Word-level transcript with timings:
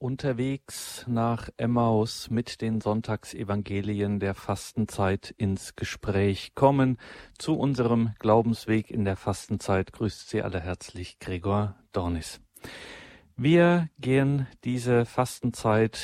unterwegs 0.00 1.04
nach 1.06 1.50
Emmaus 1.58 2.30
mit 2.30 2.62
den 2.62 2.80
Sonntagsevangelien 2.80 4.18
der 4.18 4.34
Fastenzeit 4.34 5.34
ins 5.36 5.76
Gespräch 5.76 6.54
kommen. 6.54 6.96
Zu 7.38 7.58
unserem 7.58 8.14
Glaubensweg 8.18 8.90
in 8.90 9.04
der 9.04 9.16
Fastenzeit 9.16 9.92
grüßt 9.92 10.30
Sie 10.30 10.42
alle 10.42 10.60
herzlich 10.60 11.18
Gregor 11.18 11.76
Dornis. 11.92 12.40
Wir 13.36 13.88
gehen 13.98 14.46
diese 14.64 15.04
Fastenzeit 15.04 16.00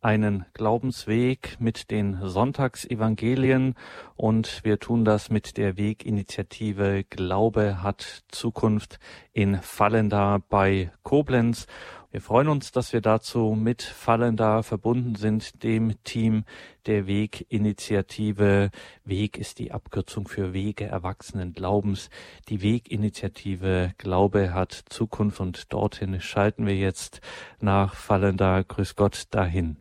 einen 0.00 0.44
Glaubensweg 0.54 1.56
mit 1.58 1.90
den 1.90 2.18
Sonntagsevangelien 2.22 3.74
und 4.16 4.60
wir 4.64 4.78
tun 4.78 5.04
das 5.04 5.30
mit 5.30 5.56
der 5.56 5.76
Weginitiative 5.76 7.04
Glaube 7.04 7.82
hat 7.82 8.22
Zukunft 8.28 8.98
in 9.32 9.60
Fallenda 9.60 10.38
bei 10.48 10.92
Koblenz. 11.02 11.66
Wir 12.10 12.22
freuen 12.22 12.48
uns, 12.48 12.72
dass 12.72 12.94
wir 12.94 13.02
dazu 13.02 13.54
mit 13.54 13.82
Fallenda 13.82 14.62
verbunden 14.62 15.14
sind, 15.14 15.62
dem 15.62 16.02
Team 16.04 16.44
der 16.86 17.06
Weginitiative. 17.06 18.70
Weg 19.04 19.36
ist 19.36 19.58
die 19.58 19.72
Abkürzung 19.72 20.26
für 20.26 20.54
Wege 20.54 20.86
Erwachsenen 20.86 21.52
Glaubens. 21.52 22.08
Die 22.48 22.62
Weginitiative 22.62 23.92
Glaube 23.98 24.54
hat 24.54 24.72
Zukunft 24.72 25.38
und 25.40 25.70
dorthin 25.70 26.18
schalten 26.22 26.66
wir 26.66 26.76
jetzt 26.76 27.20
nach 27.60 27.94
Fallenda. 27.94 28.62
Grüß 28.62 28.96
Gott 28.96 29.24
dahin. 29.30 29.76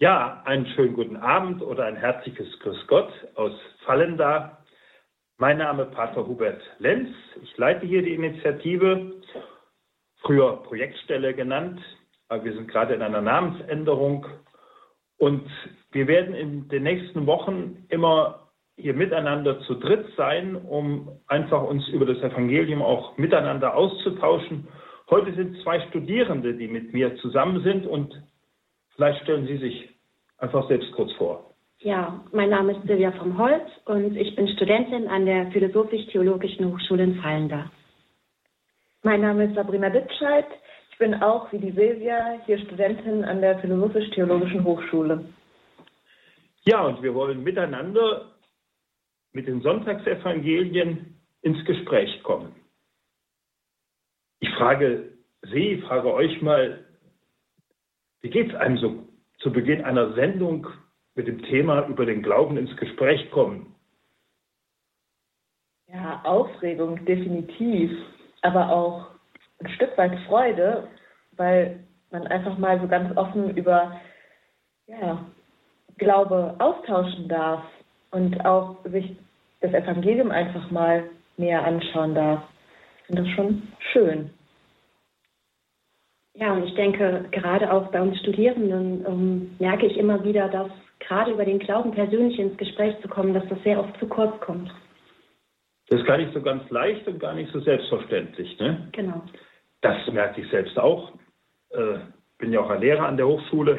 Ja, 0.00 0.42
einen 0.44 0.66
schönen 0.66 0.92
guten 0.92 1.16
Abend 1.16 1.62
oder 1.62 1.86
ein 1.86 1.96
herzliches 1.96 2.58
Grüß 2.60 2.86
Gott 2.88 3.10
aus 3.36 3.54
Fallenda. 3.86 4.58
Mein 5.38 5.56
Name 5.56 5.84
ist 5.84 5.92
Pater 5.92 6.26
Hubert 6.26 6.60
Lenz. 6.78 7.08
Ich 7.42 7.56
leite 7.56 7.86
hier 7.86 8.02
die 8.02 8.12
Initiative, 8.12 9.17
früher 10.22 10.62
Projektstelle 10.64 11.34
genannt, 11.34 11.80
aber 12.28 12.44
wir 12.44 12.52
sind 12.52 12.68
gerade 12.68 12.94
in 12.94 13.02
einer 13.02 13.20
Namensänderung. 13.20 14.26
Und 15.18 15.48
wir 15.90 16.06
werden 16.06 16.34
in 16.34 16.68
den 16.68 16.82
nächsten 16.84 17.26
Wochen 17.26 17.84
immer 17.88 18.48
hier 18.76 18.94
miteinander 18.94 19.60
zu 19.62 19.74
dritt 19.74 20.06
sein, 20.16 20.54
um 20.54 21.08
einfach 21.26 21.62
uns 21.62 21.88
über 21.88 22.06
das 22.06 22.18
Evangelium 22.18 22.82
auch 22.82 23.16
miteinander 23.18 23.74
auszutauschen. 23.74 24.68
Heute 25.10 25.34
sind 25.34 25.60
zwei 25.62 25.80
Studierende, 25.88 26.54
die 26.54 26.68
mit 26.68 26.92
mir 26.92 27.16
zusammen 27.16 27.62
sind 27.62 27.86
und 27.86 28.14
Vielleicht 28.98 29.22
stellen 29.22 29.46
Sie 29.46 29.58
sich 29.58 29.88
einfach 30.38 30.66
selbst 30.66 30.90
kurz 30.90 31.12
vor. 31.12 31.54
Ja, 31.78 32.20
mein 32.32 32.50
Name 32.50 32.72
ist 32.72 32.82
Silvia 32.84 33.12
vom 33.12 33.38
Holz 33.38 33.62
und 33.84 34.16
ich 34.16 34.34
bin 34.34 34.48
Studentin 34.48 35.06
an 35.06 35.24
der 35.24 35.46
Philosophisch-Theologischen 35.52 36.66
Hochschule 36.66 37.04
in 37.04 37.14
Fallenda. 37.14 37.70
Mein 39.02 39.20
Name 39.20 39.44
ist 39.44 39.54
Sabrina 39.54 39.90
Dittscheid. 39.90 40.46
Ich 40.90 40.98
bin 40.98 41.14
auch 41.22 41.52
wie 41.52 41.58
die 41.58 41.70
Silvia 41.70 42.40
hier 42.46 42.58
Studentin 42.58 43.24
an 43.24 43.40
der 43.40 43.58
Philosophisch-Theologischen 43.60 44.64
Hochschule. 44.64 45.24
Ja, 46.64 46.84
und 46.84 47.00
wir 47.02 47.14
wollen 47.14 47.44
miteinander 47.44 48.32
mit 49.32 49.46
den 49.46 49.62
Sonntagsevangelien 49.62 51.16
ins 51.42 51.64
Gespräch 51.64 52.22
kommen. 52.24 52.56
Ich 54.40 54.50
frage 54.54 55.12
Sie, 55.42 55.80
frage 55.82 56.12
euch 56.12 56.42
mal, 56.42 56.84
wie 58.20 58.30
geht 58.30 58.48
es 58.48 58.56
einem 58.56 58.78
so 58.78 59.04
zu 59.38 59.52
Beginn 59.52 59.84
einer 59.84 60.14
Sendung 60.14 60.66
mit 61.14 61.28
dem 61.28 61.40
Thema 61.44 61.86
über 61.86 62.04
den 62.04 62.22
Glauben 62.22 62.56
ins 62.56 62.76
Gespräch 62.76 63.30
kommen? 63.30 63.76
Ja, 65.86 66.20
Aufregung 66.24 67.04
definitiv, 67.04 67.92
aber 68.42 68.70
auch 68.70 69.06
ein 69.60 69.68
Stück 69.70 69.96
weit 69.98 70.18
Freude, 70.26 70.88
weil 71.32 71.80
man 72.10 72.26
einfach 72.26 72.56
mal 72.58 72.80
so 72.80 72.88
ganz 72.88 73.16
offen 73.16 73.56
über 73.56 74.00
ja, 74.86 75.24
Glaube 75.98 76.54
austauschen 76.58 77.28
darf 77.28 77.62
und 78.10 78.44
auch 78.44 78.76
sich 78.84 79.16
das 79.60 79.72
Evangelium 79.72 80.30
einfach 80.30 80.70
mal 80.70 81.04
näher 81.36 81.64
anschauen 81.64 82.14
darf. 82.14 82.42
Ich 83.00 83.06
finde 83.06 83.22
das 83.22 83.30
schon 83.32 83.62
schön. 83.92 84.30
Ja, 86.34 86.52
und 86.52 86.64
ich 86.64 86.74
denke, 86.74 87.24
gerade 87.32 87.72
auch 87.72 87.88
bei 87.88 88.00
uns 88.00 88.16
Studierenden 88.20 89.04
ähm, 89.06 89.56
merke 89.58 89.86
ich 89.86 89.96
immer 89.96 90.22
wieder, 90.22 90.48
dass 90.48 90.70
gerade 91.00 91.32
über 91.32 91.44
den 91.44 91.58
Glauben 91.58 91.90
persönlich 91.90 92.38
ins 92.38 92.56
Gespräch 92.56 92.94
zu 93.02 93.08
kommen, 93.08 93.34
dass 93.34 93.46
das 93.48 93.60
sehr 93.64 93.80
oft 93.80 93.98
zu 93.98 94.06
kurz 94.06 94.38
kommt. 94.40 94.70
Das 95.88 96.00
ist 96.00 96.06
gar 96.06 96.18
nicht 96.18 96.32
so 96.34 96.42
ganz 96.42 96.68
leicht 96.70 97.06
und 97.06 97.18
gar 97.18 97.34
nicht 97.34 97.50
so 97.52 97.60
selbstverständlich. 97.60 98.58
Ne? 98.58 98.88
Genau. 98.92 99.22
Das 99.80 99.96
merke 100.12 100.40
ich 100.40 100.50
selbst 100.50 100.78
auch. 100.78 101.12
Äh, 101.70 101.98
bin 102.38 102.52
ja 102.52 102.60
auch 102.60 102.70
ein 102.70 102.80
Lehrer 102.80 103.06
an 103.06 103.16
der 103.16 103.26
Hochschule. 103.26 103.78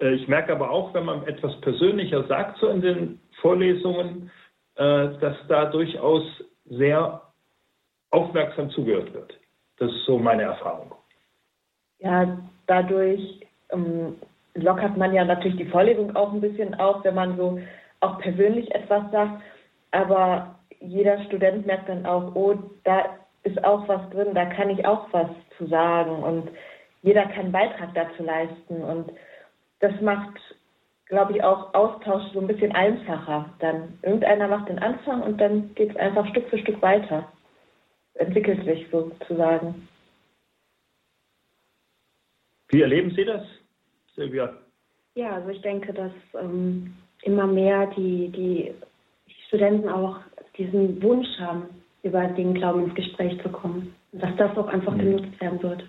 Äh, 0.00 0.14
ich 0.14 0.28
merke 0.28 0.52
aber 0.52 0.70
auch, 0.70 0.94
wenn 0.94 1.04
man 1.04 1.26
etwas 1.26 1.60
persönlicher 1.60 2.24
sagt, 2.24 2.58
so 2.58 2.68
in 2.68 2.80
den 2.80 3.20
Vorlesungen, 3.40 4.30
äh, 4.76 5.08
dass 5.20 5.36
da 5.48 5.66
durchaus 5.66 6.22
sehr 6.66 7.22
aufmerksam 8.10 8.70
zugehört 8.70 9.12
wird. 9.12 9.38
Das 9.78 9.90
ist 9.90 10.04
so 10.06 10.18
meine 10.18 10.42
Erfahrung 10.42 10.94
ja, 11.98 12.38
dadurch 12.66 13.40
ähm, 13.70 14.16
lockert 14.54 14.96
man 14.96 15.12
ja 15.14 15.24
natürlich 15.24 15.56
die 15.56 15.70
Vorlesung 15.70 16.14
auch 16.16 16.32
ein 16.32 16.40
bisschen 16.40 16.74
auf, 16.74 17.04
wenn 17.04 17.14
man 17.14 17.36
so 17.36 17.60
auch 18.00 18.18
persönlich 18.18 18.72
etwas 18.74 19.10
sagt. 19.10 19.42
Aber 19.90 20.57
jeder 20.80 21.22
Student 21.24 21.66
merkt 21.66 21.88
dann 21.88 22.06
auch, 22.06 22.34
oh, 22.34 22.54
da 22.84 23.18
ist 23.42 23.62
auch 23.64 23.86
was 23.88 24.08
drin, 24.10 24.34
da 24.34 24.46
kann 24.46 24.70
ich 24.70 24.84
auch 24.86 25.06
was 25.12 25.30
zu 25.56 25.66
sagen 25.66 26.22
und 26.22 26.50
jeder 27.02 27.22
kann 27.26 27.46
einen 27.46 27.52
Beitrag 27.52 27.94
dazu 27.94 28.22
leisten. 28.22 28.82
Und 28.82 29.12
das 29.80 30.00
macht, 30.00 30.36
glaube 31.06 31.32
ich, 31.36 31.42
auch 31.42 31.72
Austausch 31.74 32.32
so 32.32 32.40
ein 32.40 32.46
bisschen 32.46 32.74
einfacher. 32.74 33.54
Dann 33.60 33.98
irgendeiner 34.02 34.48
macht 34.48 34.68
den 34.68 34.78
Anfang 34.78 35.22
und 35.22 35.40
dann 35.40 35.74
geht 35.74 35.90
es 35.90 35.96
einfach 35.96 36.26
Stück 36.28 36.48
für 36.48 36.58
Stück 36.58 36.82
weiter. 36.82 37.30
Entwickelt 38.14 38.64
sich 38.64 38.88
sozusagen. 38.90 39.88
Wie 42.68 42.82
erleben 42.82 43.12
Sie 43.12 43.24
das, 43.24 43.46
Silvia? 44.14 44.52
Ja, 45.14 45.36
also 45.36 45.48
ich 45.48 45.62
denke, 45.62 45.92
dass 45.92 46.12
ähm, 46.34 46.94
immer 47.22 47.46
mehr 47.46 47.86
die, 47.96 48.28
die 48.28 48.74
Studenten 49.46 49.88
auch 49.88 50.18
diesen 50.58 51.02
Wunsch 51.02 51.28
haben, 51.38 51.66
über 52.02 52.26
den 52.28 52.54
Glauben 52.54 52.84
ins 52.84 52.94
Gespräch 52.94 53.40
zu 53.42 53.48
kommen. 53.48 53.94
Und 54.12 54.22
dass 54.22 54.36
das 54.36 54.56
auch 54.56 54.68
einfach 54.68 54.94
mhm. 54.94 54.98
genutzt 54.98 55.40
werden 55.40 55.62
wird. 55.62 55.84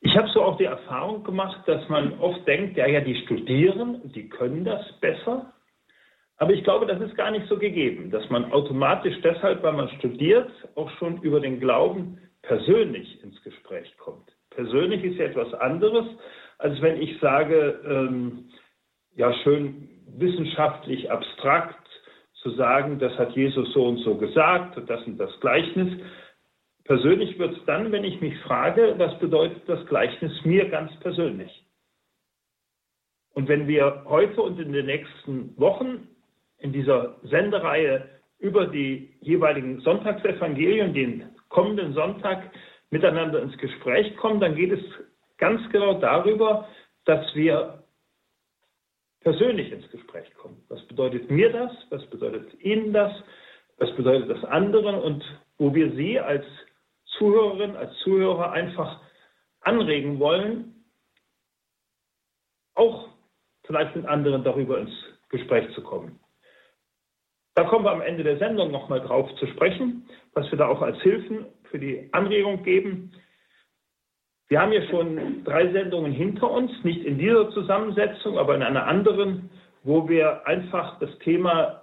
Ich 0.00 0.16
habe 0.16 0.28
so 0.28 0.42
auch 0.42 0.56
die 0.56 0.64
Erfahrung 0.64 1.24
gemacht, 1.24 1.62
dass 1.66 1.88
man 1.88 2.18
oft 2.20 2.46
denkt, 2.46 2.76
ja, 2.76 2.86
ja, 2.86 3.00
die 3.00 3.16
studieren, 3.22 4.00
die 4.14 4.28
können 4.28 4.64
das 4.64 4.84
besser. 5.00 5.52
Aber 6.38 6.52
ich 6.52 6.62
glaube, 6.64 6.86
das 6.86 7.00
ist 7.00 7.16
gar 7.16 7.30
nicht 7.30 7.46
so 7.48 7.58
gegeben, 7.58 8.10
dass 8.10 8.28
man 8.28 8.52
automatisch 8.52 9.16
deshalb, 9.22 9.62
weil 9.62 9.72
man 9.72 9.88
studiert, 9.98 10.50
auch 10.74 10.90
schon 10.98 11.22
über 11.22 11.40
den 11.40 11.60
Glauben 11.60 12.18
persönlich 12.42 13.22
ins 13.24 13.42
Gespräch 13.42 13.96
kommt 13.96 14.36
persönlich 14.56 15.04
ist 15.04 15.18
ja 15.18 15.26
etwas 15.26 15.52
anderes, 15.54 16.06
als 16.58 16.80
wenn 16.80 17.00
ich 17.00 17.20
sage, 17.20 17.78
ähm, 17.86 18.46
ja 19.14 19.32
schön 19.44 19.88
wissenschaftlich 20.16 21.10
abstrakt 21.10 21.85
zu 22.46 22.54
sagen, 22.54 23.00
das 23.00 23.12
hat 23.18 23.34
Jesus 23.34 23.72
so 23.72 23.86
und 23.86 23.98
so 23.98 24.14
gesagt, 24.14 24.78
das 24.88 25.04
und 25.04 25.18
das 25.18 25.30
Gleichnis. 25.40 26.00
Persönlich 26.84 27.36
wird 27.40 27.56
es 27.56 27.64
dann, 27.64 27.90
wenn 27.90 28.04
ich 28.04 28.20
mich 28.20 28.38
frage, 28.40 28.94
was 28.98 29.18
bedeutet 29.18 29.62
das 29.66 29.84
Gleichnis 29.86 30.32
mir 30.44 30.68
ganz 30.68 30.94
persönlich? 31.00 31.64
Und 33.34 33.48
wenn 33.48 33.66
wir 33.66 34.04
heute 34.06 34.40
und 34.42 34.60
in 34.60 34.72
den 34.72 34.86
nächsten 34.86 35.58
Wochen 35.58 36.06
in 36.58 36.72
dieser 36.72 37.16
Sendereihe 37.24 38.08
über 38.38 38.66
die 38.66 39.10
jeweiligen 39.20 39.80
Sonntagsevangelien, 39.80 40.94
den 40.94 41.24
kommenden 41.48 41.94
Sonntag, 41.94 42.50
miteinander 42.90 43.42
ins 43.42 43.58
Gespräch 43.58 44.16
kommen, 44.18 44.38
dann 44.38 44.54
geht 44.54 44.70
es 44.70 44.80
ganz 45.38 45.60
genau 45.72 45.94
darüber, 45.94 46.68
dass 47.06 47.26
wir 47.34 47.82
persönlich 49.26 49.72
ins 49.72 49.90
Gespräch 49.90 50.32
kommen. 50.34 50.64
Was 50.68 50.80
bedeutet 50.86 51.28
mir 51.32 51.50
das? 51.50 51.72
Was 51.90 52.06
bedeutet 52.10 52.48
Ihnen 52.60 52.92
das? 52.92 53.12
Was 53.76 53.90
bedeutet 53.96 54.30
das 54.30 54.44
anderen? 54.44 54.94
Und 54.94 55.24
wo 55.58 55.74
wir 55.74 55.90
Sie 55.96 56.20
als 56.20 56.44
Zuhörerin, 57.18 57.74
als 57.74 57.92
Zuhörer 58.04 58.52
einfach 58.52 59.00
anregen 59.62 60.20
wollen, 60.20 60.84
auch 62.76 63.08
vielleicht 63.64 63.96
mit 63.96 64.06
anderen 64.06 64.44
darüber 64.44 64.78
ins 64.78 64.94
Gespräch 65.28 65.74
zu 65.74 65.82
kommen. 65.82 66.20
Da 67.56 67.64
kommen 67.64 67.84
wir 67.84 67.90
am 67.90 68.02
Ende 68.02 68.22
der 68.22 68.38
Sendung 68.38 68.70
nochmal 68.70 69.00
drauf 69.00 69.28
zu 69.40 69.48
sprechen, 69.48 70.08
was 70.34 70.48
wir 70.52 70.58
da 70.58 70.68
auch 70.68 70.82
als 70.82 71.02
Hilfen 71.02 71.46
für 71.64 71.80
die 71.80 72.08
Anregung 72.12 72.62
geben. 72.62 73.10
Wir 74.48 74.60
haben 74.60 74.72
ja 74.72 74.82
schon 74.88 75.42
drei 75.44 75.72
Sendungen 75.72 76.12
hinter 76.12 76.50
uns, 76.50 76.70
nicht 76.84 77.04
in 77.04 77.18
dieser 77.18 77.50
Zusammensetzung, 77.50 78.38
aber 78.38 78.54
in 78.54 78.62
einer 78.62 78.86
anderen, 78.86 79.50
wo 79.82 80.08
wir 80.08 80.46
einfach 80.46 80.98
das 81.00 81.10
Thema 81.20 81.82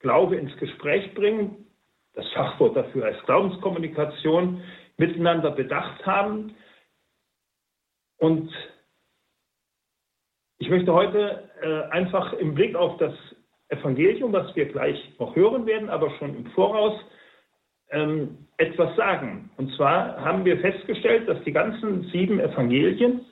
Glaube 0.00 0.36
ins 0.36 0.56
Gespräch 0.56 1.12
bringen. 1.14 1.66
Das 2.14 2.26
Fachwort 2.32 2.76
dafür 2.76 3.06
heißt 3.06 3.24
Glaubenskommunikation, 3.26 4.62
miteinander 4.96 5.50
bedacht 5.50 6.04
haben. 6.06 6.54
Und 8.18 8.50
ich 10.58 10.70
möchte 10.70 10.94
heute 10.94 11.50
äh, 11.60 11.90
einfach 11.92 12.32
im 12.34 12.54
Blick 12.54 12.74
auf 12.74 12.96
das 12.96 13.12
Evangelium, 13.68 14.32
was 14.32 14.54
wir 14.56 14.66
gleich 14.66 14.98
noch 15.18 15.36
hören 15.36 15.66
werden, 15.66 15.90
aber 15.90 16.10
schon 16.18 16.34
im 16.34 16.46
Voraus 16.52 16.98
ähm, 17.90 18.38
etwas 18.56 18.94
sagen. 18.96 19.50
Und 19.56 19.74
zwar 19.76 20.24
haben 20.24 20.44
wir 20.44 20.58
festgestellt, 20.58 21.28
dass 21.28 21.42
die 21.44 21.52
ganzen 21.52 22.04
sieben 22.10 22.40
Evangelien 22.40 23.24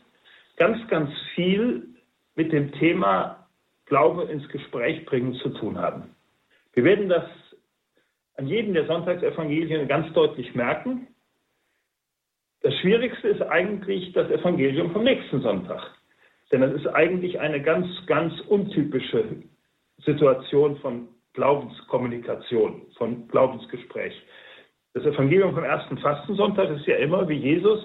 ganz, 0.57 0.87
ganz 0.89 1.11
viel 1.35 1.89
mit 2.37 2.53
dem 2.53 2.73
Thema 2.73 3.49
Glaube 3.87 4.25
ins 4.25 4.49
Gespräch 4.49 5.05
bringen 5.05 5.35
zu 5.35 5.51
tun 5.51 5.79
haben. 5.79 6.15
Wir 6.73 6.85
werden 6.85 7.09
das 7.09 7.25
an 8.37 8.47
jedem 8.47 8.75
der 8.75 8.87
Sonntagsevangelien 8.87 9.87
ganz 9.87 10.13
deutlich 10.13 10.55
merken. 10.55 11.07
Das 12.63 12.75
Schwierigste 12.79 13.29
ist 13.29 13.43
eigentlich 13.43 14.13
das 14.13 14.31
Evangelium 14.31 14.91
vom 14.93 15.05
nächsten 15.05 15.41
Sonntag. 15.43 15.83
Denn 16.51 16.61
das 16.61 16.73
ist 16.73 16.87
eigentlich 16.87 17.39
eine 17.41 17.63
ganz, 17.63 17.87
ganz 18.07 18.33
untypische 18.49 19.43
Situation 20.05 20.77
von 20.79 21.09
Glaubenskommunikation, 21.35 22.83
von 22.97 23.29
Glaubensgespräch. 23.29 24.15
Das 24.95 25.05
Evangelium 25.05 25.55
vom 25.55 25.65
ersten 25.65 25.99
Fastensonntag 25.99 26.71
ist 26.71 26.87
ja 26.87 26.97
immer, 26.97 27.29
wie 27.29 27.35
Jesus 27.35 27.81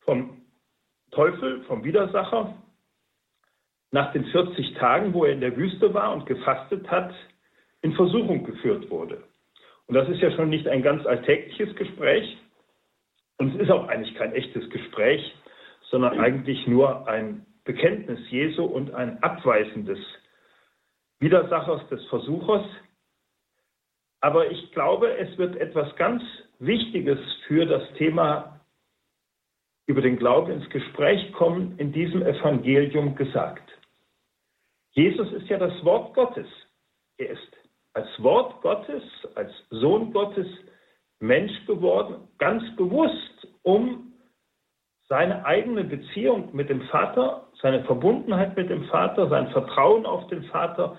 vom 0.00 0.42
Teufel, 1.12 1.62
vom 1.64 1.84
Widersacher, 1.84 2.54
nach 3.92 4.12
den 4.12 4.24
40 4.26 4.74
Tagen, 4.74 5.14
wo 5.14 5.24
er 5.24 5.32
in 5.32 5.40
der 5.40 5.56
Wüste 5.56 5.94
war 5.94 6.12
und 6.12 6.26
gefastet 6.26 6.90
hat, 6.90 7.14
in 7.82 7.92
Versuchung 7.94 8.44
geführt 8.44 8.90
wurde. 8.90 9.22
Und 9.86 9.94
das 9.94 10.08
ist 10.08 10.20
ja 10.20 10.32
schon 10.32 10.50
nicht 10.50 10.66
ein 10.66 10.82
ganz 10.82 11.06
alltägliches 11.06 11.74
Gespräch. 11.76 12.36
Und 13.38 13.54
es 13.54 13.62
ist 13.62 13.70
auch 13.70 13.86
eigentlich 13.86 14.14
kein 14.16 14.32
echtes 14.32 14.68
Gespräch, 14.70 15.34
sondern 15.90 16.18
eigentlich 16.18 16.66
nur 16.66 17.06
ein 17.06 17.46
Bekenntnis 17.64 18.18
Jesu 18.30 18.64
und 18.64 18.92
ein 18.94 19.22
Abweisen 19.22 19.84
des 19.84 19.98
Widersachers, 21.20 21.88
des 21.88 22.04
Versuchers. 22.06 22.64
Aber 24.20 24.50
ich 24.50 24.72
glaube, 24.72 25.16
es 25.18 25.36
wird 25.38 25.56
etwas 25.56 25.94
ganz 25.96 26.22
Wichtiges 26.58 27.18
für 27.46 27.66
das 27.66 27.82
Thema 27.94 28.60
über 29.86 30.00
den 30.00 30.16
Glauben 30.16 30.52
ins 30.52 30.68
Gespräch 30.70 31.32
kommen 31.32 31.78
in 31.78 31.92
diesem 31.92 32.22
Evangelium 32.22 33.14
gesagt. 33.14 33.62
Jesus 34.92 35.30
ist 35.32 35.48
ja 35.48 35.58
das 35.58 35.84
Wort 35.84 36.14
Gottes. 36.14 36.48
Er 37.18 37.30
ist 37.30 37.56
als 37.92 38.08
Wort 38.22 38.60
Gottes, 38.62 39.02
als 39.34 39.52
Sohn 39.70 40.12
Gottes 40.12 40.46
Mensch 41.20 41.66
geworden, 41.66 42.28
ganz 42.38 42.62
bewusst, 42.76 43.48
um 43.62 44.12
seine 45.08 45.44
eigene 45.44 45.84
Beziehung 45.84 46.54
mit 46.54 46.68
dem 46.68 46.82
Vater, 46.88 47.46
seine 47.62 47.84
Verbundenheit 47.84 48.56
mit 48.56 48.68
dem 48.68 48.84
Vater, 48.86 49.28
sein 49.28 49.48
Vertrauen 49.50 50.04
auf 50.04 50.26
den 50.28 50.44
Vater, 50.44 50.98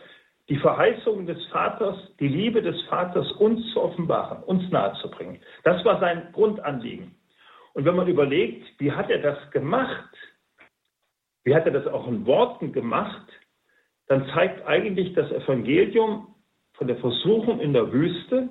die 0.49 0.57
Verheißungen 0.57 1.25
des 1.25 1.45
Vaters, 1.47 1.97
die 2.19 2.27
Liebe 2.27 2.61
des 2.61 2.81
Vaters 2.83 3.31
uns 3.33 3.73
zu 3.73 3.81
offenbaren, 3.81 4.43
uns 4.43 4.69
nahezubringen. 4.71 5.39
Das 5.63 5.83
war 5.83 5.99
sein 5.99 6.29
Grundanliegen. 6.31 7.15
Und 7.73 7.85
wenn 7.85 7.95
man 7.95 8.07
überlegt, 8.07 8.65
wie 8.79 8.91
hat 8.91 9.09
er 9.09 9.19
das 9.19 9.51
gemacht, 9.51 10.09
wie 11.43 11.53
hat 11.53 11.65
er 11.65 11.71
das 11.71 11.87
auch 11.87 12.07
in 12.07 12.25
Worten 12.25 12.71
gemacht, 12.71 13.27
dann 14.07 14.27
zeigt 14.33 14.65
eigentlich 14.65 15.13
das 15.13 15.31
Evangelium 15.31 16.35
von 16.73 16.87
der 16.87 16.97
Versuchung 16.97 17.59
in 17.59 17.73
der 17.73 17.91
Wüste, 17.91 18.49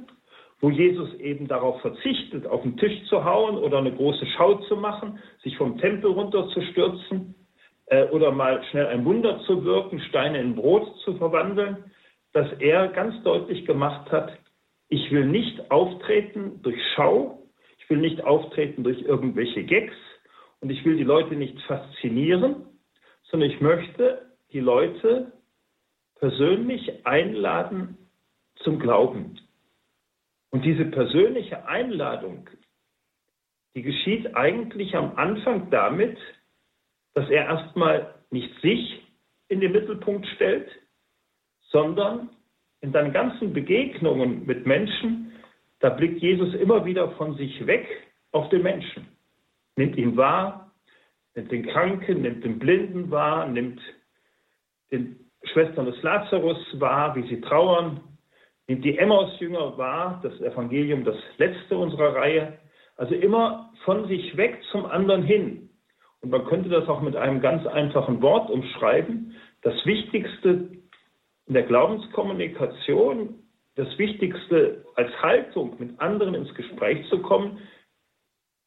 wo 0.61 0.71
Jesus 0.71 1.15
eben 1.15 1.49
darauf 1.49 1.81
verzichtet, 1.81 2.47
auf 2.47 2.63
den 2.63 2.77
Tisch 2.77 3.05
zu 3.09 3.25
hauen 3.25 3.57
oder 3.57 3.79
eine 3.79 3.95
große 3.95 4.27
Schau 4.37 4.55
zu 4.69 4.77
machen, 4.77 5.19
sich 5.43 5.57
vom 5.57 5.79
Tempel 5.79 6.11
runterzustürzen 6.11 7.36
äh, 7.87 8.05
oder 8.09 8.33
mal 8.33 8.63
schnell 8.71 8.87
ein 8.87 9.05
Wunder 9.05 9.41
zu 9.47 9.65
wirken, 9.65 10.01
Steine 10.01 10.41
in 10.41 10.55
Brot 10.55 10.99
zu 11.05 11.17
verwandeln, 11.17 11.91
dass 12.33 12.53
er 12.59 12.89
ganz 12.89 13.23
deutlich 13.23 13.65
gemacht 13.65 14.11
hat, 14.13 14.37
ich 14.89 15.11
will 15.11 15.27
nicht 15.27 15.71
auftreten 15.71 16.61
durch 16.63 16.81
Schau, 16.95 17.43
ich 17.79 17.91
will 17.91 17.99
nicht 17.99 18.23
auftreten 18.23 18.85
durch 18.85 19.01
irgendwelche 19.03 19.65
Gags 19.65 19.95
und 20.61 20.71
ich 20.71 20.85
will 20.85 20.97
die 20.97 21.05
Leute 21.05 21.35
nicht 21.35 21.61
faszinieren, 21.63 22.67
sondern 23.25 23.51
ich 23.51 23.61
möchte 23.61 24.31
die 24.53 24.61
Leute 24.61 25.33
persönlich 26.19 27.07
einladen 27.07 27.99
zum 28.63 28.79
Glauben. 28.79 29.39
Und 30.51 30.65
diese 30.65 30.87
persönliche 30.87 31.67
Einladung, 31.67 32.49
die 33.75 33.83
geschieht 33.83 34.35
eigentlich 34.35 34.97
am 34.97 35.17
Anfang 35.17 35.71
damit, 35.71 36.19
dass 37.17 37.31
er 37.31 37.47
erstmal 37.47 38.15
nicht 38.31 38.55
sich 38.61 39.03
in 39.49 39.61
den 39.61 39.73
Mittelpunkt 39.73 40.27
stellt, 40.35 40.69
sondern 41.71 42.29
in 42.83 42.93
seinen 42.93 43.13
ganzen 43.13 43.55
Begegnungen 43.55 44.45
mit 44.45 44.67
Menschen, 44.67 45.33
da 45.81 45.89
blickt 45.89 46.21
Jesus 46.21 46.55
immer 46.55 46.85
wieder 46.85 47.11
von 47.13 47.35
sich 47.37 47.67
weg 47.67 47.89
auf 48.33 48.51
den 48.51 48.63
Menschen, 48.63 49.09
nimmt 49.77 49.97
ihn 49.97 50.17
wahr, 50.17 50.71
nimmt 51.35 51.51
den 51.51 51.67
Kranken, 51.67 52.21
nimmt 52.21 52.45
den 52.45 52.59
Blinden 52.59 53.11
wahr, 53.11 53.49
nimmt 53.49 53.81
den 54.93 55.19
Schwestern 55.45 55.87
des 55.87 56.03
Lazarus 56.03 56.59
wahr, 56.79 57.17
wie 57.17 57.27
sie 57.29 57.41
trauern, 57.41 58.01
nimmt 58.69 58.85
die 58.85 58.99
Emmaus-Jünger 58.99 59.79
wahr, 59.79 60.21
das 60.23 60.39
Evangelium, 60.43 61.03
das 61.05 61.17
letzte 61.39 61.79
unserer 61.79 62.15
Reihe. 62.15 62.59
Also 62.97 63.15
immer 63.15 63.73
von 63.85 64.07
sich 64.07 64.37
weg 64.37 64.61
zum 64.71 64.85
anderen 64.85 65.23
hin. 65.23 65.66
Und 66.27 66.33
man 66.33 66.47
könnte 66.47 66.69
das 66.69 66.89
auch 66.89 67.03
mit 67.03 67.15
einem 67.15 67.41
ganz 67.41 67.65
einfachen 67.69 68.21
Wort 68.21 68.51
umschreiben. 68.51 69.37
Das 69.63 69.75
Wichtigste 69.87 70.71
in 71.47 71.55
der 71.55 71.63
Glaubenskommunikation, 71.63 73.45
das 73.77 73.97
Wichtigste 73.97 74.85
als 74.97 75.13
Haltung, 75.23 75.77
mit 75.79 76.01
anderen 76.01 76.35
ins 76.35 76.53
Gespräch 76.57 77.09
zu 77.11 77.23
kommen, 77.23 77.61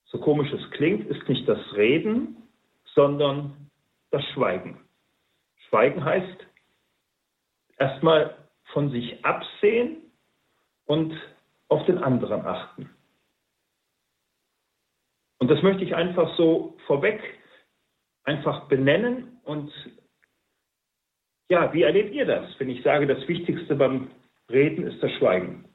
so 0.05 0.19
komisch 0.19 0.49
es 0.53 0.71
klingt, 0.71 1.09
ist 1.09 1.27
nicht 1.27 1.49
das 1.49 1.59
Reden, 1.75 2.37
sondern 2.95 3.69
das 4.11 4.23
Schweigen. 4.33 4.79
Schweigen 5.67 6.01
heißt 6.01 6.47
erstmal 7.77 8.37
von 8.71 8.89
sich 8.89 9.25
absehen 9.25 9.97
und 10.85 11.13
auf 11.67 11.85
den 11.87 11.97
anderen 11.97 12.45
achten. 12.45 12.89
Und 15.39 15.51
das 15.51 15.61
möchte 15.61 15.83
ich 15.83 15.93
einfach 15.93 16.37
so 16.37 16.77
vorweg 16.87 17.38
einfach 18.29 18.67
benennen. 18.67 19.39
Und 19.43 19.71
ja, 21.49 21.73
wie 21.73 21.81
erlebt 21.81 22.13
ihr 22.13 22.25
das, 22.25 22.47
wenn 22.59 22.69
ich 22.69 22.83
sage, 22.83 23.07
das 23.07 23.27
Wichtigste 23.27 23.75
beim 23.75 24.11
Reden 24.51 24.85
ist 24.85 25.01
das 25.01 25.11
Schweigen? 25.13 25.65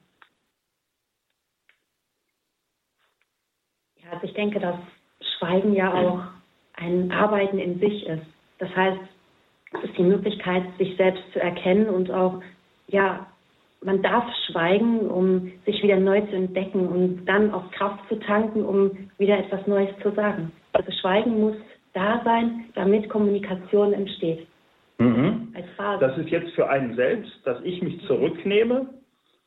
Ja, 4.01 4.11
also 4.11 4.25
ich 4.25 4.33
denke, 4.33 4.59
dass 4.59 4.77
Schweigen 5.37 5.73
ja 5.73 5.93
auch 5.93 6.23
ein 6.73 7.11
Arbeiten 7.11 7.59
in 7.59 7.79
sich 7.79 8.05
ist. 8.05 8.25
Das 8.59 8.73
heißt, 8.73 9.01
es 9.73 9.89
ist 9.89 9.97
die 9.97 10.03
Möglichkeit, 10.03 10.63
sich 10.77 10.95
selbst 10.95 11.23
zu 11.33 11.39
erkennen 11.41 11.89
und 11.89 12.09
auch 12.11 12.41
ja, 12.87 13.27
man 13.83 14.01
darf 14.01 14.25
schweigen, 14.47 15.09
um 15.09 15.51
sich 15.65 15.83
wieder 15.83 15.97
neu 15.97 16.21
zu 16.21 16.35
entdecken 16.35 16.87
und 16.87 17.25
dann 17.25 17.53
auch 17.53 17.69
Kraft 17.71 18.07
zu 18.07 18.15
tanken, 18.19 18.63
um 18.63 19.09
wieder 19.17 19.37
etwas 19.37 19.65
Neues 19.67 19.89
zu 20.01 20.11
sagen. 20.11 20.51
Also 20.73 20.91
Schweigen 20.91 21.39
muss 21.41 21.55
da 21.95 22.21
sein, 22.23 22.65
damit 22.75 23.09
Kommunikation 23.09 23.93
entsteht. 23.93 24.47
Mhm. 24.97 25.53
Als 25.55 25.65
Phase. 25.75 26.05
Das 26.05 26.17
ist 26.17 26.29
jetzt 26.29 26.51
für 26.53 26.69
einen 26.69 26.95
selbst, 26.95 27.33
dass 27.45 27.61
ich 27.63 27.81
mich 27.81 28.05
zurücknehme 28.05 28.87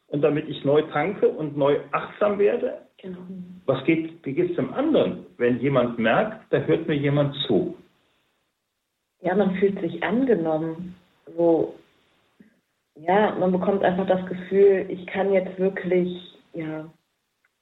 und 0.08 0.22
damit 0.22 0.48
ich 0.48 0.64
neu 0.64 0.82
tanke 0.82 1.28
und 1.28 1.56
neu 1.56 1.78
achtsam 1.92 2.38
werde. 2.38 2.78
Genau. 3.00 3.18
Was 3.66 3.84
geht, 3.84 4.24
wie 4.24 4.32
geht 4.32 4.50
es 4.50 4.56
dem 4.56 4.72
anderen, 4.74 5.26
wenn 5.36 5.60
jemand 5.60 5.98
merkt, 5.98 6.52
da 6.52 6.58
hört 6.58 6.88
mir 6.88 6.96
jemand 6.96 7.34
zu? 7.46 7.76
Ja, 9.20 9.34
man 9.34 9.54
fühlt 9.56 9.80
sich 9.80 10.02
angenommen. 10.02 10.96
So, 11.36 11.74
ja, 12.94 13.34
man 13.38 13.52
bekommt 13.52 13.84
einfach 13.84 14.06
das 14.06 14.24
Gefühl, 14.26 14.86
ich 14.88 15.06
kann 15.06 15.32
jetzt 15.32 15.58
wirklich, 15.58 16.08
ja, 16.54 16.86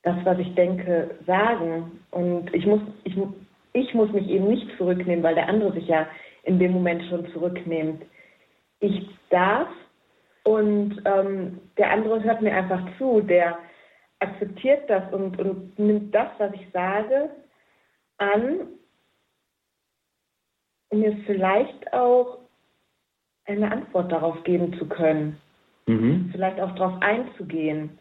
das, 0.02 0.16
was 0.24 0.38
ich 0.38 0.54
denke, 0.54 1.16
sagen. 1.26 2.00
Und 2.10 2.54
ich 2.54 2.66
muss, 2.66 2.80
ich, 3.04 3.16
ich 3.76 3.92
muss 3.94 4.10
mich 4.12 4.28
eben 4.28 4.48
nicht 4.48 4.66
zurücknehmen, 4.78 5.22
weil 5.22 5.34
der 5.34 5.48
andere 5.48 5.72
sich 5.72 5.86
ja 5.86 6.08
in 6.44 6.58
dem 6.58 6.72
Moment 6.72 7.04
schon 7.08 7.30
zurücknimmt. 7.32 8.04
Ich 8.80 9.08
darf 9.30 9.68
und 10.44 11.02
ähm, 11.04 11.60
der 11.76 11.90
andere 11.90 12.22
hört 12.22 12.40
mir 12.40 12.54
einfach 12.54 12.82
zu, 12.98 13.20
der 13.20 13.58
akzeptiert 14.20 14.88
das 14.88 15.12
und, 15.12 15.38
und 15.38 15.78
nimmt 15.78 16.14
das, 16.14 16.28
was 16.38 16.52
ich 16.54 16.66
sage, 16.72 17.30
an, 18.18 18.68
um 20.88 21.00
mir 21.00 21.16
vielleicht 21.26 21.92
auch 21.92 22.38
eine 23.44 23.70
Antwort 23.70 24.10
darauf 24.10 24.42
geben 24.44 24.78
zu 24.78 24.88
können. 24.88 25.38
Mhm. 25.86 26.30
Vielleicht 26.32 26.60
auch 26.60 26.74
darauf 26.76 27.02
einzugehen. 27.02 27.98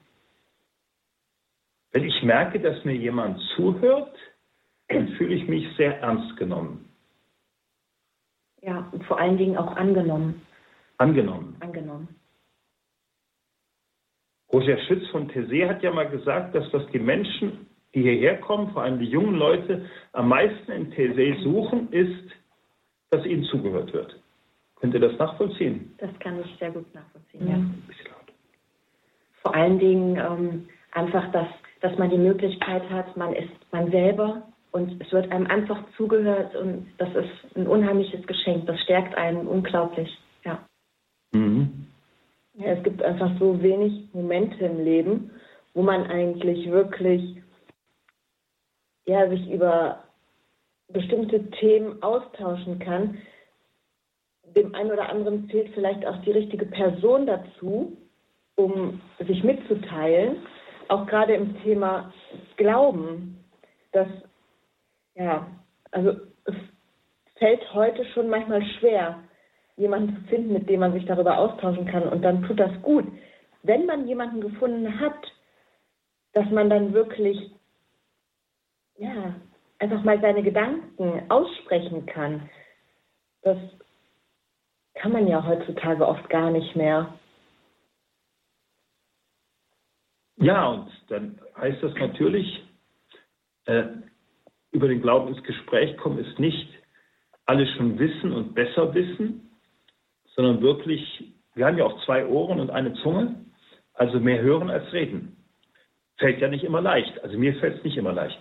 Wenn 1.92 2.04
ich 2.04 2.24
merke, 2.24 2.60
dass 2.60 2.84
mir 2.86 2.96
jemand 2.96 3.40
zuhört, 3.56 4.16
fühle 4.90 5.36
ich 5.36 5.48
mich 5.48 5.66
sehr 5.78 6.00
ernst 6.02 6.38
genommen. 6.38 6.90
Ja, 8.62 8.88
und 8.92 9.04
vor 9.06 9.20
allen 9.20 9.38
Dingen 9.38 9.58
auch 9.58 9.76
angenommen. 9.76 10.42
Angenommen. 10.98 11.56
Angenommen. 11.60 12.08
Roger 14.52 14.78
Schütz 14.88 15.08
von 15.10 15.30
Tessé 15.30 15.68
hat 15.68 15.84
ja 15.84 15.92
mal 15.92 16.10
gesagt, 16.10 16.56
dass 16.56 16.72
was 16.74 16.86
die 16.92 17.00
Menschen, 17.00 17.68
die 17.94 18.04
hierher 18.04 18.40
kommen, 18.40 18.72
vor 18.72 18.84
allem 18.84 19.00
die 19.00 19.06
jungen 19.06 19.36
Leute, 19.36 19.90
am 20.14 20.30
meisten 20.30 20.72
in 20.72 20.94
Tessé 20.94 21.42
suchen, 21.44 21.92
ist, 21.92 22.32
dass 23.10 23.26
ihnen 23.26 23.44
zugehört 23.46 23.92
wird. 23.94 24.20
Könnt 24.76 24.94
ihr 24.94 25.00
das 25.00 25.18
nachvollziehen? 25.18 25.94
Das 25.98 26.12
kann 26.20 26.40
ich 26.40 26.56
sehr 26.58 26.72
gut 26.72 26.94
nachvollziehen, 26.94 27.48
ja. 27.48 27.58
ja. 27.58 28.16
Vor 29.42 29.54
allen 29.54 29.78
Dingen 29.78 30.18
ähm, 30.18 30.68
einfach, 30.92 31.32
dass, 31.32 31.48
dass 31.82 31.98
man 31.98 32.10
die 32.10 32.18
Möglichkeit 32.18 32.90
hat, 32.90 33.16
man 33.16 33.34
ist 33.34 33.52
man 33.72 33.92
selber 33.92 34.44
und 34.76 35.02
es 35.02 35.10
wird 35.14 35.32
einem 35.32 35.48
einfach 35.48 35.82
zugehört 35.96 36.54
und 36.54 36.88
das 36.98 37.08
ist 37.16 37.56
ein 37.56 37.66
unheimliches 37.66 38.28
Geschenk. 38.28 38.68
Das 38.68 38.78
stärkt 38.82 39.16
einen 39.16 39.48
unglaublich, 39.48 40.10
ja. 40.44 40.60
Mhm. 41.32 41.88
ja 42.56 42.74
es 42.74 42.84
gibt 42.84 43.02
einfach 43.02 43.32
so 43.40 43.64
wenig 43.64 44.10
Momente 44.12 44.66
im 44.66 44.84
Leben, 44.84 45.32
wo 45.74 45.82
man 45.82 46.08
eigentlich 46.08 46.70
wirklich 46.70 47.42
ja, 49.06 49.30
sich 49.30 49.50
über 49.50 50.04
bestimmte 50.90 51.50
Themen 51.52 52.04
austauschen 52.04 52.78
kann. 52.80 53.18
Dem 54.58 54.76
einen 54.76 54.92
oder 54.92 55.08
anderen 55.08 55.48
fehlt 55.48 55.74
vielleicht 55.74 56.06
auch 56.06 56.22
die 56.24 56.32
richtige 56.32 56.66
Person 56.66 57.26
dazu, 57.28 57.96
um 58.56 59.00
sich 59.26 59.42
mitzuteilen. 59.42 60.38
Auch 60.90 61.08
gerade 61.08 61.34
im 61.34 61.62
Thema 61.64 62.14
Glauben, 62.58 63.38
dass, 63.94 64.10
ja, 65.16 65.48
also 65.92 66.12
es 66.46 66.56
fällt 67.38 67.74
heute 67.74 68.06
schon 68.14 68.30
manchmal 68.30 68.64
schwer, 68.80 69.24
jemanden 69.78 70.16
zu 70.16 70.30
finden, 70.30 70.54
mit 70.54 70.70
dem 70.70 70.80
man 70.80 70.94
sich 70.94 71.06
darüber 71.06 71.38
austauschen 71.38 71.86
kann. 71.86 72.04
Und 72.08 72.22
dann 72.22 72.44
tut 72.44 72.60
das 72.60 72.72
gut. 72.82 73.06
Wenn 73.64 73.86
man 73.86 74.08
jemanden 74.08 74.42
gefunden 74.42 75.00
hat, 75.00 75.18
dass 76.34 76.50
man 76.52 76.70
dann 76.70 76.94
wirklich, 76.94 77.52
ja, 78.98 79.36
einfach 79.80 80.04
mal 80.04 80.20
seine 80.22 80.44
Gedanken 80.44 81.30
aussprechen 81.30 82.06
kann. 82.06 82.50
Das 83.42 83.58
kann 84.96 85.12
man 85.12 85.28
ja 85.28 85.46
heutzutage 85.46 86.08
oft 86.08 86.30
gar 86.30 86.52
nicht 86.52 86.76
mehr. 86.76 87.14
Ja, 90.38 90.68
und 90.68 90.92
dann 91.08 91.40
heißt 91.58 91.82
das 91.82 91.94
natürlich, 91.96 92.64
äh, 93.66 93.86
über 94.76 94.90
den 94.90 95.02
Glauben 95.02 95.30
ins 95.30 95.44
Gespräch 95.44 95.96
kommen 95.98 96.20
ist 96.20 96.38
nicht 96.38 96.70
alles 97.46 97.70
schon 97.78 97.98
wissen 97.98 98.34
und 98.34 98.54
besser 98.54 98.94
wissen, 98.94 99.50
sondern 100.36 100.62
wirklich, 100.62 101.02
wir 101.54 101.66
haben 101.66 101.78
ja 101.78 101.86
auch 101.86 102.04
zwei 102.04 102.26
Ohren 102.26 102.60
und 102.60 102.70
eine 102.72 102.94
Zunge, 102.96 103.36
also 103.94 104.20
mehr 104.20 104.42
hören 104.42 104.70
als 104.70 104.92
reden. 104.92 105.38
Fällt 106.18 106.42
ja 106.42 106.50
nicht 106.50 106.66
immer 106.66 106.82
leicht. 106.82 107.24
Also 107.24 107.38
mir 107.38 107.56
fällt 107.56 107.78
es 107.78 107.84
nicht 107.84 107.98
immer 107.98 108.12
leicht. 108.12 108.40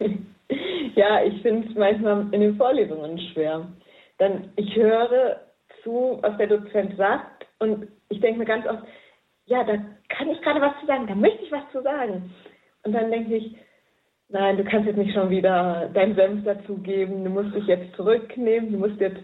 ja, 0.96 1.24
ich 1.24 1.40
finde 1.42 1.68
es 1.68 1.74
manchmal 1.76 2.26
in 2.32 2.40
den 2.40 2.56
Vorlesungen 2.56 3.18
schwer. 3.32 3.68
Dann, 4.18 4.52
ich 4.56 4.74
höre 4.74 5.42
zu, 5.84 6.18
was 6.22 6.36
der 6.38 6.48
Dozent 6.48 6.96
sagt 6.96 7.46
und 7.60 7.86
ich 8.08 8.20
denke 8.20 8.40
mir 8.40 8.46
ganz 8.46 8.66
oft, 8.66 8.82
ja, 9.46 9.62
da 9.62 9.76
kann 10.08 10.30
ich 10.30 10.40
gerade 10.40 10.60
was 10.60 10.78
zu 10.80 10.86
sagen, 10.86 11.06
da 11.06 11.14
möchte 11.14 11.44
ich 11.44 11.52
was 11.52 11.70
zu 11.70 11.82
sagen. 11.82 12.32
Und 12.84 12.92
dann 12.92 13.10
denke 13.10 13.36
ich, 13.36 13.56
nein, 14.28 14.56
du 14.56 14.64
kannst 14.64 14.86
jetzt 14.86 14.96
nicht 14.96 15.14
schon 15.14 15.30
wieder 15.30 15.90
dein 15.94 16.14
Senf 16.14 16.44
dazugeben, 16.44 17.24
du 17.24 17.30
musst 17.30 17.54
dich 17.54 17.66
jetzt 17.66 17.94
zurücknehmen, 17.96 18.72
du 18.72 18.78
musst 18.78 19.00
jetzt 19.00 19.20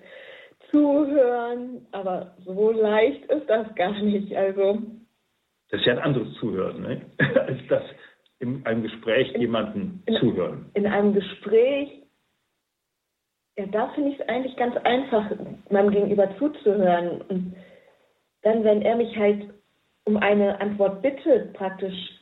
zuhören, 0.71 1.87
aber 1.93 2.35
so 2.45 2.71
leicht 2.71 3.25
ist 3.27 3.49
das 3.49 3.75
gar 3.75 4.01
nicht. 4.01 4.35
Also 4.37 4.79
das 5.71 5.81
ist 5.81 5.87
ja 5.87 5.95
ein 5.95 6.01
anderes 6.01 6.33
Zuhören, 6.35 6.83
ne? 6.83 7.01
als 7.47 7.59
das 7.69 7.83
in 8.41 8.65
einem 8.67 8.83
Gespräch 8.83 9.33
in, 9.35 9.41
jemanden 9.41 10.03
in, 10.07 10.15
zuhören. 10.17 10.71
In 10.75 10.87
einem 10.87 11.15
Gespräch, 11.15 12.03
ja, 13.57 13.67
da 13.67 13.89
finde 13.91 14.11
ich 14.11 14.21
es 14.21 14.29
eigentlich 14.29 14.57
ganz 14.57 14.77
einfach, 14.79 15.31
meinem 15.71 15.91
Gegenüber 15.91 16.37
zuzuhören. 16.39 17.21
Und 17.23 17.55
dann, 18.43 18.65
wenn 18.65 18.83
er 18.83 18.97
mich 18.97 19.17
halt 19.17 19.51
um 20.05 20.17
eine 20.17 20.61
Antwort 20.61 21.03
bittet, 21.03 21.53
praktisch, 21.53 22.20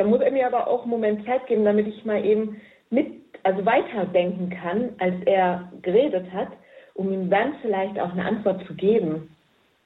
dann 0.00 0.08
muss 0.08 0.22
er 0.22 0.32
mir 0.32 0.46
aber 0.46 0.66
auch 0.66 0.82
einen 0.82 0.90
Moment 0.90 1.26
Zeit 1.26 1.46
geben, 1.46 1.62
damit 1.62 1.86
ich 1.86 2.06
mal 2.06 2.24
eben 2.24 2.58
mit, 2.88 3.06
also 3.42 3.66
weiterdenken 3.66 4.48
kann, 4.48 4.94
als 4.98 5.14
er 5.26 5.70
geredet 5.82 6.32
hat, 6.32 6.48
um 6.94 7.12
ihm 7.12 7.28
dann 7.28 7.52
vielleicht 7.60 8.00
auch 8.00 8.10
eine 8.12 8.24
Antwort 8.24 8.66
zu 8.66 8.72
geben. 8.72 9.36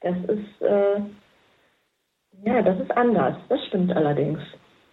Das 0.02 0.14
ist, 0.28 0.62
äh, 0.62 1.00
ja, 2.44 2.62
das 2.62 2.78
ist 2.78 2.96
anders. 2.96 3.36
Das 3.48 3.58
stimmt 3.66 3.90
allerdings. 3.90 4.38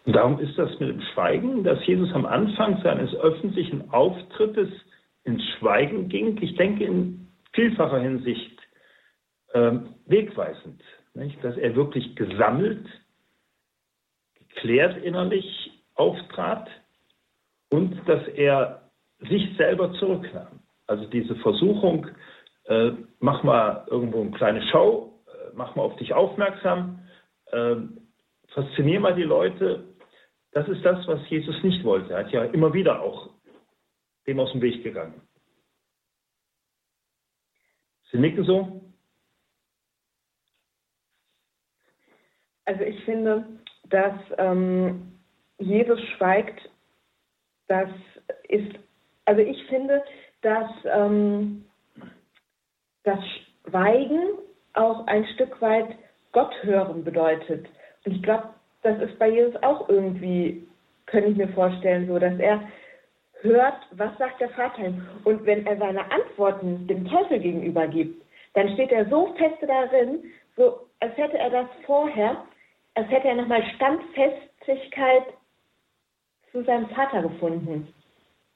Und 0.08 0.16
darum 0.16 0.40
ist 0.40 0.58
das 0.58 0.72
mit 0.80 0.90
dem 0.90 1.02
Schweigen, 1.14 1.64
dass 1.64 1.86
Jesus 1.86 2.12
am 2.16 2.26
Anfang 2.26 2.82
seines 2.82 3.14
öffentlichen 3.14 3.92
Auftrittes 3.92 4.70
ins 5.24 5.44
Schweigen 5.60 6.10
ging, 6.10 6.36
ich 6.42 6.56
denke 6.56 6.84
in 6.84 7.28
vielfacher 7.54 8.00
Hinsicht 8.00 8.60
äh, 9.54 9.74
wegweisend 10.08 10.82
nicht? 11.14 11.44
dass 11.44 11.56
er 11.58 11.76
wirklich 11.76 12.16
gesammelt, 12.16 12.88
geklärt 14.54 15.04
innerlich 15.04 15.72
auftrat 15.96 16.70
und 17.70 18.08
dass 18.08 18.28
er 18.30 18.90
sich 19.30 19.56
selber 19.58 19.94
zurücknahm. 19.94 20.60
Also 20.88 21.06
diese 21.06 21.36
Versuchung, 21.38 22.08
äh, 22.66 22.92
mach 23.20 23.44
mal 23.44 23.86
irgendwo 23.90 24.22
eine 24.22 24.32
kleine 24.32 24.62
Show, 24.72 25.20
äh, 25.28 25.52
mach 25.54 25.76
mal 25.76 25.84
auf 25.84 25.96
dich 25.98 26.14
aufmerksam, 26.14 27.00
äh, 27.52 27.76
faszinier 28.50 29.00
mal 29.00 29.16
die 29.16 29.24
Leute, 29.24 29.86
das 30.52 30.68
ist 30.68 30.84
das, 30.84 31.08
was 31.08 31.20
Jesus 31.30 31.56
nicht 31.64 31.84
wollte. 31.84 32.14
Er 32.14 32.26
hat 32.26 32.32
ja 32.32 32.44
immer 32.46 32.74
wieder 32.74 33.02
auch 33.02 33.30
dem 34.28 34.40
aus 34.40 34.52
dem 34.52 34.62
Weg 34.62 34.84
gegangen. 34.84 35.22
Sie 38.12 38.18
nicken 38.18 38.44
so? 38.44 38.82
Also 42.66 42.84
ich 42.84 43.04
finde, 43.06 43.61
dass 43.92 44.14
ähm, 44.38 45.18
Jesus 45.60 46.00
schweigt, 46.18 46.70
das 47.68 47.90
ist, 48.50 48.76
also 49.26 49.42
ich 49.42 49.64
finde, 49.68 50.04
dass 50.42 50.70
ähm, 50.86 51.66
das 53.04 53.20
Schweigen 53.70 54.40
auch 54.74 55.06
ein 55.08 55.26
Stück 55.36 55.62
weit 55.62 55.96
Gott 56.32 56.54
hören 56.64 57.04
bedeutet. 57.04 57.68
Und 58.06 58.16
ich 58.16 58.24
glaube, 58.24 58.50
das 58.84 59.00
ist 59.02 59.18
bei 59.20 59.30
Jesus 59.30 59.56
auch 59.62 59.88
irgendwie, 59.90 60.68
könnte 61.06 61.30
ich 61.30 61.38
mir 61.38 61.50
vorstellen, 61.50 62.08
so, 62.08 62.18
dass 62.18 62.38
er 62.40 62.62
hört, 63.42 63.78
was 63.92 64.18
sagt 64.18 64.40
der 64.40 64.50
Vater 64.50 64.86
ihm. 64.86 65.08
Und 65.24 65.46
wenn 65.46 65.66
er 65.66 65.78
seine 65.78 66.10
Antworten 66.12 66.88
dem 66.88 67.08
Teufel 67.08 67.40
gegenüber 67.40 67.88
gibt, 67.88 68.24
dann 68.54 68.74
steht 68.74 68.92
er 68.92 69.10
so 69.10 69.34
fest 69.38 69.58
darin, 69.62 70.24
so 70.56 70.88
als 71.00 71.16
hätte 71.18 71.38
er 71.38 71.50
das 71.50 71.68
vorher 71.86 72.44
als 72.96 73.10
hätte 73.10 73.28
er 73.28 73.36
nochmal 73.36 73.64
Standfestigkeit 73.76 75.24
zu 76.52 76.64
seinem 76.64 76.90
Vater 76.90 77.22
gefunden. 77.22 77.88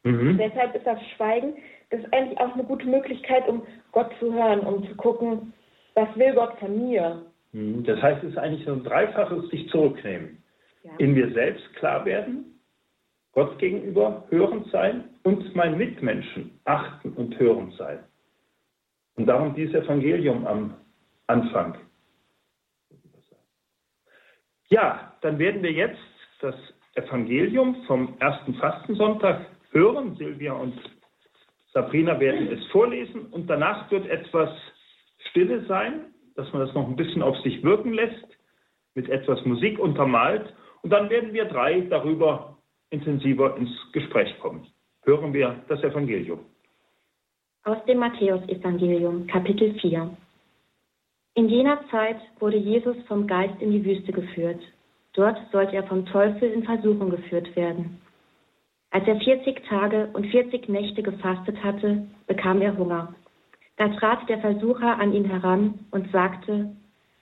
Mhm. 0.04 0.38
Deshalb 0.38 0.76
ist 0.76 0.86
das 0.86 1.00
Schweigen 1.16 1.56
das 1.90 2.00
ist 2.00 2.14
eigentlich 2.14 2.40
auch 2.40 2.54
eine 2.54 2.64
gute 2.64 2.86
Möglichkeit, 2.88 3.48
um 3.48 3.66
Gott 3.92 4.12
zu 4.20 4.34
hören, 4.34 4.62
um 4.62 4.88
zu 4.88 4.96
gucken, 4.96 5.54
was 5.94 6.08
will 6.16 6.34
Gott 6.34 6.58
von 6.60 6.88
mir. 6.88 7.26
Mhm. 7.52 7.84
Das 7.84 8.02
heißt, 8.02 8.24
es 8.24 8.32
ist 8.32 8.38
eigentlich 8.38 8.66
so 8.66 8.74
ein 8.74 8.84
dreifaches 8.84 9.50
sich 9.50 9.70
zurücknehmen. 9.70 10.44
Ja. 10.84 10.92
In 10.98 11.14
mir 11.14 11.32
selbst 11.32 11.74
klar 11.76 12.06
werden, 12.06 12.60
Gott 13.34 13.58
gegenüber 13.60 14.26
hörend 14.30 14.70
sein 14.72 15.06
und 15.24 15.56
meinen 15.56 15.78
Mitmenschen 15.78 16.60
achten 16.66 17.14
und 17.14 17.38
hörend 17.40 17.74
sein. 17.76 18.00
Und 19.16 19.28
darum 19.28 19.56
dieses 19.56 19.76
Evangelium 19.76 20.46
am 20.46 20.74
Anfang. 21.28 21.78
Ja, 24.76 25.14
dann 25.22 25.40
werden 25.40 25.64
wir 25.64 25.72
jetzt 25.72 26.02
das 26.42 26.54
Evangelium 26.96 27.78
vom 27.88 28.14
ersten 28.20 28.56
Fastensonntag 28.56 29.46
hören. 29.72 30.18
Silvia 30.18 30.52
und 30.52 30.78
Sabrina 31.74 32.20
werden 32.20 32.50
es 32.52 32.62
vorlesen 32.74 33.28
und 33.28 33.48
danach 33.48 33.90
wird 33.90 34.06
etwas 34.08 34.50
Stille 35.30 35.64
sein, 35.68 36.14
dass 36.36 36.52
man 36.52 36.66
das 36.66 36.76
noch 36.76 36.90
ein 36.90 36.98
bisschen 36.98 37.22
auf 37.22 37.38
sich 37.38 37.64
wirken 37.64 37.94
lässt, 37.94 38.28
mit 38.96 39.08
etwas 39.08 39.46
Musik 39.46 39.80
untermalt 39.80 40.54
und 40.82 40.90
dann 40.90 41.10
werden 41.10 41.32
wir 41.32 41.46
drei 41.46 41.80
darüber 41.80 42.58
intensiver 42.90 43.56
ins 43.56 43.72
Gespräch 43.94 44.38
kommen. 44.40 44.68
Hören 45.04 45.34
wir 45.34 45.56
das 45.70 45.82
Evangelium. 45.84 46.42
Aus 47.64 47.78
dem 47.86 48.00
Matthäusevangelium, 48.00 49.26
Kapitel 49.28 49.74
4. 49.80 50.18
In 51.38 51.50
jener 51.50 51.82
Zeit 51.92 52.16
wurde 52.40 52.56
Jesus 52.56 52.96
vom 53.08 53.28
Geist 53.28 53.62
in 53.62 53.72
die 53.72 53.84
Wüste 53.84 54.14
geführt. 54.14 54.62
Dort 55.12 55.38
sollte 55.52 55.76
er 55.76 55.84
vom 55.84 56.06
Teufel 56.06 56.50
in 56.50 56.64
Versuchung 56.64 57.10
geführt 57.10 57.54
werden. 57.58 58.00
Als 58.92 59.06
er 59.06 59.20
40 59.20 59.66
Tage 59.68 60.08
und 60.14 60.28
40 60.28 60.70
Nächte 60.70 61.04
gefastet 61.04 61.62
hatte, 61.62 62.08
bekam 62.28 62.62
er 62.62 62.78
Hunger. 62.78 63.14
Da 63.76 63.90
trat 63.90 64.30
der 64.30 64.40
Versucher 64.40 64.98
an 64.98 65.12
ihn 65.12 65.26
heran 65.26 65.80
und 65.92 66.10
sagte, 66.14 66.74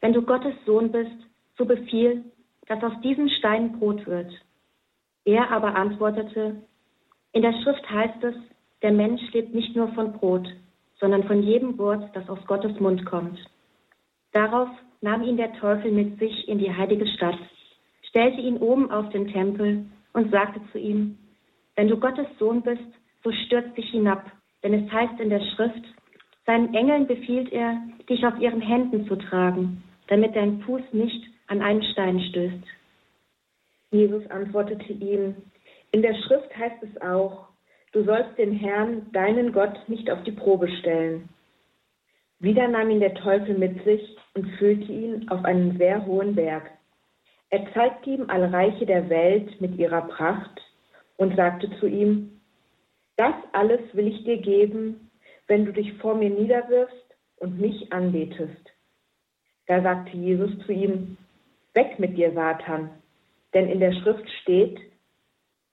wenn 0.02 0.14
du 0.14 0.22
Gottes 0.22 0.54
Sohn 0.68 0.92
bist, 0.92 1.18
so 1.58 1.66
befiehl, 1.66 2.24
dass 2.68 2.84
aus 2.84 2.94
diesen 3.02 3.30
Steinen 3.30 3.80
Brot 3.80 4.06
wird. 4.06 4.32
Er 5.26 5.50
aber 5.50 5.76
antwortete, 5.76 6.58
in 7.32 7.42
der 7.42 7.54
Schrift 7.64 7.90
heißt 7.90 8.24
es, 8.24 8.36
der 8.84 8.92
Mensch 8.92 9.22
lebt 9.32 9.56
nicht 9.56 9.76
nur 9.76 9.88
von 9.94 10.14
Brot, 10.14 10.48
sondern 11.00 11.24
von 11.24 11.42
jedem 11.42 11.80
Wort, 11.80 12.16
das 12.16 12.30
aus 12.30 12.46
Gottes 12.46 12.80
Mund 12.80 13.04
kommt. 13.06 13.40
Darauf 14.34 14.70
nahm 15.02 15.24
ihn 15.24 15.38
der 15.38 15.54
Teufel 15.54 15.92
mit 15.92 16.20
sich 16.20 16.48
in 16.48 16.60
die 16.60 16.74
heilige 16.74 17.08
Stadt, 17.08 17.38
stellte 18.10 18.42
ihn 18.42 18.58
oben 18.58 18.92
auf 18.92 19.10
den 19.10 19.28
Tempel 19.28 19.86
und 20.14 20.32
sagte 20.32 20.60
zu 20.72 20.80
ihm, 20.80 21.18
wenn 21.76 21.88
du 21.88 21.98
Gottes 22.00 22.28
Sohn 22.40 22.62
bist, 22.62 22.82
so 23.24 23.32
stürz 23.32 23.74
dich 23.76 23.90
hinab, 23.92 24.32
denn 24.64 24.74
es 24.74 24.92
heißt 24.92 25.20
in 25.20 25.30
der 25.30 25.42
Schrift, 25.56 25.84
seinen 26.46 26.74
Engeln 26.74 27.08
befiehlt 27.08 27.52
er, 27.52 27.82
dich 28.10 28.26
auf 28.26 28.38
ihren 28.40 28.62
Händen 28.62 29.08
zu 29.08 29.16
tragen, 29.16 29.84
damit 30.08 30.36
dein 30.36 30.62
Fuß 30.62 30.82
nicht 30.92 31.26
an 31.48 31.62
einen 31.62 31.84
Stein 31.84 32.20
stößt. 32.20 32.64
Jesus 33.92 34.30
antwortete 34.32 34.94
ihm, 34.94 35.36
in 35.92 36.02
der 36.02 36.16
Schrift 36.16 36.56
heißt 36.58 36.82
es 36.82 37.02
auch, 37.02 37.50
du 37.92 38.04
sollst 38.04 38.38
den 38.38 38.52
Herrn, 38.52 39.12
deinen 39.14 39.54
Gott, 39.54 39.78
nicht 39.88 40.10
auf 40.10 40.24
die 40.24 40.32
Probe 40.32 40.68
stellen. 40.80 41.30
Wieder 42.40 42.68
nahm 42.68 42.90
ihn 42.90 43.00
der 43.00 43.14
Teufel 43.14 43.58
mit 43.58 43.84
sich 43.86 44.18
und 44.36 44.48
führte 44.58 44.92
ihn 44.92 45.30
auf 45.30 45.44
einen 45.46 45.78
sehr 45.78 46.06
hohen 46.06 46.36
Berg. 46.36 46.72
Er 47.50 47.72
zeigte 47.74 48.10
ihm 48.10 48.30
alle 48.30 48.52
Reiche 48.52 48.86
der 48.86 49.10
Welt 49.10 49.62
mit 49.62 49.78
ihrer 49.78 50.02
Pracht 50.08 50.62
und 51.18 51.36
sagte 51.36 51.70
zu 51.80 51.86
ihm, 51.86 52.42
das 53.16 53.36
alles 53.52 53.82
will 53.94 54.08
ich 54.08 54.24
dir 54.24 54.38
geben, 54.38 55.12
wenn 55.48 55.66
du 55.66 55.72
dich 55.72 55.94
vor 56.00 56.16
mir 56.16 56.30
niederwirfst 56.30 57.16
und 57.38 57.60
mich 57.60 57.94
anbetest. 57.94 58.72
Da 59.68 59.82
sagte 59.82 60.18
Jesus 60.18 60.52
zu 60.66 60.72
ihm, 60.72 61.18
weg 61.74 62.00
mit 62.00 62.18
dir, 62.18 62.34
Satan, 62.34 62.90
denn 63.54 63.70
in 63.70 63.80
der 63.80 63.94
Schrift 63.94 64.28
steht, 64.42 64.80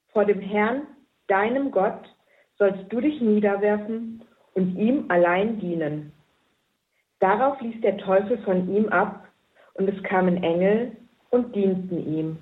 vor 0.09 0.25
dem 0.25 0.39
Herrn, 0.39 0.87
deinem 1.27 1.71
Gott, 1.71 2.03
sollst 2.57 2.91
du 2.93 3.01
dich 3.01 3.19
niederwerfen 3.21 4.23
und 4.53 4.77
ihm 4.77 5.05
allein 5.09 5.59
dienen. 5.59 6.13
Darauf 7.21 7.61
ließ 7.61 7.79
der 7.81 7.97
Teufel 7.97 8.39
von 8.39 8.67
ihm 8.67 8.89
ab, 8.89 9.27
und 9.75 9.87
es 9.87 10.03
kamen 10.03 10.41
Engel 10.43 10.97
und 11.29 11.55
dienten 11.55 12.03
ihm. 12.03 12.37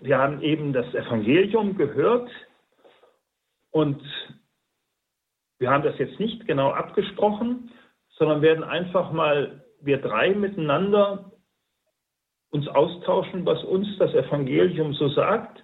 Wir 0.00 0.18
haben 0.18 0.42
eben 0.42 0.72
das 0.72 0.86
Evangelium 0.94 1.76
gehört 1.76 2.28
und 3.70 4.02
wir 5.58 5.70
haben 5.70 5.82
das 5.82 5.98
jetzt 5.98 6.18
nicht 6.20 6.46
genau 6.46 6.70
abgesprochen, 6.70 7.70
sondern 8.10 8.42
werden 8.42 8.64
einfach 8.64 9.12
mal 9.12 9.64
wir 9.80 9.98
drei 9.98 10.30
miteinander 10.30 11.32
uns 12.50 12.66
austauschen, 12.68 13.44
was 13.44 13.62
uns 13.64 13.86
das 13.98 14.12
Evangelium 14.14 14.94
so 14.94 15.08
sagt. 15.08 15.62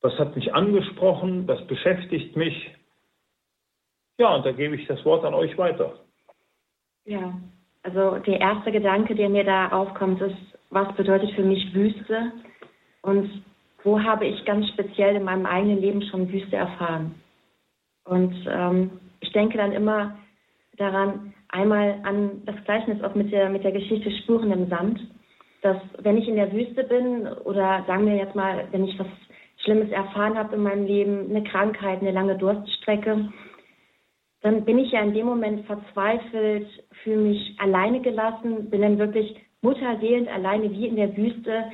Was 0.00 0.18
hat 0.18 0.36
mich 0.36 0.52
angesprochen? 0.52 1.48
Was 1.48 1.66
beschäftigt 1.66 2.36
mich? 2.36 2.74
Ja, 4.18 4.34
und 4.34 4.46
da 4.46 4.52
gebe 4.52 4.76
ich 4.76 4.86
das 4.86 5.04
Wort 5.04 5.24
an 5.24 5.34
euch 5.34 5.56
weiter. 5.56 5.98
Ja, 7.04 7.34
also 7.82 8.18
der 8.18 8.40
erste 8.40 8.70
Gedanke, 8.70 9.14
der 9.14 9.28
mir 9.28 9.44
da 9.44 9.68
aufkommt, 9.68 10.20
ist, 10.20 10.36
was 10.70 10.94
bedeutet 10.96 11.32
für 11.32 11.42
mich 11.42 11.74
Wüste? 11.74 12.32
Und 13.02 13.44
wo 13.82 14.00
habe 14.00 14.26
ich 14.26 14.44
ganz 14.44 14.68
speziell 14.68 15.16
in 15.16 15.24
meinem 15.24 15.46
eigenen 15.46 15.80
Leben 15.80 16.02
schon 16.02 16.30
Wüste 16.30 16.56
erfahren? 16.56 17.14
Und 18.04 18.34
ähm, 18.48 18.90
ich 19.20 19.32
denke 19.32 19.58
dann 19.58 19.72
immer 19.72 20.16
daran, 20.76 21.34
einmal 21.48 22.00
an 22.02 22.42
das 22.46 22.56
Gleichnis 22.64 23.02
auch 23.02 23.14
mit 23.14 23.32
der, 23.32 23.48
mit 23.48 23.64
der 23.64 23.72
Geschichte 23.72 24.10
Spuren 24.22 24.52
im 24.52 24.68
Sand, 24.68 25.00
dass 25.62 25.78
wenn 25.98 26.18
ich 26.18 26.28
in 26.28 26.36
der 26.36 26.52
Wüste 26.52 26.84
bin 26.84 27.26
oder 27.44 27.84
sagen 27.86 28.06
wir 28.06 28.16
jetzt 28.16 28.34
mal, 28.34 28.68
wenn 28.70 28.84
ich 28.84 28.98
was 28.98 29.06
Schlimmes 29.58 29.90
erfahren 29.90 30.36
habe 30.36 30.56
in 30.56 30.62
meinem 30.62 30.86
Leben, 30.86 31.30
eine 31.30 31.44
Krankheit, 31.44 32.00
eine 32.00 32.10
lange 32.10 32.36
Durststrecke, 32.36 33.32
dann 34.42 34.64
bin 34.66 34.78
ich 34.78 34.92
ja 34.92 35.00
in 35.00 35.14
dem 35.14 35.24
Moment 35.24 35.64
verzweifelt, 35.64 36.68
fühle 37.02 37.28
mich 37.28 37.56
alleine 37.58 38.02
gelassen, 38.02 38.68
bin 38.68 38.82
dann 38.82 38.98
wirklich 38.98 39.34
mutterseelend 39.62 40.28
alleine 40.28 40.70
wie 40.70 40.86
in 40.86 40.96
der 40.96 41.16
Wüste, 41.16 41.70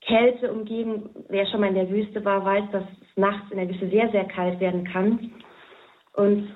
Kälte 0.00 0.52
umgeben. 0.52 1.10
Wer 1.28 1.46
schon 1.46 1.60
mal 1.60 1.70
in 1.70 1.74
der 1.74 1.90
Wüste 1.90 2.24
war, 2.24 2.44
weiß, 2.44 2.70
dass 2.70 2.84
es 2.84 3.16
nachts 3.16 3.50
in 3.50 3.58
der 3.58 3.68
Wüste 3.68 3.88
sehr, 3.88 4.08
sehr 4.10 4.26
kalt 4.26 4.60
werden 4.60 4.84
kann. 4.84 5.32
Und 6.18 6.52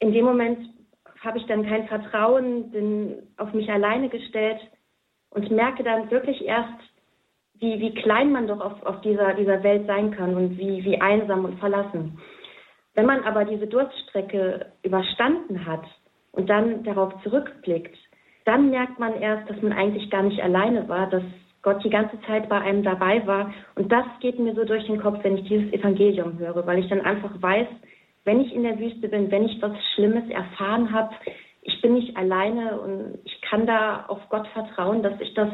in 0.00 0.12
dem 0.12 0.26
Moment 0.26 0.68
habe 1.20 1.38
ich 1.38 1.46
dann 1.46 1.66
kein 1.66 1.88
Vertrauen, 1.88 2.70
bin 2.70 3.22
auf 3.38 3.54
mich 3.54 3.70
alleine 3.70 4.10
gestellt 4.10 4.60
und 5.30 5.50
merke 5.50 5.82
dann 5.82 6.10
wirklich 6.10 6.44
erst, 6.44 6.78
wie, 7.54 7.80
wie 7.80 7.94
klein 7.94 8.32
man 8.32 8.46
doch 8.46 8.60
auf, 8.60 8.82
auf 8.84 9.00
dieser, 9.00 9.32
dieser 9.32 9.62
Welt 9.62 9.86
sein 9.86 10.10
kann 10.10 10.34
und 10.34 10.58
wie, 10.58 10.84
wie 10.84 11.00
einsam 11.00 11.46
und 11.46 11.58
verlassen. 11.58 12.18
Wenn 12.92 13.06
man 13.06 13.24
aber 13.24 13.46
diese 13.46 13.66
Durststrecke 13.66 14.72
überstanden 14.82 15.64
hat 15.64 15.84
und 16.32 16.50
dann 16.50 16.84
darauf 16.84 17.14
zurückblickt, 17.22 17.96
dann 18.44 18.68
merkt 18.68 18.98
man 18.98 19.14
erst, 19.22 19.48
dass 19.48 19.62
man 19.62 19.72
eigentlich 19.72 20.10
gar 20.10 20.22
nicht 20.22 20.42
alleine 20.42 20.86
war, 20.86 21.08
dass 21.08 21.22
Gott 21.62 21.82
die 21.82 21.88
ganze 21.88 22.20
Zeit 22.26 22.50
bei 22.50 22.60
einem 22.60 22.82
dabei 22.82 23.26
war. 23.26 23.54
Und 23.74 23.90
das 23.90 24.04
geht 24.20 24.38
mir 24.38 24.54
so 24.54 24.64
durch 24.64 24.84
den 24.84 25.00
Kopf, 25.00 25.20
wenn 25.22 25.38
ich 25.38 25.48
dieses 25.48 25.72
Evangelium 25.72 26.38
höre, 26.38 26.66
weil 26.66 26.80
ich 26.80 26.88
dann 26.90 27.00
einfach 27.00 27.40
weiß, 27.40 27.68
wenn 28.24 28.40
ich 28.40 28.54
in 28.54 28.62
der 28.62 28.78
Wüste 28.78 29.08
bin, 29.08 29.30
wenn 29.30 29.44
ich 29.44 29.60
was 29.60 29.72
Schlimmes 29.94 30.28
erfahren 30.30 30.92
habe, 30.92 31.14
ich 31.62 31.80
bin 31.80 31.94
nicht 31.94 32.16
alleine 32.16 32.80
und 32.80 33.18
ich 33.24 33.40
kann 33.42 33.66
da 33.66 34.04
auf 34.08 34.20
Gott 34.28 34.46
vertrauen, 34.48 35.02
dass 35.02 35.18
ich 35.20 35.32
das 35.34 35.48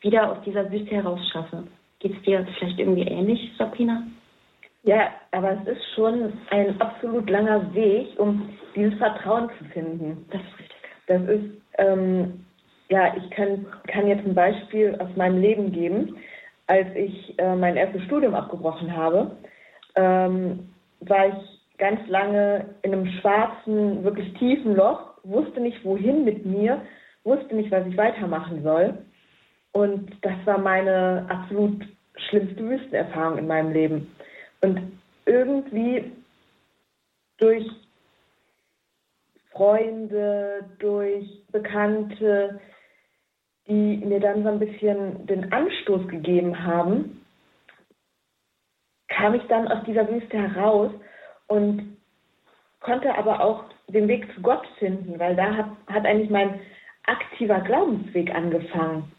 wieder 0.00 0.30
aus 0.30 0.38
dieser 0.44 0.70
Wüste 0.70 0.90
heraus 0.90 1.20
schaffe. 1.32 1.64
Geht 1.98 2.14
es 2.16 2.22
dir 2.22 2.46
vielleicht 2.58 2.78
irgendwie 2.78 3.02
ähnlich, 3.02 3.52
Sabrina? 3.58 4.02
Ja, 4.84 5.08
aber 5.32 5.52
es 5.52 5.76
ist 5.76 5.84
schon 5.94 6.32
ein 6.50 6.80
absolut 6.80 7.28
langer 7.28 7.74
Weg, 7.74 8.08
um 8.18 8.50
dieses 8.76 8.96
Vertrauen 8.98 9.50
zu 9.58 9.64
finden. 9.66 10.26
Das 10.30 10.40
ist 10.40 10.58
richtig. 10.58 10.76
Das 11.08 11.22
ist 11.22 11.62
ähm, 11.78 12.46
ja, 12.88 13.14
ich 13.16 13.30
kann, 13.30 13.66
kann 13.88 14.06
jetzt 14.06 14.24
ein 14.24 14.34
Beispiel 14.34 14.96
aus 15.00 15.08
meinem 15.16 15.40
Leben 15.40 15.72
geben. 15.72 16.16
Als 16.68 16.86
ich 16.94 17.38
äh, 17.38 17.54
mein 17.54 17.76
erstes 17.76 18.02
Studium 18.04 18.34
abgebrochen 18.34 18.96
habe, 18.96 19.36
ähm, 19.94 20.68
war 21.00 21.28
ich 21.28 21.55
ganz 21.78 22.00
lange 22.08 22.74
in 22.82 22.92
einem 22.92 23.06
schwarzen, 23.20 24.04
wirklich 24.04 24.32
tiefen 24.34 24.76
Loch, 24.76 25.14
wusste 25.22 25.60
nicht 25.60 25.84
wohin 25.84 26.24
mit 26.24 26.46
mir, 26.46 26.82
wusste 27.24 27.54
nicht, 27.54 27.70
was 27.70 27.86
ich 27.86 27.96
weitermachen 27.96 28.62
soll. 28.62 28.98
Und 29.72 30.10
das 30.22 30.34
war 30.44 30.58
meine 30.58 31.26
absolut 31.28 31.84
schlimmste 32.28 32.68
Wüstenerfahrung 32.68 33.38
in 33.38 33.46
meinem 33.46 33.72
Leben. 33.72 34.14
Und 34.62 34.80
irgendwie 35.26 36.12
durch 37.38 37.66
Freunde, 39.50 40.64
durch 40.78 41.42
Bekannte, 41.50 42.60
die 43.66 43.98
mir 43.98 44.20
dann 44.20 44.42
so 44.42 44.48
ein 44.48 44.58
bisschen 44.58 45.26
den 45.26 45.52
Anstoß 45.52 46.08
gegeben 46.08 46.64
haben, 46.64 47.24
kam 49.08 49.34
ich 49.34 49.42
dann 49.48 49.68
aus 49.68 49.84
dieser 49.84 50.08
Wüste 50.08 50.36
heraus 50.36 50.92
und 51.48 51.96
konnte 52.80 53.14
aber 53.16 53.40
auch 53.40 53.64
den 53.88 54.08
Weg 54.08 54.32
zu 54.34 54.40
Gott 54.42 54.66
finden, 54.78 55.18
weil 55.18 55.36
da 55.36 55.54
hat, 55.56 55.70
hat 55.86 56.04
eigentlich 56.06 56.30
mein 56.30 56.60
aktiver 57.04 57.60
Glaubensweg 57.60 58.34
angefangen, 58.34 59.10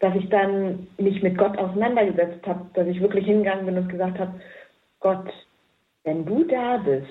dass 0.00 0.14
ich 0.14 0.28
dann 0.28 0.86
mich 0.98 1.22
mit 1.22 1.36
Gott 1.38 1.56
auseinandergesetzt 1.58 2.46
habe, 2.46 2.66
dass 2.74 2.86
ich 2.86 3.00
wirklich 3.00 3.26
hingegangen 3.26 3.66
bin 3.66 3.78
und 3.78 3.88
gesagt 3.88 4.18
habe, 4.18 4.40
Gott, 5.00 5.30
wenn 6.04 6.24
du 6.24 6.44
da 6.44 6.78
bist, 6.78 7.08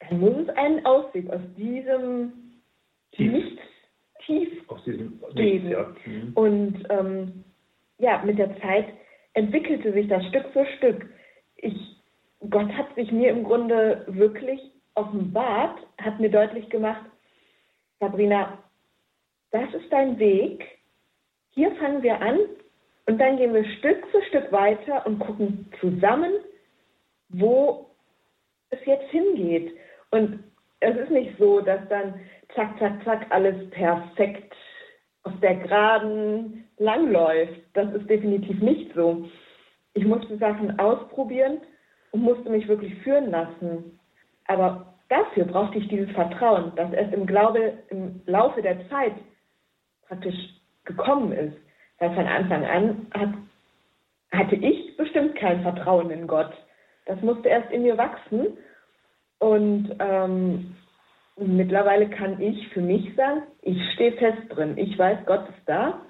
dann 0.00 0.20
muss 0.20 0.34
es 0.42 0.48
einen 0.56 0.84
Ausweg 0.84 1.30
aus 1.30 1.40
diesem 1.56 2.32
Nichts 3.18 3.62
tief 4.24 4.48
Aus 4.68 4.82
diesem 4.84 5.20
geben. 5.34 5.70
Ja. 5.70 5.94
Mhm. 6.06 6.32
Und 6.34 6.86
ähm, 6.88 7.44
ja, 7.98 8.22
mit 8.24 8.38
der 8.38 8.58
Zeit 8.60 8.86
entwickelte 9.34 9.92
sich 9.92 10.08
das 10.08 10.24
Stück 10.26 10.46
für 10.52 10.66
Stück. 10.78 11.06
Ich, 11.56 11.91
Gott 12.50 12.72
hat 12.72 12.94
sich 12.94 13.10
mir 13.12 13.30
im 13.30 13.44
Grunde 13.44 14.04
wirklich 14.08 14.60
offenbart, 14.94 15.78
hat 15.98 16.18
mir 16.18 16.30
deutlich 16.30 16.68
gemacht, 16.70 17.04
Sabrina, 18.00 18.58
das 19.52 19.72
ist 19.74 19.90
dein 19.90 20.18
Weg, 20.18 20.66
hier 21.50 21.74
fangen 21.76 22.02
wir 22.02 22.20
an 22.20 22.38
und 23.06 23.18
dann 23.18 23.36
gehen 23.36 23.54
wir 23.54 23.64
Stück 23.78 24.06
für 24.08 24.22
Stück 24.24 24.50
weiter 24.50 25.06
und 25.06 25.18
gucken 25.20 25.70
zusammen, 25.80 26.32
wo 27.28 27.90
es 28.70 28.78
jetzt 28.86 29.10
hingeht. 29.10 29.72
Und 30.10 30.42
es 30.80 30.96
ist 30.96 31.10
nicht 31.10 31.38
so, 31.38 31.60
dass 31.60 31.86
dann 31.88 32.20
zack, 32.54 32.78
zack, 32.78 33.04
zack 33.04 33.26
alles 33.30 33.70
perfekt 33.70 34.54
auf 35.22 35.32
der 35.40 35.56
Geraden 35.56 36.68
langläuft. 36.78 37.60
Das 37.74 37.92
ist 37.94 38.08
definitiv 38.08 38.60
nicht 38.60 38.92
so. 38.94 39.28
Ich 39.94 40.04
musste 40.04 40.38
Sachen 40.38 40.78
ausprobieren 40.78 41.60
und 42.12 42.22
musste 42.22 42.48
mich 42.48 42.68
wirklich 42.68 42.94
führen 43.02 43.30
lassen. 43.30 43.98
Aber 44.46 44.94
dafür 45.08 45.44
brauchte 45.44 45.78
ich 45.78 45.88
dieses 45.88 46.10
Vertrauen, 46.12 46.72
dass 46.76 46.92
es 46.92 47.12
im 47.12 47.26
Glaube 47.26 47.74
im 47.88 48.20
Laufe 48.26 48.62
der 48.62 48.88
Zeit 48.88 49.14
praktisch 50.06 50.36
gekommen 50.84 51.32
ist. 51.32 51.56
Weil 51.98 52.14
von 52.14 52.26
Anfang 52.26 52.64
an 52.64 53.06
hat, 53.14 53.30
hatte 54.32 54.56
ich 54.56 54.96
bestimmt 54.96 55.36
kein 55.36 55.62
Vertrauen 55.62 56.10
in 56.10 56.26
Gott. 56.26 56.52
Das 57.06 57.20
musste 57.22 57.48
erst 57.48 57.70
in 57.72 57.82
mir 57.82 57.96
wachsen. 57.98 58.58
Und 59.38 59.94
ähm, 59.98 60.76
mittlerweile 61.36 62.08
kann 62.10 62.40
ich 62.40 62.68
für 62.68 62.80
mich 62.80 63.14
sagen, 63.16 63.42
ich 63.62 63.78
stehe 63.94 64.12
fest 64.12 64.42
drin. 64.50 64.76
Ich 64.76 64.98
weiß, 64.98 65.18
Gott 65.26 65.48
ist 65.48 65.66
da. 65.66 66.00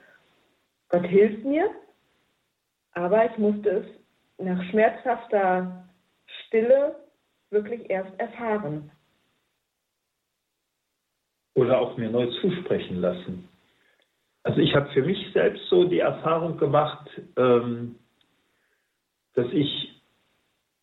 Gott 0.88 1.06
hilft 1.06 1.44
mir. 1.44 1.70
Aber 2.94 3.24
ich 3.24 3.38
musste 3.38 3.70
es 3.70 3.86
nach 4.38 4.62
schmerzhafter 4.70 5.88
Stille 6.52 6.94
wirklich 7.50 7.88
erst 7.88 8.12
erfahren. 8.20 8.90
Oder 11.54 11.80
auch 11.80 11.96
mir 11.96 12.10
neu 12.10 12.26
zusprechen 12.42 13.00
lassen. 13.00 13.48
Also 14.42 14.60
ich 14.60 14.74
habe 14.74 14.90
für 14.90 15.02
mich 15.02 15.32
selbst 15.32 15.66
so 15.68 15.84
die 15.84 16.00
Erfahrung 16.00 16.58
gemacht, 16.58 17.08
ähm, 17.36 17.96
dass 19.34 19.46
ich, 19.52 20.02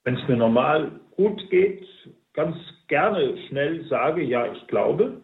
wenn 0.04 0.18
es 0.18 0.28
mir 0.28 0.38
normal 0.38 1.00
gut 1.12 1.50
geht, 1.52 1.86
ganz 2.34 2.58
gerne 2.88 3.38
schnell 3.48 3.86
sage, 3.90 4.24
ja, 4.24 4.52
ich 4.52 4.66
glaube, 4.68 5.22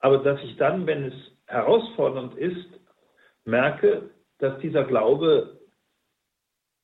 aber 0.00 0.18
dass 0.18 0.42
ich 0.42 0.56
dann, 0.56 0.86
wenn 0.86 1.04
es 1.04 1.14
herausfordernd 1.46 2.34
ist, 2.34 2.68
merke, 3.44 4.10
dass 4.38 4.58
dieser 4.60 4.84
Glaube 4.84 5.58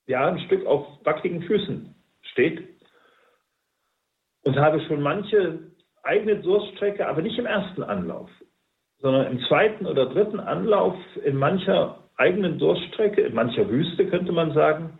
ja 0.06 0.28
ein 0.28 0.38
Stück 0.40 0.64
auf 0.66 0.86
wackeligen 1.04 1.42
Füßen 1.42 1.97
steht 2.38 2.68
und 4.44 4.56
habe 4.56 4.80
schon 4.82 5.02
manche 5.02 5.58
eigene 6.04 6.36
Durststrecke, 6.36 7.06
aber 7.06 7.20
nicht 7.20 7.38
im 7.38 7.46
ersten 7.46 7.82
Anlauf, 7.82 8.30
sondern 8.98 9.32
im 9.32 9.40
zweiten 9.48 9.86
oder 9.86 10.06
dritten 10.06 10.38
Anlauf 10.38 10.94
in 11.24 11.36
mancher 11.36 12.04
eigenen 12.16 12.58
Durststrecke, 12.58 13.22
in 13.22 13.34
mancher 13.34 13.68
Wüste 13.68 14.06
könnte 14.06 14.32
man 14.32 14.52
sagen, 14.52 14.98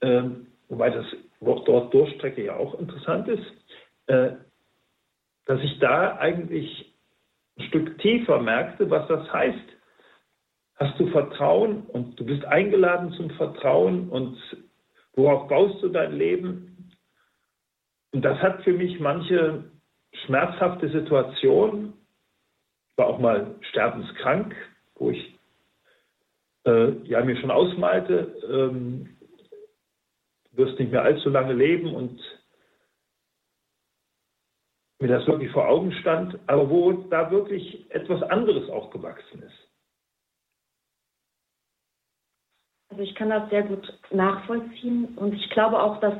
äh, 0.00 0.22
wobei 0.68 0.90
das 0.90 1.04
Wort 1.40 1.66
dort 1.68 1.92
Durststrecke 1.92 2.44
ja 2.44 2.56
auch 2.56 2.78
interessant 2.78 3.28
ist, 3.28 3.44
äh, 4.06 4.30
dass 5.46 5.60
ich 5.62 5.78
da 5.80 6.16
eigentlich 6.16 6.94
ein 7.58 7.64
Stück 7.66 7.98
tiefer 7.98 8.40
merkte, 8.40 8.88
was 8.90 9.06
das 9.08 9.32
heißt. 9.32 9.58
Hast 10.76 10.98
du 11.00 11.06
Vertrauen 11.08 11.82
und 11.86 12.18
du 12.20 12.24
bist 12.24 12.44
eingeladen 12.44 13.12
zum 13.12 13.30
Vertrauen 13.30 14.08
und 14.08 14.36
worauf 15.14 15.48
baust 15.48 15.82
du 15.82 15.88
dein 15.88 16.12
Leben? 16.16 16.75
Und 18.16 18.22
das 18.22 18.38
hat 18.38 18.62
für 18.62 18.72
mich 18.72 18.98
manche 18.98 19.70
schmerzhafte 20.24 20.88
Situation, 20.88 21.92
ich 22.88 22.96
war 22.96 23.08
auch 23.08 23.18
mal 23.18 23.56
sterbenskrank, 23.60 24.56
wo 24.94 25.10
ich 25.10 25.38
äh, 26.64 26.92
ja 27.02 27.22
mir 27.22 27.36
schon 27.36 27.50
ausmalte, 27.50 28.34
ähm, 28.50 29.18
du 30.50 30.56
wirst 30.56 30.78
nicht 30.78 30.92
mehr 30.92 31.02
allzu 31.02 31.28
lange 31.28 31.52
leben 31.52 31.94
und 31.94 32.18
mir 34.98 35.08
das 35.08 35.26
wirklich 35.26 35.50
vor 35.50 35.68
Augen 35.68 35.92
stand, 36.00 36.38
aber 36.46 36.70
wo 36.70 36.92
da 36.92 37.30
wirklich 37.30 37.84
etwas 37.90 38.22
anderes 38.22 38.70
auch 38.70 38.88
gewachsen 38.92 39.42
ist. 39.42 39.68
Also 42.88 43.02
ich 43.02 43.14
kann 43.14 43.28
das 43.28 43.50
sehr 43.50 43.64
gut 43.64 43.92
nachvollziehen 44.10 45.18
und 45.18 45.34
ich 45.34 45.50
glaube 45.50 45.82
auch, 45.82 46.00
dass, 46.00 46.16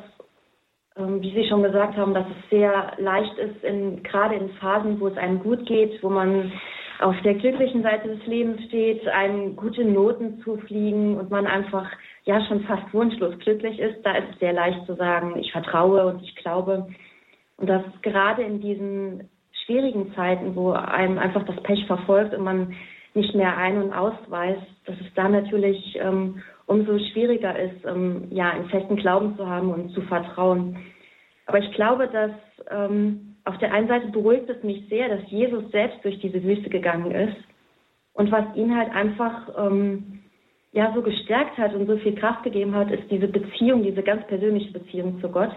wie 0.96 1.30
Sie 1.30 1.48
schon 1.48 1.62
gesagt 1.62 1.96
haben, 1.96 2.14
dass 2.14 2.26
es 2.26 2.50
sehr 2.50 2.92
leicht 2.98 3.36
ist, 3.38 3.62
in, 3.62 4.02
gerade 4.02 4.34
in 4.34 4.50
Phasen, 4.54 4.98
wo 4.98 5.08
es 5.08 5.16
einem 5.16 5.40
gut 5.40 5.66
geht, 5.66 6.02
wo 6.02 6.08
man 6.08 6.52
auf 7.00 7.14
der 7.22 7.34
glücklichen 7.34 7.82
Seite 7.82 8.08
des 8.08 8.26
Lebens 8.26 8.62
steht, 8.68 9.06
einem 9.08 9.54
gute 9.56 9.84
Noten 9.84 10.40
zu 10.42 10.56
fliegen 10.58 11.18
und 11.18 11.30
man 11.30 11.46
einfach 11.46 11.86
ja 12.24 12.42
schon 12.46 12.60
fast 12.64 12.92
wunschlos 12.94 13.38
glücklich 13.40 13.78
ist, 13.78 14.04
da 14.04 14.16
ist 14.16 14.30
es 14.32 14.38
sehr 14.38 14.54
leicht 14.54 14.86
zu 14.86 14.94
sagen, 14.94 15.36
ich 15.38 15.52
vertraue 15.52 16.06
und 16.06 16.22
ich 16.22 16.34
glaube. 16.36 16.86
Und 17.58 17.68
dass 17.68 17.82
gerade 18.02 18.42
in 18.42 18.60
diesen 18.60 19.28
schwierigen 19.64 20.14
Zeiten, 20.14 20.56
wo 20.56 20.72
einem 20.72 21.18
einfach 21.18 21.44
das 21.44 21.62
Pech 21.62 21.86
verfolgt 21.86 22.34
und 22.34 22.44
man 22.44 22.74
nicht 23.14 23.34
mehr 23.34 23.56
ein- 23.56 23.82
und 23.82 23.92
ausweist, 23.92 24.66
dass 24.86 24.96
es 25.00 25.12
da 25.14 25.28
natürlich 25.28 25.98
ähm, 26.00 26.42
umso 26.66 26.98
schwieriger 26.98 27.58
ist, 27.58 27.84
ähm, 27.84 28.28
ja, 28.30 28.50
einen 28.50 28.68
festen 28.68 28.96
Glauben 28.96 29.36
zu 29.36 29.46
haben 29.46 29.72
und 29.72 29.90
zu 29.90 30.02
vertrauen. 30.02 30.76
Aber 31.46 31.58
ich 31.58 31.72
glaube, 31.72 32.08
dass 32.08 32.32
ähm, 32.70 33.36
auf 33.44 33.56
der 33.58 33.72
einen 33.72 33.88
Seite 33.88 34.08
beruhigt 34.08 34.48
es 34.50 34.62
mich 34.62 34.88
sehr, 34.88 35.08
dass 35.08 35.30
Jesus 35.30 35.70
selbst 35.70 36.04
durch 36.04 36.18
diese 36.18 36.42
Wüste 36.42 36.68
gegangen 36.68 37.12
ist 37.12 37.36
und 38.14 38.32
was 38.32 38.44
ihn 38.56 38.76
halt 38.76 38.92
einfach 38.92 39.48
ähm, 39.56 40.24
ja 40.72 40.92
so 40.94 41.02
gestärkt 41.02 41.56
hat 41.56 41.74
und 41.74 41.86
so 41.86 41.96
viel 41.98 42.16
Kraft 42.16 42.42
gegeben 42.42 42.74
hat, 42.74 42.90
ist 42.90 43.08
diese 43.10 43.28
Beziehung, 43.28 43.84
diese 43.84 44.02
ganz 44.02 44.26
persönliche 44.26 44.72
Beziehung 44.72 45.20
zu 45.20 45.28
Gott. 45.28 45.54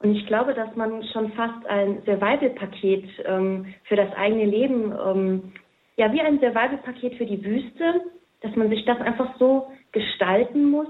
Und 0.00 0.14
ich 0.14 0.26
glaube, 0.26 0.54
dass 0.54 0.74
man 0.76 1.02
schon 1.12 1.32
fast 1.32 1.66
ein 1.66 2.02
Survival-Paket 2.04 3.04
ähm, 3.24 3.74
für 3.84 3.96
das 3.96 4.12
eigene 4.16 4.44
Leben, 4.44 4.92
ähm, 4.92 5.52
ja, 5.96 6.12
wie 6.12 6.20
ein 6.20 6.38
Survival-Paket 6.38 7.14
für 7.14 7.26
die 7.26 7.44
Wüste, 7.44 8.02
dass 8.40 8.54
man 8.54 8.68
sich 8.70 8.84
das 8.84 9.00
einfach 9.00 9.36
so 9.38 9.68
gestalten 9.92 10.70
muss, 10.70 10.88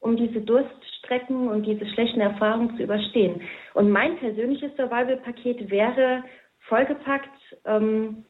um 0.00 0.16
diese 0.16 0.40
Durststrecken 0.40 1.48
und 1.48 1.64
diese 1.64 1.86
schlechten 1.86 2.20
Erfahrungen 2.20 2.76
zu 2.76 2.82
überstehen. 2.82 3.40
Und 3.74 3.90
mein 3.90 4.16
persönliches 4.18 4.74
Survival-Paket 4.76 5.70
wäre 5.70 6.22
vollgepackt 6.68 7.30
ähm, 7.64 8.24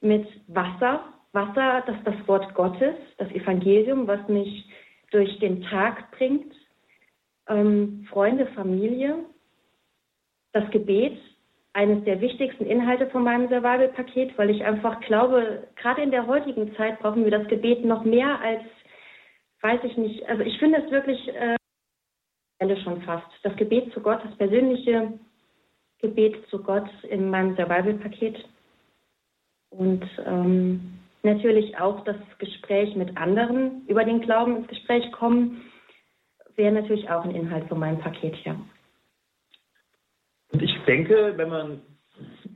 mit 0.00 0.26
Wasser. 0.48 1.04
Wasser, 1.32 1.82
das 1.86 1.96
ist 1.96 2.06
das 2.06 2.28
Wort 2.28 2.54
Gottes, 2.54 2.94
das 3.18 3.30
Evangelium, 3.30 4.06
was 4.06 4.26
mich 4.28 4.66
durch 5.10 5.38
den 5.38 5.62
Tag 5.62 6.10
bringt. 6.12 6.52
Ähm, 7.48 8.06
Freunde, 8.10 8.46
Familie, 8.54 9.16
das 10.52 10.70
Gebet 10.70 11.18
eines 11.74 12.04
der 12.04 12.20
wichtigsten 12.20 12.66
Inhalte 12.66 13.08
von 13.08 13.24
meinem 13.24 13.48
Survival-Paket, 13.48 14.38
weil 14.38 14.50
ich 14.50 14.64
einfach 14.64 15.00
glaube, 15.00 15.66
gerade 15.74 16.02
in 16.02 16.12
der 16.12 16.26
heutigen 16.26 16.74
Zeit 16.76 17.00
brauchen 17.00 17.24
wir 17.24 17.32
das 17.32 17.48
Gebet 17.48 17.84
noch 17.84 18.04
mehr 18.04 18.40
als, 18.40 18.62
weiß 19.64 19.80
ich 19.84 19.96
nicht, 19.96 20.28
also 20.28 20.42
ich 20.42 20.58
finde 20.58 20.84
es 20.84 20.90
wirklich 20.90 21.26
äh, 21.28 21.56
schon 22.82 23.02
fast. 23.02 23.26
Das 23.42 23.56
Gebet 23.56 23.92
zu 23.92 24.00
Gott, 24.00 24.20
das 24.22 24.36
persönliche 24.36 25.18
Gebet 26.00 26.46
zu 26.50 26.62
Gott 26.62 26.88
in 27.04 27.30
meinem 27.30 27.56
Survival-Paket. 27.56 28.44
Und 29.70 30.04
ähm, 30.24 30.98
natürlich 31.22 31.78
auch 31.78 32.04
das 32.04 32.16
Gespräch 32.38 32.94
mit 32.94 33.16
anderen 33.16 33.86
über 33.88 34.04
den 34.04 34.20
Glauben 34.20 34.56
ins 34.56 34.68
Gespräch 34.68 35.10
kommen, 35.12 35.62
wäre 36.56 36.72
natürlich 36.72 37.08
auch 37.10 37.24
ein 37.24 37.34
Inhalt 37.34 37.66
von 37.68 37.80
meinem 37.80 37.98
Paket, 37.98 38.36
ja. 38.44 38.54
Und 40.52 40.62
ich 40.62 40.72
denke, 40.86 41.32
wenn 41.36 41.48
man, 41.48 41.82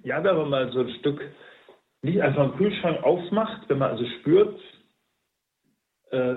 ja, 0.04 0.22
wenn 0.22 0.36
man 0.36 0.50
mal 0.50 0.72
so 0.72 0.80
ein 0.80 0.90
Stück 1.00 1.20
nicht 2.02 2.20
einfach 2.20 2.44
einen 2.44 2.56
Kühlschrank 2.56 3.02
aufmacht, 3.02 3.68
wenn 3.68 3.78
man 3.78 3.90
also 3.90 4.04
spürt, 4.20 4.60
äh, 6.10 6.36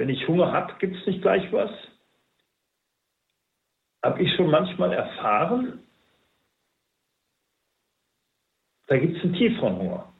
wenn 0.00 0.08
ich 0.08 0.26
Hunger 0.26 0.50
habe, 0.50 0.72
gibt 0.78 0.96
es 0.96 1.06
nicht 1.06 1.20
gleich 1.20 1.52
was, 1.52 1.70
habe 4.02 4.22
ich 4.22 4.34
schon 4.34 4.50
manchmal 4.50 4.94
erfahren, 4.94 5.82
da 8.86 8.96
gibt 8.96 9.18
es 9.18 9.22
einen 9.22 9.34
tieferen 9.34 9.76
Hunger. 9.76 10.10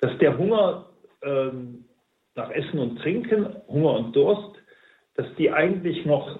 Dass 0.00 0.18
der 0.18 0.36
Hunger 0.36 0.90
ähm, 1.22 1.86
nach 2.34 2.50
Essen 2.50 2.78
und 2.78 2.98
Trinken, 2.98 3.56
Hunger 3.68 3.94
und 3.94 4.14
Durst, 4.14 4.58
dass 5.14 5.34
die 5.36 5.50
eigentlich 5.50 6.04
noch 6.04 6.38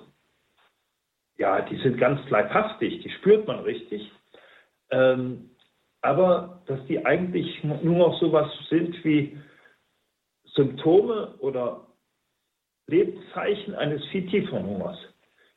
ja, 1.38 1.62
die 1.62 1.78
sind 1.78 1.96
ganz 1.96 2.20
leibhaftig, 2.28 3.02
die 3.02 3.10
spürt 3.10 3.46
man 3.46 3.60
richtig. 3.60 4.12
Ähm, 4.90 5.48
aber 6.02 6.62
dass 6.66 6.84
die 6.88 7.06
eigentlich 7.06 7.64
nur 7.64 7.96
noch 7.96 8.20
so 8.20 8.30
was 8.32 8.50
sind 8.68 9.02
wie 9.02 9.38
Symptome 10.44 11.36
oder 11.38 11.86
Lebenszeichen 12.86 13.74
eines 13.74 14.04
viel 14.06 14.26
tieferen 14.28 14.66
Hungers. 14.66 14.98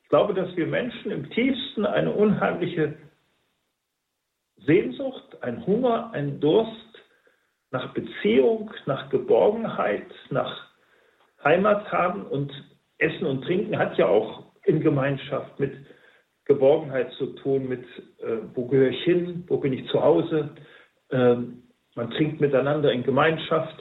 Ich 0.03 0.09
glaube, 0.09 0.33
dass 0.33 0.55
wir 0.55 0.67
Menschen 0.67 1.11
im 1.11 1.29
tiefsten 1.31 1.85
eine 1.85 2.11
unheimliche 2.11 2.95
Sehnsucht, 4.57 5.41
ein 5.41 5.65
Hunger, 5.65 6.11
ein 6.13 6.39
Durst 6.39 6.71
nach 7.71 7.93
Beziehung, 7.93 8.71
nach 8.85 9.09
Geborgenheit, 9.09 10.07
nach 10.29 10.67
Heimat 11.43 11.91
haben 11.91 12.25
und 12.25 12.51
Essen 12.97 13.25
und 13.25 13.43
Trinken 13.43 13.77
hat 13.77 13.97
ja 13.97 14.07
auch 14.07 14.45
in 14.63 14.79
Gemeinschaft 14.79 15.59
mit 15.59 15.73
Geborgenheit 16.45 17.11
zu 17.13 17.27
tun, 17.38 17.67
mit 17.67 17.83
äh, 18.19 18.38
wo 18.53 18.67
gehöre 18.67 18.89
ich 18.89 19.03
hin, 19.03 19.43
wo 19.47 19.57
bin 19.57 19.73
ich 19.73 19.88
zu 19.89 20.01
Hause. 20.01 20.51
Ähm, 21.11 21.63
man 21.95 22.11
trinkt 22.11 22.39
miteinander 22.39 22.91
in 22.91 23.03
Gemeinschaft. 23.03 23.75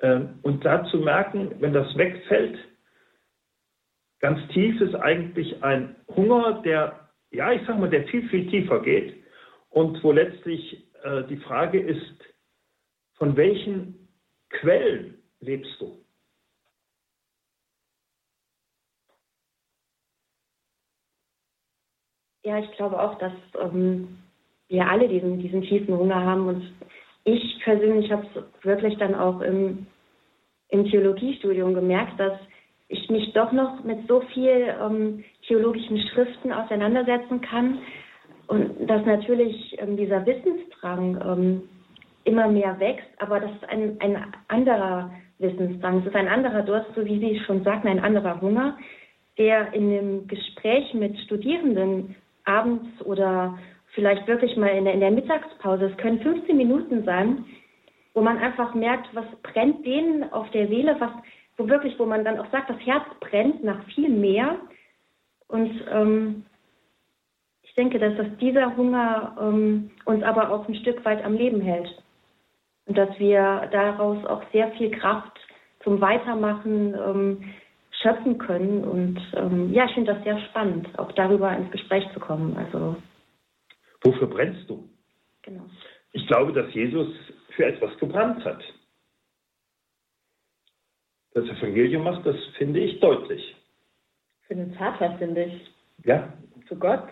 Ähm, 0.00 0.38
und 0.42 0.64
da 0.64 0.84
zu 0.86 0.98
merken, 0.98 1.54
wenn 1.60 1.72
das 1.72 1.96
wegfällt, 1.96 2.58
ganz 4.20 4.46
tief 4.48 4.80
ist 4.80 4.94
eigentlich 4.94 5.62
ein 5.62 5.96
Hunger, 6.08 6.62
der, 6.62 7.08
ja, 7.30 7.52
ich 7.52 7.66
sage 7.66 7.78
mal, 7.78 7.90
der 7.90 8.06
viel, 8.08 8.28
viel 8.28 8.48
tiefer 8.48 8.80
geht 8.80 9.22
und 9.70 10.02
wo 10.02 10.12
letztlich 10.12 10.86
äh, 11.02 11.24
die 11.24 11.38
Frage 11.38 11.80
ist, 11.80 12.24
von 13.14 13.36
welchen 13.36 14.08
Quellen 14.50 15.22
lebst 15.40 15.80
du? 15.80 16.04
Ja, 22.44 22.58
ich 22.58 22.70
glaube 22.76 23.00
auch, 23.00 23.18
dass 23.18 23.32
ähm, 23.60 24.18
wir 24.68 24.88
alle 24.88 25.08
diesen, 25.08 25.40
diesen 25.40 25.62
tiefen 25.62 25.96
Hunger 25.96 26.24
haben. 26.24 26.46
Und 26.46 26.72
ich 27.26 27.60
persönlich 27.64 28.10
habe 28.10 28.24
es 28.34 28.64
wirklich 28.64 28.96
dann 28.98 29.14
auch 29.14 29.40
im, 29.40 29.86
im 30.68 30.84
Theologiestudium 30.86 31.74
gemerkt, 31.74 32.18
dass 32.18 32.38
ich 32.88 33.10
mich 33.10 33.32
doch 33.32 33.50
noch 33.50 33.82
mit 33.82 34.06
so 34.06 34.20
viel 34.32 34.72
ähm, 34.80 35.24
theologischen 35.46 35.98
Schriften 35.98 36.52
auseinandersetzen 36.52 37.40
kann 37.40 37.78
und 38.46 38.88
dass 38.88 39.04
natürlich 39.04 39.76
ähm, 39.80 39.96
dieser 39.96 40.24
Wissensdrang 40.24 41.20
ähm, 41.20 41.62
immer 42.22 42.46
mehr 42.46 42.78
wächst, 42.78 43.10
aber 43.18 43.40
das 43.40 43.50
ist 43.50 43.68
ein, 43.68 43.96
ein 44.00 44.32
anderer 44.46 45.10
Wissensdrang, 45.40 45.98
es 45.98 46.06
ist 46.06 46.16
ein 46.16 46.28
anderer 46.28 46.62
Durst, 46.62 46.90
so 46.94 47.04
wie 47.04 47.18
Sie 47.18 47.40
schon 47.40 47.64
sagten, 47.64 47.88
ein 47.88 48.00
anderer 48.00 48.40
Hunger, 48.40 48.78
der 49.36 49.74
in 49.74 49.90
dem 49.90 50.26
Gespräch 50.28 50.94
mit 50.94 51.18
Studierenden 51.20 52.14
abends 52.44 52.86
oder 53.04 53.58
vielleicht 53.96 54.28
wirklich 54.28 54.56
mal 54.56 54.68
in 54.68 54.84
der, 54.84 54.94
in 54.94 55.00
der 55.00 55.10
Mittagspause, 55.10 55.86
es 55.86 55.96
können 55.96 56.20
15 56.20 56.56
Minuten 56.56 57.02
sein, 57.04 57.46
wo 58.14 58.20
man 58.20 58.38
einfach 58.38 58.74
merkt, 58.74 59.08
was 59.14 59.24
brennt 59.42 59.84
denen 59.84 60.30
auf 60.32 60.48
der 60.50 60.68
Seele, 60.68 60.94
was, 61.00 61.10
wo 61.56 61.68
wirklich, 61.68 61.98
wo 61.98 62.04
man 62.04 62.24
dann 62.24 62.38
auch 62.38 62.50
sagt, 62.52 62.70
das 62.70 62.78
Herz 62.80 63.04
brennt 63.20 63.64
nach 63.64 63.82
viel 63.94 64.10
mehr. 64.10 64.56
Und 65.48 65.72
ähm, 65.90 66.44
ich 67.62 67.74
denke, 67.74 67.98
dass, 67.98 68.16
dass 68.16 68.26
dieser 68.38 68.76
Hunger 68.76 69.36
ähm, 69.40 69.90
uns 70.04 70.22
aber 70.22 70.50
auch 70.50 70.68
ein 70.68 70.74
Stück 70.76 71.04
weit 71.04 71.24
am 71.24 71.34
Leben 71.34 71.60
hält. 71.60 71.88
Und 72.86 72.96
dass 72.96 73.18
wir 73.18 73.68
daraus 73.72 74.24
auch 74.26 74.42
sehr 74.52 74.70
viel 74.72 74.90
Kraft 74.90 75.38
zum 75.82 76.00
Weitermachen 76.00 76.94
ähm, 76.94 77.54
schöpfen 78.02 78.36
können. 78.38 78.84
Und 78.84 79.20
ähm, 79.34 79.72
ja, 79.72 79.86
ich 79.86 79.94
finde 79.94 80.14
das 80.14 80.22
sehr 80.22 80.38
spannend, 80.50 80.86
auch 80.98 81.12
darüber 81.12 81.50
ins 81.56 81.70
Gespräch 81.70 82.04
zu 82.12 82.20
kommen. 82.20 82.56
Also 82.58 82.96
Wofür 84.02 84.28
brennst 84.28 84.68
du? 84.68 84.88
genau. 85.42 85.64
Ich 86.12 86.26
glaube, 86.26 86.52
dass 86.52 86.72
Jesus 86.74 87.08
für 87.50 87.66
etwas 87.66 87.96
gebrannt 87.98 88.44
hat. 88.44 88.62
Das 91.34 91.44
Evangelium 91.44 92.04
macht 92.04 92.24
das, 92.24 92.36
finde 92.56 92.80
ich, 92.80 92.98
deutlich. 93.00 93.54
Für 94.46 94.54
den 94.54 94.74
Vater, 94.74 95.16
finde 95.18 95.44
ich. 95.44 95.70
Ja, 96.04 96.32
Zu 96.68 96.76
Gott. 96.76 97.08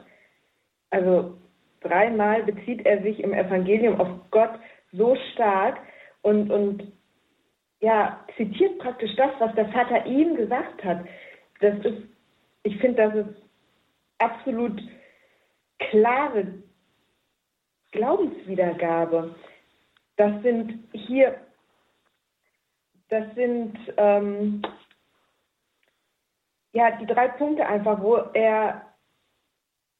Also 0.90 1.36
dreimal 1.80 2.42
bezieht 2.44 2.86
er 2.86 3.02
sich 3.02 3.20
im 3.20 3.34
Evangelium 3.34 4.00
auf 4.00 4.08
Gott 4.30 4.58
so 4.92 5.16
stark 5.32 5.78
und, 6.22 6.50
und 6.50 6.92
ja, 7.80 8.24
zitiert 8.36 8.78
praktisch 8.78 9.14
das, 9.16 9.30
was 9.38 9.54
der 9.54 9.68
Vater 9.68 10.06
ihm 10.06 10.36
gesagt 10.36 10.82
hat. 10.82 11.06
Das 11.60 11.78
ist, 11.84 12.02
ich 12.62 12.78
finde, 12.78 13.02
das 13.02 13.26
ist 13.26 13.42
absolut 14.18 14.80
klare 15.78 16.46
Glaubenswiedergabe. 17.94 19.34
Das 20.16 20.42
sind 20.42 20.84
hier, 20.92 21.36
das 23.08 23.24
sind 23.34 23.76
ähm, 23.96 24.62
ja 26.72 26.90
die 26.98 27.06
drei 27.06 27.28
Punkte 27.28 27.66
einfach, 27.66 28.02
wo 28.02 28.16
er 28.34 28.82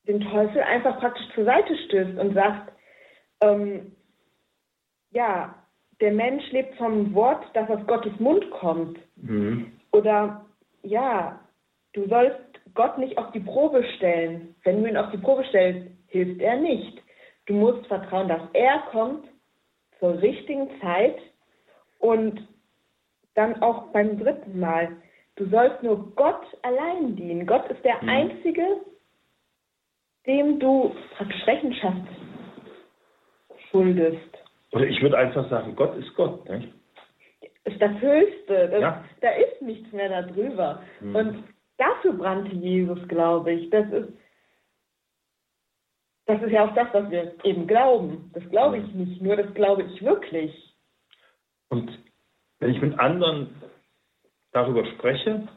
den 0.07 0.21
Teufel 0.21 0.61
einfach 0.63 0.99
praktisch 0.99 1.27
zur 1.35 1.45
Seite 1.45 1.77
stößt 1.87 2.19
und 2.19 2.35
sagt, 2.35 2.73
ähm, 3.41 3.93
ja, 5.11 5.55
der 6.01 6.13
Mensch 6.13 6.51
lebt 6.51 6.77
vom 6.77 7.15
Wort, 7.15 7.45
das 7.55 7.71
aus 7.71 7.87
Gottes 7.87 8.19
Mund 8.19 8.51
kommt. 8.51 8.99
mhm. 9.17 9.73
Oder 9.93 10.45
ja, 10.83 11.41
du 11.93 12.09
sollst 12.09 12.41
Gott 12.75 12.99
nicht 12.99 13.17
auf 13.17 13.31
die 13.31 13.41
Probe 13.41 13.85
stellen. 13.97 14.57
Wenn 14.65 14.83
du 14.83 14.89
ihn 14.89 14.97
auf 14.97 15.13
die 15.13 15.19
Probe 15.19 15.45
stellst, 15.45 15.89
hilft 16.09 16.41
er 16.43 16.57
nicht. 16.57 17.04
Du 17.47 17.55
musst 17.55 17.87
vertrauen, 17.87 18.29
dass 18.29 18.43
er 18.53 18.79
kommt 18.91 19.27
zur 19.99 20.21
richtigen 20.21 20.69
Zeit 20.81 21.17
und 21.99 22.47
dann 23.35 23.61
auch 23.63 23.89
beim 23.93 24.19
dritten 24.19 24.59
Mal. 24.61 24.97
Du 25.37 25.47
sollst 25.49 25.83
nur 25.83 26.15
Gott 26.15 26.47
allein 26.63 27.17
dienen. 27.17 27.47
Gott 27.47 27.69
ist 27.71 27.85
der 27.85 28.01
Mhm. 28.03 28.09
Einzige, 28.09 28.67
dem 30.27 30.59
du 30.61 30.95
praktisch 31.17 31.47
Rechenschaft 31.47 32.07
schuldest. 33.71 34.19
oder 34.73 34.87
ich 34.87 35.01
würde 35.03 35.17
einfach 35.19 35.49
sagen, 35.51 35.77
Gott 35.77 35.97
ist 35.97 36.13
Gott. 36.17 36.49
Nicht? 36.49 36.73
ist 37.65 37.81
das 37.81 37.93
Höchste. 38.01 38.69
Das, 38.69 38.81
Ja. 38.81 39.05
Da 39.21 39.31
ist 39.31 39.63
nichts 39.63 39.91
mehr 39.93 40.09
darüber. 40.09 40.83
Mhm. 41.01 41.15
Und 41.17 41.45
dafür 41.79 42.13
brannte 42.13 42.55
Jesus, 42.57 42.99
glaube 43.09 43.53
ich. 43.53 43.71
Das 43.71 43.87
ist, 43.91 44.09
das 46.27 46.43
ist 46.43 46.51
ja 46.51 46.65
auch 46.65 46.75
das, 46.75 46.89
was 46.93 47.11
wir 47.11 47.35
eben 47.45 47.67
glauben. 47.67 48.31
Das 48.33 48.49
glaube 48.51 48.79
ich 48.79 48.95
nicht, 48.95 49.21
nur 49.21 49.37
das 49.37 49.53
glaube 49.55 49.83
ich 49.83 50.03
wirklich. 50.03 50.75
Und 51.69 51.91
wenn 52.61 52.71
ich 52.71 52.81
mit 52.81 52.99
anderen 52.99 53.55
darüber 54.53 54.87
spreche, 54.87 55.49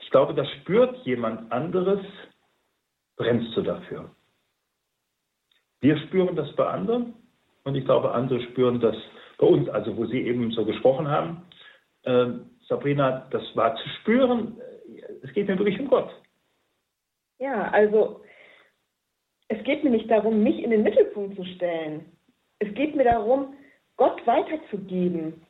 ich 0.00 0.10
glaube, 0.10 0.34
da 0.34 0.44
spürt 0.44 0.96
jemand 1.04 1.52
anderes, 1.52 2.00
brennst 3.16 3.56
du 3.56 3.62
dafür. 3.62 4.10
Wir 5.80 5.98
spüren 5.98 6.34
das 6.34 6.54
bei 6.56 6.66
anderen 6.66 7.14
und 7.64 7.74
ich 7.74 7.84
glaube, 7.84 8.12
andere 8.12 8.40
spüren 8.40 8.80
das 8.80 8.96
bei 9.38 9.46
uns, 9.46 9.68
also 9.68 9.96
wo 9.96 10.06
Sie 10.06 10.20
eben 10.22 10.50
so 10.52 10.64
gesprochen 10.64 11.08
haben. 11.08 11.42
Ähm, 12.04 12.50
Sabrina, 12.68 13.28
das 13.30 13.42
war 13.54 13.76
zu 13.76 13.88
spüren, 14.00 14.58
äh, 14.58 15.02
es 15.22 15.32
geht 15.32 15.48
mir 15.48 15.58
wirklich 15.58 15.78
um 15.78 15.88
Gott. 15.88 16.10
Ja, 17.38 17.68
also 17.70 18.22
es 19.48 19.62
geht 19.64 19.84
mir 19.84 19.90
nicht 19.90 20.10
darum, 20.10 20.42
mich 20.42 20.62
in 20.62 20.70
den 20.70 20.82
Mittelpunkt 20.82 21.36
zu 21.36 21.44
stellen. 21.44 22.04
Es 22.58 22.72
geht 22.74 22.96
mir 22.96 23.04
darum, 23.04 23.54
Gott 23.96 24.26
weiterzugeben, 24.26 25.42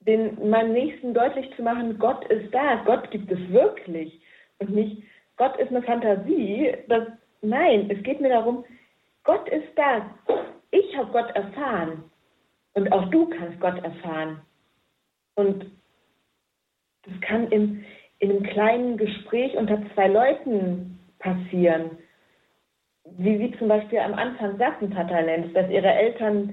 den 0.00 0.50
meinem 0.50 0.72
Nächsten 0.72 1.14
deutlich 1.14 1.54
zu 1.56 1.62
machen, 1.62 1.98
Gott 1.98 2.24
ist 2.26 2.52
da, 2.52 2.82
Gott 2.84 3.10
gibt 3.10 3.30
es 3.30 3.52
wirklich 3.52 4.20
und 4.58 4.70
nicht 4.70 5.02
Gott 5.36 5.56
ist 5.56 5.70
eine 5.70 5.82
Fantasie. 5.82 6.72
Das, 6.88 7.08
nein, 7.40 7.90
es 7.90 8.02
geht 8.02 8.20
mir 8.20 8.28
darum, 8.28 8.64
Gott 9.24 9.48
ist 9.48 9.68
da. 9.76 10.10
Ich 10.70 10.96
habe 10.96 11.10
Gott 11.12 11.30
erfahren 11.34 12.04
und 12.74 12.92
auch 12.92 13.10
du 13.10 13.26
kannst 13.26 13.60
Gott 13.60 13.82
erfahren. 13.82 14.40
Und 15.34 15.66
das 17.02 17.20
kann 17.22 17.50
im, 17.50 17.84
in 18.18 18.30
einem 18.30 18.42
kleinen 18.44 18.96
Gespräch 18.96 19.56
unter 19.56 19.80
zwei 19.94 20.08
Leuten 20.08 20.98
passieren. 21.18 21.98
Wie 23.18 23.38
Sie 23.38 23.58
zum 23.58 23.68
Beispiel 23.68 23.98
am 23.98 24.14
Anfang 24.14 24.56
sagten, 24.58 24.92
Lenz, 24.92 25.52
dass 25.52 25.68
Ihre 25.70 25.92
Eltern 25.92 26.52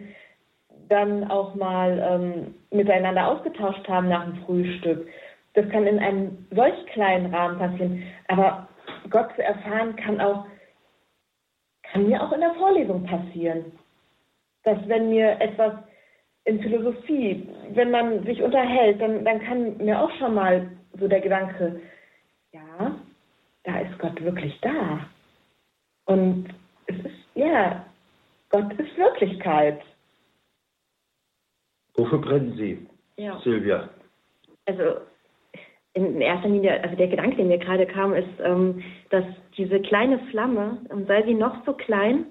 dann 0.90 1.30
auch 1.30 1.56
mal 1.56 2.00
ähm, 2.00 2.56
miteinander 2.72 3.28
ausgetauscht 3.28 3.88
haben 3.88 4.10
nach 4.10 4.26
dem 4.26 4.44
Frühstück. 4.46 5.08
Das 5.54 5.70
kann 5.70 5.88
in 5.88 6.00
einem 6.00 6.48
solch 6.52 6.86
kleinen 6.88 7.34
Rahmen 7.34 7.58
passieren. 7.60 8.04
Aber 8.28 8.68
Gott 9.10 9.30
zu 9.36 9.44
erfahren 9.44 9.96
kann 9.96 10.20
auch, 10.20 10.46
kann 11.84 12.08
mir 12.08 12.22
auch 12.22 12.32
in 12.32 12.42
der 12.42 12.54
Vorlesung 12.56 13.04
passieren. 13.04 13.66
Dass 14.64 14.78
wenn 14.88 15.10
mir 15.10 15.40
etwas 15.40 15.74
in 16.46 16.62
Philosophie, 16.62 17.48
wenn 17.72 17.92
man 17.92 18.24
sich 18.26 18.42
unterhält, 18.42 19.02
dann, 19.02 19.24
dann 19.24 19.40
kann 19.42 19.78
mir 19.78 20.02
auch 20.02 20.12
schon 20.18 20.34
mal 20.34 20.70
so 21.00 21.08
der 21.08 21.22
Gedanke, 21.22 21.80
ja, 22.52 22.96
da 23.64 23.80
ist 23.80 23.98
Gott 24.00 24.22
wirklich 24.24 24.60
da. 24.62 25.02
Und 26.10 26.48
es 26.88 26.96
ist, 26.98 27.16
ja, 27.36 27.86
Gott 28.50 28.74
ist 28.74 28.98
Wirklichkeit. 28.98 29.80
Wofür 31.94 32.20
brennen 32.20 32.56
Sie, 32.58 32.88
Ja. 33.18 33.40
Silvia? 33.42 33.90
Also 34.66 35.02
in 35.94 36.20
erster 36.20 36.50
Linie, 36.50 36.82
also 36.82 36.96
der 36.96 37.10
Gedanke, 37.10 37.36
der 37.36 37.46
mir 37.46 37.60
gerade 37.60 37.86
kam, 37.86 38.16
ist, 38.16 38.40
ähm, 38.44 38.84
dass 39.12 39.24
diese 39.56 39.80
kleine 39.82 40.18
Flamme, 40.32 40.80
ähm, 40.90 41.06
sei 41.06 41.22
sie 41.24 41.36
noch 41.36 41.64
so 41.64 41.74
klein, 41.74 42.26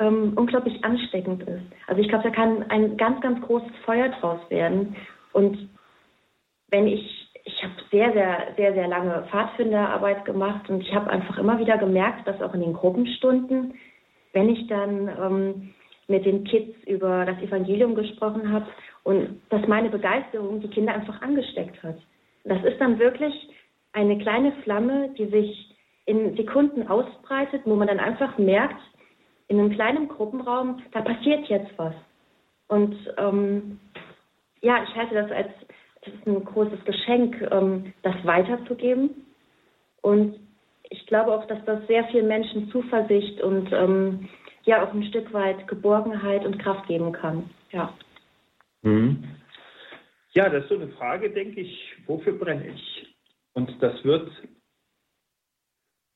ähm, 0.00 0.32
unglaublich 0.34 0.82
ansteckend 0.82 1.44
ist. 1.44 1.62
Also 1.86 2.00
ich 2.00 2.08
glaube, 2.08 2.24
da 2.24 2.30
kann 2.30 2.68
ein 2.70 2.96
ganz, 2.96 3.20
ganz 3.20 3.40
großes 3.46 3.76
Feuer 3.84 4.08
draus 4.08 4.40
werden. 4.50 4.96
Und 5.32 5.68
wenn 6.70 6.88
ich, 6.88 7.19
ich 7.44 7.62
habe 7.62 7.74
sehr, 7.90 8.12
sehr, 8.12 8.54
sehr, 8.56 8.74
sehr 8.74 8.88
lange 8.88 9.26
Pfadfinderarbeit 9.30 10.24
gemacht 10.24 10.68
und 10.68 10.80
ich 10.80 10.94
habe 10.94 11.10
einfach 11.10 11.38
immer 11.38 11.58
wieder 11.58 11.78
gemerkt, 11.78 12.26
dass 12.26 12.40
auch 12.42 12.54
in 12.54 12.60
den 12.60 12.72
Gruppenstunden, 12.72 13.74
wenn 14.32 14.48
ich 14.48 14.66
dann 14.68 15.08
ähm, 15.08 15.74
mit 16.08 16.24
den 16.26 16.44
Kids 16.44 16.76
über 16.86 17.24
das 17.24 17.38
Evangelium 17.38 17.94
gesprochen 17.94 18.52
habe 18.52 18.66
und 19.04 19.40
dass 19.48 19.66
meine 19.66 19.88
Begeisterung 19.88 20.60
die 20.60 20.68
Kinder 20.68 20.94
einfach 20.94 21.20
angesteckt 21.22 21.82
hat. 21.82 21.96
Das 22.44 22.62
ist 22.64 22.80
dann 22.80 22.98
wirklich 22.98 23.34
eine 23.92 24.18
kleine 24.18 24.52
Flamme, 24.62 25.10
die 25.18 25.26
sich 25.26 25.76
in 26.06 26.36
Sekunden 26.36 26.88
ausbreitet, 26.88 27.62
wo 27.64 27.76
man 27.76 27.88
dann 27.88 28.00
einfach 28.00 28.38
merkt, 28.38 28.80
in 29.48 29.58
einem 29.58 29.70
kleinen 29.70 30.08
Gruppenraum, 30.08 30.82
da 30.92 31.02
passiert 31.02 31.46
jetzt 31.48 31.70
was. 31.76 31.94
Und 32.68 32.96
ähm, 33.18 33.80
ja, 34.60 34.82
ich 34.84 34.94
halte 34.94 35.14
das 35.14 35.30
als 35.32 35.48
das 36.02 36.14
ist 36.14 36.26
ein 36.26 36.44
großes 36.44 36.84
Geschenk, 36.84 37.40
ähm, 37.50 37.92
das 38.02 38.14
weiterzugeben. 38.24 39.26
Und 40.02 40.38
ich 40.88 41.06
glaube 41.06 41.32
auch, 41.32 41.46
dass 41.46 41.64
das 41.66 41.86
sehr 41.86 42.04
vielen 42.08 42.28
Menschen 42.28 42.70
Zuversicht 42.70 43.40
und 43.42 43.70
ähm, 43.72 44.28
ja 44.64 44.84
auch 44.84 44.92
ein 44.92 45.04
Stück 45.04 45.32
weit 45.32 45.68
Geborgenheit 45.68 46.44
und 46.44 46.58
Kraft 46.58 46.86
geben 46.86 47.12
kann. 47.12 47.50
Ja. 47.70 47.92
Mhm. 48.82 49.24
Ja, 50.32 50.48
das 50.48 50.62
ist 50.62 50.68
so 50.68 50.76
eine 50.76 50.88
Frage, 50.88 51.30
denke 51.30 51.60
ich, 51.60 51.94
wofür 52.06 52.32
brenne 52.32 52.68
ich? 52.68 53.14
Und 53.52 53.70
das 53.82 54.02
wird 54.04 54.30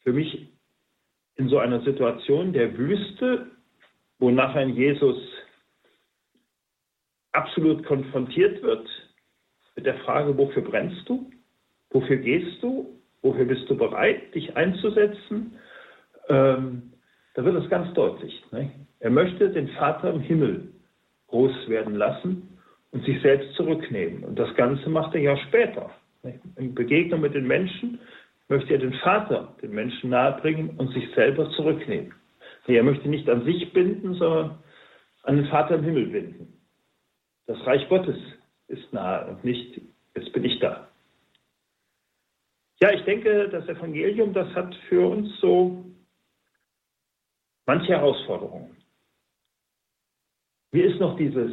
für 0.02 0.12
mich 0.12 0.48
in 1.36 1.48
so 1.48 1.58
einer 1.58 1.80
Situation 1.82 2.52
der 2.52 2.76
Wüste, 2.78 3.50
wo 4.18 4.30
nachher 4.30 4.66
Jesus 4.66 5.16
absolut 7.32 7.84
konfrontiert 7.84 8.62
wird 8.62 8.88
mit 9.76 9.86
der 9.86 9.96
Frage, 10.00 10.36
wofür 10.36 10.62
brennst 10.62 11.08
du? 11.08 11.30
Wofür 11.90 12.16
gehst 12.16 12.62
du? 12.62 12.88
Wofür 13.22 13.44
bist 13.46 13.68
du 13.70 13.76
bereit, 13.76 14.34
dich 14.34 14.56
einzusetzen? 14.56 15.56
Ähm, 16.28 16.92
da 17.34 17.44
wird 17.44 17.56
es 17.56 17.70
ganz 17.70 17.92
deutlich. 17.94 18.44
Ne? 18.52 18.70
Er 19.00 19.10
möchte 19.10 19.50
den 19.50 19.68
Vater 19.68 20.10
im 20.10 20.20
Himmel 20.20 20.68
groß 21.28 21.68
werden 21.68 21.94
lassen 21.94 22.58
und 22.92 23.04
sich 23.04 23.20
selbst 23.22 23.54
zurücknehmen. 23.54 24.24
Und 24.24 24.38
das 24.38 24.54
Ganze 24.54 24.88
macht 24.88 25.14
er 25.14 25.20
ja 25.20 25.36
später. 25.36 25.90
Ne? 26.22 26.38
In 26.56 26.74
Begegnung 26.74 27.20
mit 27.20 27.34
den 27.34 27.46
Menschen 27.46 27.98
möchte 28.48 28.74
er 28.74 28.78
den 28.78 28.94
Vater 28.94 29.54
den 29.62 29.72
Menschen 29.72 30.10
nahebringen 30.10 30.70
und 30.76 30.92
sich 30.92 31.08
selber 31.14 31.50
zurücknehmen. 31.50 32.14
Nee, 32.66 32.76
er 32.76 32.82
möchte 32.82 33.08
nicht 33.08 33.28
an 33.28 33.44
sich 33.44 33.72
binden, 33.72 34.14
sondern 34.14 34.58
an 35.22 35.36
den 35.36 35.46
Vater 35.46 35.76
im 35.76 35.84
Himmel 35.84 36.06
binden. 36.06 36.60
Das 37.46 37.64
Reich 37.66 37.88
Gottes 37.88 38.16
ist 38.68 38.92
nahe 38.92 39.26
und 39.26 39.44
nicht, 39.44 39.80
jetzt 40.14 40.32
bin 40.32 40.44
ich 40.44 40.58
da. 40.60 40.88
Ja, 42.80 42.90
ich 42.92 43.02
denke, 43.04 43.48
das 43.48 43.68
Evangelium, 43.68 44.32
das 44.34 44.48
hat 44.54 44.74
für 44.88 45.08
uns 45.08 45.38
so 45.40 45.84
manche 47.66 47.92
Herausforderungen. 47.92 48.76
Mir 50.72 50.86
ist 50.86 50.98
noch 50.98 51.16
dieses, 51.16 51.52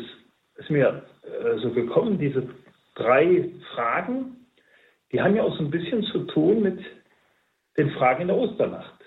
ist 0.56 0.70
mir 0.70 1.06
äh, 1.24 1.58
so 1.60 1.72
gekommen, 1.72 2.18
diese 2.18 2.50
drei 2.96 3.52
Fragen, 3.74 4.48
die 5.12 5.22
haben 5.22 5.36
ja 5.36 5.44
auch 5.44 5.56
so 5.58 5.64
ein 5.64 5.72
bisschen 5.72 6.04
zu 6.04 6.26
tun 6.26 6.62
mit 6.62 6.80
den 7.78 7.92
Fragen 7.92 8.24
in 8.24 8.28
der 8.30 8.38
Osternacht. 8.38 9.00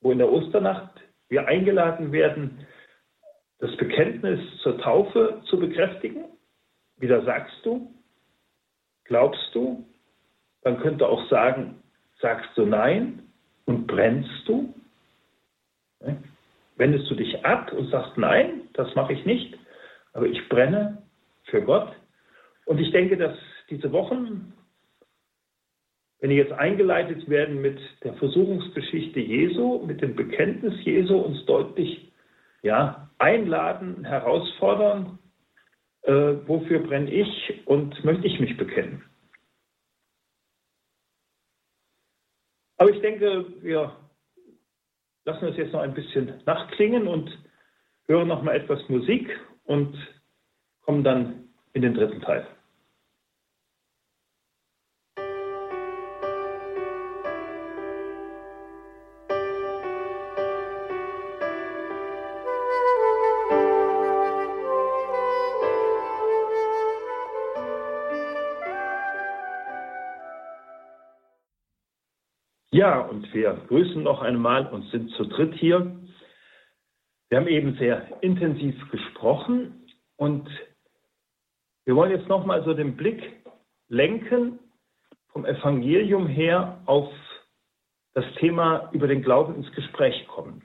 Wo 0.00 0.12
in 0.12 0.18
der 0.18 0.30
Osternacht 0.30 1.00
wir 1.28 1.46
eingeladen 1.46 2.12
werden, 2.12 2.66
das 3.58 3.76
Bekenntnis 3.76 4.40
zur 4.62 4.78
Taufe 4.78 5.42
zu 5.48 5.58
bekräftigen. 5.58 6.24
Wieder 7.00 7.24
sagst 7.24 7.56
du, 7.64 7.92
glaubst 9.04 9.54
du, 9.54 9.84
man 10.62 10.78
könnte 10.78 11.08
auch 11.08 11.28
sagen, 11.28 11.82
sagst 12.20 12.50
du 12.56 12.66
nein 12.66 13.22
und 13.64 13.86
brennst 13.86 14.46
du? 14.46 14.74
Wendest 16.76 17.10
du 17.10 17.14
dich 17.14 17.44
ab 17.44 17.72
und 17.72 17.90
sagst 17.90 18.16
nein, 18.16 18.62
das 18.74 18.94
mache 18.94 19.12
ich 19.12 19.24
nicht, 19.24 19.58
aber 20.12 20.26
ich 20.26 20.48
brenne 20.48 21.02
für 21.44 21.62
Gott. 21.62 21.92
Und 22.66 22.78
ich 22.78 22.92
denke, 22.92 23.16
dass 23.16 23.36
diese 23.68 23.90
Wochen 23.92 24.52
wenn 26.20 26.30
die 26.30 26.36
jetzt 26.36 26.52
eingeleitet 26.52 27.28
werden 27.28 27.62
mit 27.62 27.80
der 28.04 28.12
Versuchungsgeschichte 28.14 29.20
Jesu, 29.20 29.82
mit 29.86 30.02
dem 30.02 30.14
Bekenntnis 30.14 30.74
Jesu, 30.84 31.16
uns 31.16 31.44
deutlich 31.46 32.12
ja, 32.62 33.08
einladen, 33.18 34.04
herausfordern, 34.04 35.18
äh, 36.02 36.12
wofür 36.46 36.80
brenne 36.80 37.10
ich 37.10 37.66
und 37.66 38.04
möchte 38.04 38.26
ich 38.26 38.40
mich 38.40 38.56
bekennen. 38.56 39.04
Aber 42.78 42.90
ich 42.90 43.00
denke, 43.00 43.44
wir 43.62 43.94
lassen 45.24 45.48
es 45.48 45.56
jetzt 45.56 45.72
noch 45.72 45.80
ein 45.80 45.94
bisschen 45.94 46.42
nachklingen 46.46 47.06
und 47.06 47.30
hören 48.06 48.28
noch 48.28 48.42
mal 48.42 48.56
etwas 48.56 48.80
Musik 48.88 49.28
und 49.64 49.96
kommen 50.80 51.04
dann 51.04 51.48
in 51.74 51.82
den 51.82 51.94
dritten 51.94 52.20
Teil. 52.22 52.46
Ja, 72.72 73.00
und 73.00 73.32
wir 73.34 73.60
grüßen 73.66 74.02
noch 74.02 74.22
einmal 74.22 74.66
und 74.68 74.88
sind 74.90 75.10
zu 75.12 75.24
dritt 75.24 75.54
hier. 75.54 75.96
Wir 77.28 77.38
haben 77.38 77.48
eben 77.48 77.74
sehr 77.76 78.22
intensiv 78.22 78.76
gesprochen 78.90 79.86
und 80.16 80.48
wir 81.84 81.96
wollen 81.96 82.12
jetzt 82.12 82.28
noch 82.28 82.46
mal 82.46 82.62
so 82.64 82.72
den 82.72 82.96
Blick 82.96 83.22
lenken 83.88 84.60
vom 85.32 85.44
Evangelium 85.44 86.28
her 86.28 86.80
auf 86.86 87.12
das 88.14 88.24
Thema 88.38 88.88
über 88.92 89.08
den 89.08 89.22
Glauben 89.22 89.56
ins 89.56 89.70
Gespräch 89.72 90.26
kommen. 90.28 90.62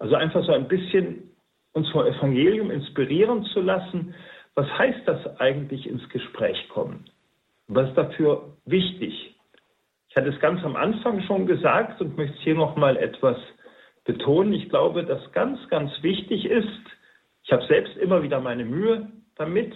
Also 0.00 0.16
einfach 0.16 0.44
so 0.44 0.52
ein 0.52 0.66
bisschen 0.66 1.30
uns 1.72 1.88
vom 1.90 2.04
Evangelium 2.06 2.70
inspirieren 2.70 3.44
zu 3.52 3.60
lassen. 3.60 4.14
Was 4.54 4.66
heißt 4.76 5.06
das 5.06 5.38
eigentlich 5.40 5.86
ins 5.86 6.08
Gespräch 6.08 6.68
kommen? 6.68 7.08
Was 7.68 7.88
ist 7.90 7.96
dafür 7.96 8.56
wichtig? 8.64 9.37
Ich 10.18 10.24
hatte 10.24 10.34
es 10.34 10.40
ganz 10.40 10.64
am 10.64 10.74
Anfang 10.74 11.22
schon 11.28 11.46
gesagt 11.46 12.00
und 12.00 12.16
möchte 12.16 12.36
hier 12.38 12.56
noch 12.56 12.74
mal 12.74 12.96
etwas 12.96 13.36
betonen. 14.04 14.52
Ich 14.52 14.68
glaube, 14.68 15.04
dass 15.04 15.30
ganz, 15.30 15.60
ganz 15.68 15.92
wichtig 16.02 16.44
ist, 16.44 16.66
ich 17.44 17.52
habe 17.52 17.64
selbst 17.68 17.96
immer 17.98 18.20
wieder 18.24 18.40
meine 18.40 18.64
Mühe 18.64 19.12
damit. 19.36 19.72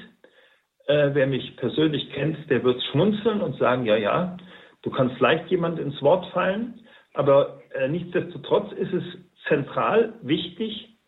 Äh, 0.89 1.11
wer 1.13 1.29
mich 1.29 1.57
persönlich 1.59 2.11
kennt, 2.11 2.51
der 2.51 2.65
wird 2.65 2.83
schmunzeln 2.91 3.41
und 3.41 3.57
sagen, 3.57 3.87
ja, 3.87 3.95
ja, 3.97 4.37
du 4.83 4.91
kannst 4.91 5.21
leicht 5.21 5.49
jemand 5.49 5.79
ins 5.79 6.03
Wort 6.03 6.27
fallen. 6.33 6.81
Aber 7.15 7.63
äh, 7.75 7.87
nichtsdestotrotz 7.87 8.73
ist 8.73 8.93
es 8.93 9.05
zentral 9.47 10.15
wichtig, 10.23 10.99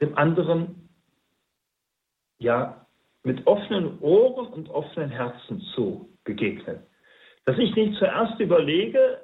dem 0.00 0.18
anderen 0.18 0.88
ja 2.38 2.86
mit 3.22 3.46
offenen 3.46 4.00
Ohren 4.00 4.48
und 4.48 4.68
offenen 4.68 5.10
Herzen 5.10 5.60
zu 5.76 6.08
begegnen. 6.24 6.80
Dass 7.44 7.58
ich 7.58 7.74
nicht 7.74 7.98
zuerst 7.98 8.38
überlege, 8.40 9.20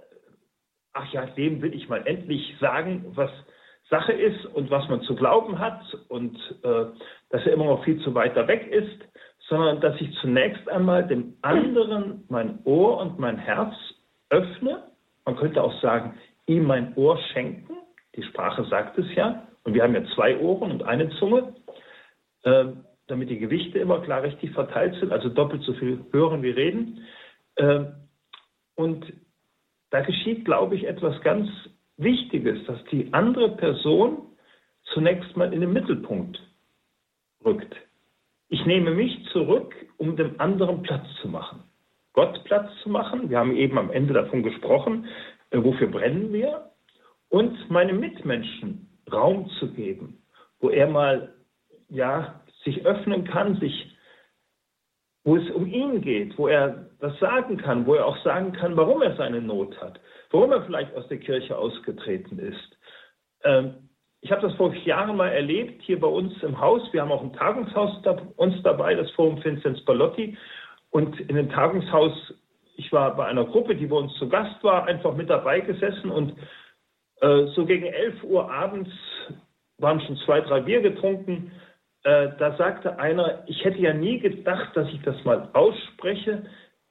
ach 0.92 1.12
ja, 1.12 1.26
dem 1.26 1.62
will 1.62 1.74
ich 1.74 1.88
mal 1.88 2.07
endlich 2.07 2.57
sagen, 2.61 3.04
was 3.14 3.31
Sache 3.90 4.12
ist 4.12 4.44
und 4.46 4.70
was 4.70 4.88
man 4.88 5.02
zu 5.02 5.14
glauben 5.14 5.58
hat 5.58 5.83
und 6.08 6.37
äh, 6.62 6.87
dass 7.31 7.46
er 7.46 7.52
immer 7.52 7.64
noch 7.64 7.85
viel 7.85 8.00
zu 8.02 8.14
weiter 8.14 8.46
weg 8.46 8.66
ist, 8.71 8.98
sondern 9.48 9.81
dass 9.81 9.98
ich 10.00 10.12
zunächst 10.21 10.69
einmal 10.69 11.06
dem 11.06 11.35
anderen 11.42 12.25
mein 12.29 12.58
Ohr 12.64 12.98
und 12.98 13.19
mein 13.19 13.38
Herz 13.38 13.75
öffne. 14.29 14.83
Man 15.25 15.37
könnte 15.37 15.62
auch 15.62 15.81
sagen, 15.81 16.19
ihm 16.46 16.64
mein 16.64 16.94
Ohr 16.96 17.19
schenken. 17.33 17.75
Die 18.14 18.23
Sprache 18.23 18.64
sagt 18.64 18.98
es 18.98 19.06
ja. 19.14 19.46
Und 19.64 19.75
wir 19.75 19.83
haben 19.83 19.94
ja 19.94 20.04
zwei 20.14 20.38
Ohren 20.38 20.71
und 20.71 20.83
eine 20.83 21.08
Zunge, 21.19 21.54
äh, 22.42 22.66
damit 23.06 23.31
die 23.31 23.38
Gewichte 23.38 23.79
immer 23.79 24.00
klar 24.00 24.23
richtig 24.23 24.52
verteilt 24.52 24.96
sind, 25.00 25.12
also 25.12 25.29
doppelt 25.29 25.62
so 25.62 25.73
viel 25.75 26.04
hören 26.12 26.42
wie 26.42 26.50
reden. 26.50 27.04
Äh, 27.56 27.85
und 28.79 29.12
da 29.90 30.02
geschieht, 30.02 30.44
glaube 30.44 30.76
ich, 30.76 30.87
etwas 30.87 31.20
ganz 31.22 31.48
Wichtiges, 31.96 32.64
dass 32.66 32.79
die 32.92 33.12
andere 33.12 33.56
Person 33.56 34.18
zunächst 34.94 35.37
mal 35.37 35.52
in 35.52 35.60
den 35.60 35.72
Mittelpunkt 35.72 36.40
rückt. 37.44 37.74
Ich 38.48 38.64
nehme 38.66 38.92
mich 38.92 39.26
zurück, 39.33 39.74
um 39.96 40.16
dem 40.16 40.40
anderen 40.40 40.83
Platz 40.83 41.04
zu 41.20 41.29
machen. 41.29 41.64
Gott 42.12 42.44
Platz 42.44 42.70
zu 42.85 42.88
machen. 42.88 43.29
Wir 43.29 43.38
haben 43.40 43.56
eben 43.56 43.76
am 43.79 43.90
Ende 43.90 44.14
davon 44.14 44.44
gesprochen, 44.44 45.06
äh, 45.50 45.60
wofür 45.60 45.88
brennen 45.88 46.33
wir. 46.33 46.70
Und 47.31 47.68
meine 47.68 47.92
Mitmenschen 47.92 48.88
Raum 49.12 49.50
zu 49.58 49.72
geben, 49.72 50.22
wo 50.60 50.70
er 50.70 50.88
mal 50.88 51.35
ja, 51.88 52.42
sich 52.64 52.87
öffnen 52.87 53.24
kann, 53.24 53.58
sich, 53.58 53.90
wo 55.29 55.37
es 55.37 55.50
um 55.50 55.66
ihn 55.66 56.00
geht, 56.00 56.38
wo 56.38 56.48
er 56.48 56.87
das 57.00 57.18
sagen 57.18 57.58
kann, 57.58 57.87
wo 57.87 57.92
er 57.92 58.06
auch 58.06 58.16
sagen 58.24 58.52
kann, 58.52 58.79
warum 58.79 59.02
er 59.02 59.14
seine 59.16 59.42
Not 59.42 59.79
hat, 59.79 60.00
warum 60.31 60.52
er 60.52 60.62
vielleicht 60.62 60.96
aus 60.96 61.06
der 61.08 61.18
Kirche 61.18 61.54
ausgetreten 61.54 62.38
ist. 62.38 62.79
Ähm, 63.44 63.90
ich 64.22 64.33
habe 64.33 64.40
das 64.40 64.54
vor 64.54 64.74
Jahren 64.74 65.18
mal 65.18 65.29
erlebt, 65.29 65.83
hier 65.83 66.00
bei 66.00 66.06
uns 66.06 66.33
im 66.42 66.58
Haus. 66.58 66.81
Wir 66.92 67.02
haben 67.02 67.12
auch 67.12 67.22
ein 67.22 67.35
Tagungshaus 67.35 68.00
da, 68.04 68.16
uns 68.37 68.54
dabei, 68.62 68.94
das 68.94 69.10
Forum 69.10 69.44
Vinzenz 69.44 69.85
Ballotti. 69.85 70.38
Und 70.88 71.20
in 71.20 71.37
dem 71.37 71.50
Tagungshaus, 71.50 72.33
ich 72.76 72.90
war 72.90 73.14
bei 73.14 73.26
einer 73.26 73.44
Gruppe, 73.44 73.76
die 73.76 73.87
bei 73.87 73.96
uns 73.96 74.14
zu 74.14 74.31
Gast 74.31 74.64
war, 74.64 74.87
einfach 74.87 75.14
mit 75.14 75.29
dabei 75.29 75.60
gesessen 75.60 76.10
und 76.10 76.38
äh, 77.20 77.44
so 77.54 77.66
gegen 77.66 77.85
11 77.85 78.24
Uhr 78.24 78.50
abends 78.50 78.88
waren 79.76 80.00
schon 80.00 80.16
zwei, 80.24 80.40
drei 80.40 80.60
Bier 80.60 80.81
getrunken. 80.81 81.52
Äh, 82.05 82.31
da 82.38 82.57
sagte 82.57 82.99
einer, 82.99 83.42
ich 83.46 83.65
hätte 83.65 83.79
ja 83.79 83.92
nie 83.92 84.19
gedacht, 84.21 84.77
dass 84.77 84.88
ich 84.88 85.03
das 85.03 85.23
mal 85.25 85.51
ausspreche 85.53 86.44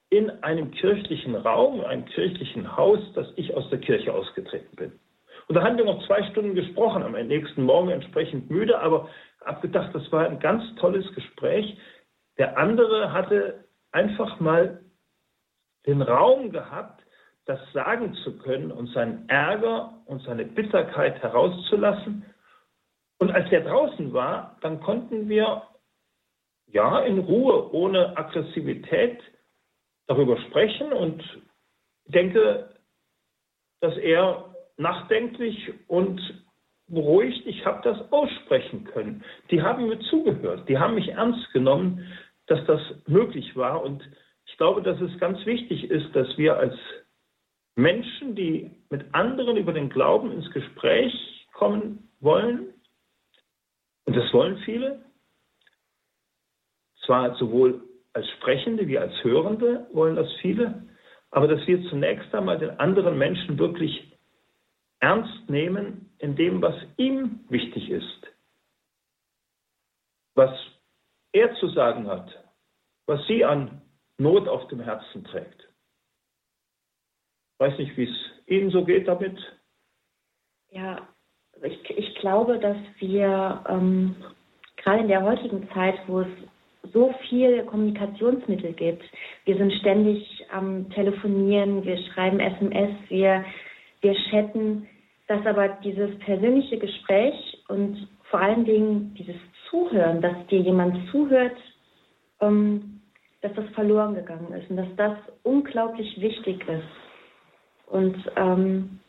in 0.09 0.29
einem 0.43 0.71
kirchlichen 0.71 1.35
Raum, 1.35 1.83
einem 1.83 2.05
kirchlichen 2.05 2.77
Haus, 2.77 2.99
dass 3.13 3.27
ich 3.35 3.53
aus 3.55 3.69
der 3.69 3.79
Kirche 3.79 4.13
ausgetreten 4.13 4.75
bin. 4.75 4.99
Und 5.47 5.55
da 5.55 5.63
haben 5.63 5.77
wir 5.77 5.85
noch 5.85 6.05
zwei 6.05 6.23
Stunden 6.31 6.55
gesprochen, 6.55 7.03
am 7.03 7.13
nächsten 7.13 7.63
Morgen 7.63 7.89
entsprechend 7.89 8.49
müde, 8.49 8.79
aber 8.79 9.09
abgedacht, 9.41 9.93
das 9.93 10.11
war 10.11 10.25
ein 10.25 10.39
ganz 10.39 10.63
tolles 10.75 11.05
Gespräch. 11.13 11.77
Der 12.37 12.57
andere 12.57 13.13
hatte 13.13 13.65
einfach 13.91 14.39
mal 14.39 14.81
den 15.85 16.01
Raum 16.01 16.51
gehabt, 16.51 17.01
das 17.45 17.59
sagen 17.71 18.13
zu 18.25 18.37
können 18.39 18.71
und 18.71 18.87
seinen 18.89 19.27
Ärger 19.29 19.93
und 20.05 20.21
seine 20.23 20.43
Bitterkeit 20.43 21.21
herauszulassen. 21.23 22.25
Und 23.19 23.31
als 23.31 23.51
er 23.51 23.61
draußen 23.61 24.13
war, 24.13 24.57
dann 24.61 24.79
konnten 24.79 25.27
wir 25.27 25.63
ja 26.67 26.99
in 26.99 27.19
Ruhe, 27.19 27.73
ohne 27.73 28.15
Aggressivität 28.17 29.19
darüber 30.07 30.37
sprechen 30.41 30.93
und 30.93 31.23
denke, 32.05 32.69
dass 33.81 33.97
er 33.97 34.55
nachdenklich 34.77 35.73
und 35.87 36.21
beruhigt, 36.87 37.45
ich 37.45 37.65
habe 37.65 37.81
das 37.83 38.11
aussprechen 38.11 38.85
können. 38.85 39.23
Die 39.51 39.61
haben 39.61 39.87
mir 39.87 39.99
zugehört, 39.99 40.69
die 40.69 40.77
haben 40.77 40.95
mich 40.95 41.09
ernst 41.09 41.51
genommen, 41.51 42.07
dass 42.47 42.65
das 42.65 42.81
möglich 43.07 43.55
war. 43.55 43.83
Und 43.83 44.07
ich 44.45 44.55
glaube, 44.57 44.81
dass 44.81 44.99
es 45.01 45.17
ganz 45.19 45.45
wichtig 45.45 45.89
ist, 45.89 46.15
dass 46.15 46.37
wir 46.37 46.57
als 46.57 46.75
Menschen, 47.75 48.35
die 48.35 48.71
mit 48.89 49.13
anderen 49.13 49.57
über 49.57 49.73
den 49.73 49.89
Glauben 49.89 50.31
ins 50.31 50.49
Gespräch 50.51 51.13
kommen 51.53 52.09
wollen, 52.19 52.73
und 54.07 54.15
das 54.15 54.33
wollen 54.33 54.57
viele, 54.59 55.03
zwar 57.05 57.35
sowohl 57.35 57.83
als 58.13 58.27
Sprechende 58.31 58.87
wie 58.87 58.97
als 58.97 59.13
Hörende 59.23 59.87
wollen 59.93 60.15
das 60.15 60.31
viele, 60.41 60.87
aber 61.29 61.47
dass 61.47 61.65
wir 61.67 61.87
zunächst 61.89 62.33
einmal 62.33 62.57
den 62.57 62.71
anderen 62.79 63.17
Menschen 63.17 63.59
wirklich 63.59 64.17
ernst 64.99 65.49
nehmen 65.49 66.11
in 66.19 66.35
dem, 66.35 66.61
was 66.61 66.75
ihm 66.95 67.41
wichtig 67.49 67.89
ist, 67.89 68.27
was 70.35 70.51
er 71.33 71.53
zu 71.55 71.67
sagen 71.69 72.07
hat, 72.07 72.31
was 73.05 73.25
sie 73.27 73.45
an 73.45 73.81
Not 74.17 74.47
auf 74.47 74.67
dem 74.69 74.79
Herzen 74.79 75.23
trägt. 75.25 75.61
Ich 77.53 77.59
weiß 77.59 77.77
nicht, 77.77 77.95
wie 77.97 78.09
es 78.09 78.47
Ihnen 78.47 78.71
so 78.71 78.83
geht 78.83 79.07
damit. 79.07 79.37
Ja, 80.69 81.07
ich, 81.63 81.89
ich 81.97 82.15
glaube, 82.15 82.59
dass 82.59 82.77
wir 82.99 83.63
ähm, 83.69 84.15
gerade 84.77 85.01
in 85.01 85.07
der 85.07 85.23
heutigen 85.23 85.67
Zeit, 85.73 85.95
wo 86.07 86.21
es 86.21 86.27
so 86.93 87.13
viele 87.29 87.65
Kommunikationsmittel 87.65 88.73
gibt, 88.73 89.03
wir 89.45 89.57
sind 89.57 89.73
ständig 89.73 90.45
am 90.51 90.89
Telefonieren, 90.91 91.83
wir 91.83 91.97
schreiben 91.97 92.39
SMS, 92.39 92.91
wir 93.09 93.43
wir 94.01 94.15
chatten, 94.29 94.87
dass 95.27 95.45
aber 95.45 95.69
dieses 95.83 96.17
persönliche 96.19 96.77
Gespräch 96.77 97.63
und 97.67 98.07
vor 98.29 98.39
allen 98.39 98.65
Dingen 98.65 99.13
dieses 99.15 99.35
Zuhören, 99.69 100.21
dass 100.21 100.47
dir 100.47 100.59
jemand 100.59 101.09
zuhört, 101.11 101.57
ähm, 102.39 103.01
dass 103.41 103.53
das 103.53 103.65
verloren 103.73 104.15
gegangen 104.15 104.53
ist 104.53 104.69
und 104.69 104.77
dass 104.77 104.95
das 104.95 105.17
unglaublich 105.43 106.19
wichtig 106.19 106.65
ist. 106.67 106.83
Und 107.87 108.15
ähm, 108.35 108.99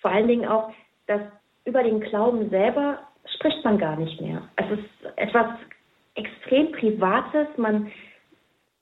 vor 0.00 0.10
allen 0.10 0.28
Dingen 0.28 0.48
auch, 0.48 0.70
dass 1.06 1.22
über 1.68 1.82
den 1.82 2.00
Glauben 2.00 2.48
selber 2.48 2.98
spricht 3.36 3.62
man 3.62 3.78
gar 3.78 3.96
nicht 3.96 4.20
mehr. 4.20 4.42
Es 4.56 4.78
ist 4.78 5.16
etwas 5.16 5.46
extrem 6.14 6.72
Privates. 6.72 7.46
Man 7.58 7.92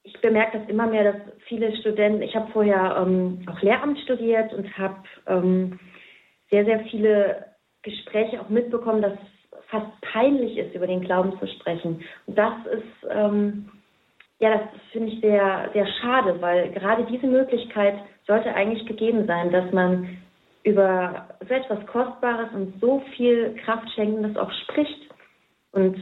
ich 0.05 0.21
bemerke 0.21 0.61
das 0.61 0.69
immer 0.69 0.87
mehr, 0.87 1.13
dass 1.13 1.23
viele 1.49 1.77
Studenten, 1.79 2.23
ich 2.23 2.35
habe 2.37 2.51
vorher 2.53 2.97
ähm, 3.05 3.45
auch 3.51 3.61
Lehramt 3.61 3.99
studiert 3.99 4.53
und 4.55 4.79
habe 4.79 5.03
ähm, 5.27 5.81
sehr, 6.49 6.65
sehr 6.65 6.79
viele 6.85 7.45
Gespräche 7.83 8.41
auch 8.41 8.49
mitbekommen, 8.49 9.03
dass 9.03 9.15
es 9.15 9.61
fast 9.69 10.01
peinlich 10.13 10.57
ist, 10.59 10.77
über 10.77 10.87
den 10.87 11.01
Glauben 11.01 11.37
zu 11.41 11.47
sprechen. 11.49 12.05
Und 12.27 12.39
das 12.39 12.55
ist, 12.73 13.11
ähm, 13.11 13.69
ja, 14.39 14.59
das 14.59 14.63
finde 14.93 15.09
ich 15.09 15.21
sehr, 15.21 15.71
sehr 15.73 15.89
schade, 16.01 16.41
weil 16.41 16.71
gerade 16.71 17.05
diese 17.11 17.27
Möglichkeit 17.27 17.97
sollte 18.29 18.55
eigentlich 18.55 18.87
gegeben 18.87 19.27
sein, 19.27 19.51
dass 19.51 19.73
man 19.73 20.19
über 20.67 21.29
so 21.47 21.55
etwas 21.55 21.87
Kostbares 21.87 22.53
und 22.53 22.81
so 22.81 23.01
viel 23.17 23.55
Kraftschenkendes 23.65 24.37
auch 24.37 24.51
spricht. 24.65 25.09
Und 25.71 25.97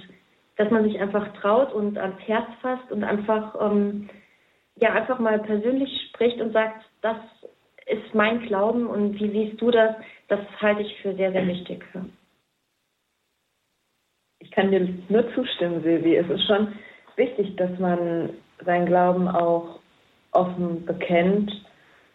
dass 0.57 0.71
man 0.71 0.85
sich 0.85 0.99
einfach 0.99 1.35
traut 1.35 1.73
und 1.75 1.99
ans 1.99 2.19
Herz 2.27 2.49
fasst 2.63 2.91
und 2.91 3.05
einfach, 3.05 3.55
ähm, 3.61 4.09
ja, 4.77 4.95
einfach 4.95 5.19
mal 5.19 5.39
persönlich 5.41 5.91
spricht 6.09 6.41
und 6.41 6.53
sagt, 6.53 6.83
das 7.03 7.19
ist 7.87 8.15
mein 8.15 8.41
Glauben 8.47 8.87
und 8.87 9.21
wie 9.21 9.31
siehst 9.31 9.61
du 9.61 9.71
das? 9.71 9.97
Das 10.29 10.41
halte 10.63 10.81
ich 10.81 10.97
für 11.03 11.15
sehr, 11.15 11.33
sehr 11.33 11.47
wichtig. 11.47 11.85
Ich 14.39 14.51
kann 14.51 14.71
dir 14.71 14.89
nur 15.11 15.31
zustimmen, 15.35 15.83
Silvi. 15.83 16.17
Es 16.17 16.31
ist 16.31 16.47
schon 16.47 16.73
wichtig, 17.17 17.55
dass 17.57 17.79
man 17.79 18.31
seinen 18.65 18.87
Glauben 18.87 19.29
auch 19.29 19.81
offen 20.33 20.87
bekennt 20.87 21.53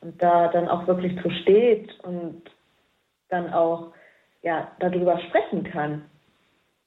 und 0.01 0.21
da 0.21 0.47
dann 0.49 0.67
auch 0.67 0.87
wirklich 0.87 1.19
zu 1.21 1.29
steht 1.29 1.99
und 2.01 2.41
dann 3.29 3.53
auch 3.53 3.93
ja, 4.41 4.71
darüber 4.79 5.19
sprechen 5.19 5.63
kann. 5.63 6.05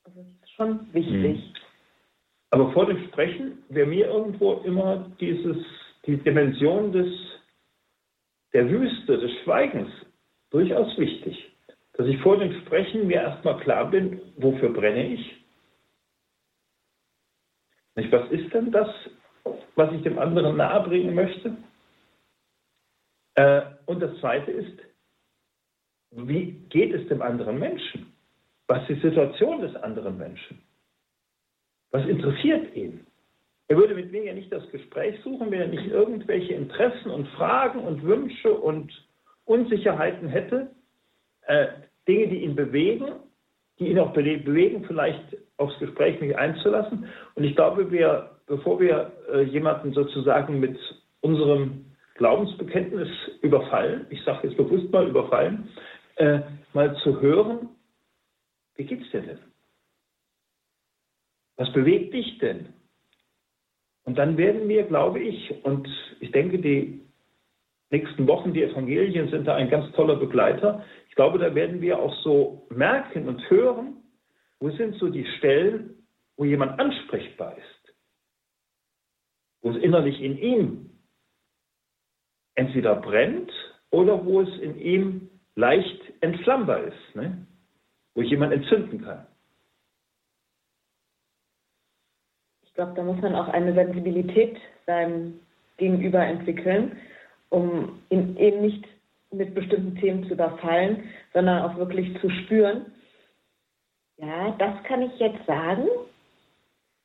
Also 0.04 0.24
schon 0.56 0.92
wichtig. 0.92 1.38
Mhm. 1.38 1.54
Aber 2.50 2.72
vor 2.72 2.86
dem 2.86 3.02
Sprechen 3.08 3.64
wäre 3.70 3.86
mir 3.86 4.06
irgendwo 4.06 4.54
immer 4.64 5.10
dieses, 5.20 5.56
die 6.04 6.18
Dimension 6.18 6.92
des, 6.92 7.08
der 8.52 8.68
Wüste, 8.68 9.18
des 9.18 9.30
Schweigens 9.42 9.90
durchaus 10.50 10.96
wichtig. 10.98 11.50
Dass 11.94 12.06
ich 12.06 12.18
vor 12.20 12.38
dem 12.38 12.52
Sprechen 12.60 13.06
mir 13.06 13.22
erstmal 13.22 13.58
klar 13.60 13.90
bin, 13.90 14.20
wofür 14.36 14.70
brenne 14.70 15.14
ich? 15.14 15.44
Nicht, 17.94 18.10
was 18.12 18.30
ist 18.30 18.52
denn 18.52 18.70
das, 18.70 18.88
was 19.74 19.92
ich 19.92 20.02
dem 20.02 20.18
anderen 20.18 20.56
nahebringen 20.56 21.14
möchte? 21.14 21.56
Äh, 23.34 23.62
und 23.86 24.00
das 24.00 24.16
Zweite 24.20 24.50
ist, 24.50 24.78
wie 26.10 26.52
geht 26.68 26.92
es 26.92 27.08
dem 27.08 27.22
anderen 27.22 27.58
Menschen? 27.58 28.12
Was 28.66 28.82
ist 28.88 29.02
die 29.02 29.08
Situation 29.08 29.60
des 29.60 29.74
anderen 29.76 30.18
Menschen? 30.18 30.62
Was 31.90 32.06
interessiert 32.06 32.74
ihn? 32.74 33.06
Er 33.68 33.76
würde 33.76 33.94
mit 33.94 34.12
mir 34.12 34.24
ja 34.24 34.34
nicht 34.34 34.52
das 34.52 34.68
Gespräch 34.70 35.18
suchen, 35.22 35.50
wenn 35.50 35.60
er 35.60 35.68
nicht 35.68 35.86
irgendwelche 35.86 36.54
Interessen 36.54 37.10
und 37.10 37.28
Fragen 37.28 37.80
und 37.80 38.02
Wünsche 38.02 38.52
und 38.52 38.92
Unsicherheiten 39.44 40.28
hätte, 40.28 40.70
äh, 41.46 41.68
Dinge, 42.06 42.28
die 42.28 42.44
ihn 42.44 42.54
bewegen, 42.54 43.14
die 43.78 43.88
ihn 43.88 43.98
auch 43.98 44.12
bewegen, 44.12 44.84
vielleicht 44.84 45.36
aufs 45.56 45.78
Gespräch 45.78 46.20
mich 46.20 46.36
einzulassen. 46.36 47.06
Und 47.34 47.44
ich 47.44 47.54
glaube, 47.54 47.90
wir, 47.90 48.30
bevor 48.46 48.78
wir 48.80 49.12
äh, 49.32 49.42
jemanden 49.42 49.92
sozusagen 49.92 50.60
mit 50.60 50.78
unserem 51.20 51.91
Glaubensbekenntnis 52.14 53.08
überfallen, 53.40 54.06
ich 54.10 54.22
sage 54.24 54.48
jetzt 54.48 54.56
bewusst 54.56 54.90
mal 54.92 55.08
überfallen, 55.08 55.68
äh, 56.16 56.40
mal 56.72 56.94
zu 57.02 57.20
hören, 57.20 57.68
wie 58.76 58.84
geht's 58.84 59.10
dir 59.10 59.22
denn? 59.22 59.38
Was 61.56 61.72
bewegt 61.72 62.14
dich 62.14 62.38
denn? 62.38 62.72
Und 64.04 64.18
dann 64.18 64.36
werden 64.36 64.68
wir, 64.68 64.82
glaube 64.84 65.20
ich, 65.20 65.64
und 65.64 65.88
ich 66.20 66.32
denke, 66.32 66.58
die 66.58 67.02
nächsten 67.90 68.26
Wochen, 68.26 68.52
die 68.52 68.62
Evangelien 68.62 69.30
sind 69.30 69.46
da 69.46 69.54
ein 69.54 69.70
ganz 69.70 69.92
toller 69.92 70.16
Begleiter. 70.16 70.84
Ich 71.08 71.14
glaube, 71.14 71.38
da 71.38 71.54
werden 71.54 71.80
wir 71.80 71.98
auch 71.98 72.14
so 72.22 72.66
merken 72.70 73.28
und 73.28 73.48
hören, 73.50 74.02
wo 74.60 74.70
sind 74.70 74.96
so 74.96 75.08
die 75.08 75.26
Stellen, 75.38 76.06
wo 76.36 76.44
jemand 76.44 76.80
ansprechbar 76.80 77.56
ist, 77.56 77.94
wo 79.60 79.70
es 79.70 79.76
innerlich 79.76 80.20
in 80.20 80.38
ihm 80.38 80.91
entweder 82.54 82.96
brennt 82.96 83.50
oder 83.90 84.24
wo 84.24 84.40
es 84.40 84.58
in 84.60 84.78
ihm 84.78 85.28
leicht 85.54 86.00
entflammbar 86.20 86.84
ist. 86.84 87.14
Ne? 87.14 87.46
wo 88.14 88.22
ich 88.22 88.30
jemanden 88.30 88.60
entzünden 88.60 89.02
kann. 89.02 89.26
Ich 92.64 92.74
glaube, 92.74 92.92
da 92.94 93.02
muss 93.02 93.20
man 93.20 93.34
auch 93.34 93.48
eine 93.48 93.74
Sensibilität 93.74 94.56
seinem 94.86 95.40
Gegenüber 95.76 96.24
entwickeln, 96.24 96.96
um 97.50 98.02
ihn 98.08 98.36
eben 98.36 98.62
nicht 98.62 98.84
mit 99.30 99.54
bestimmten 99.54 99.96
Themen 99.96 100.24
zu 100.24 100.34
überfallen, 100.34 101.04
sondern 101.32 101.62
auch 101.62 101.76
wirklich 101.76 102.18
zu 102.20 102.28
spüren, 102.30 102.86
ja, 104.18 104.54
das 104.58 104.82
kann 104.84 105.02
ich 105.02 105.18
jetzt 105.18 105.44
sagen 105.46 105.86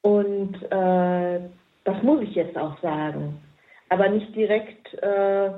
und 0.02 0.56
äh, 0.72 1.50
das 1.84 2.04
muss 2.04 2.22
ich 2.22 2.36
jetzt 2.36 2.58
auch 2.58 2.80
sagen. 2.82 3.42
Aber 3.90 4.10
nicht 4.10 4.36
direkt 4.36 4.94
äh, 4.96 5.52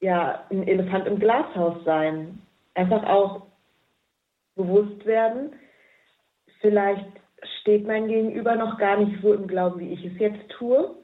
ja, 0.00 0.44
ein 0.50 0.66
Elefant 0.66 1.06
im 1.06 1.18
Glashaus 1.18 1.84
sein. 1.84 2.42
Einfach 2.74 3.02
auch 3.04 3.46
bewusst 4.54 5.04
werden, 5.06 5.52
vielleicht 6.60 7.06
steht 7.60 7.86
mein 7.86 8.08
Gegenüber 8.08 8.56
noch 8.56 8.78
gar 8.78 8.96
nicht 8.96 9.20
so 9.22 9.32
im 9.32 9.46
Glauben, 9.46 9.80
wie 9.80 9.92
ich 9.92 10.04
es 10.04 10.18
jetzt 10.18 10.50
tue. 10.50 10.94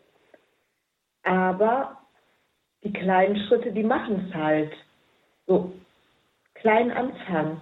Aber 1.22 1.98
die 2.82 2.92
kleinen 2.92 3.36
Schritte, 3.46 3.72
die 3.72 3.82
machen 3.82 4.26
es 4.28 4.34
halt. 4.34 4.72
So, 5.46 5.72
klein 6.54 6.90
anfangen. 6.90 7.60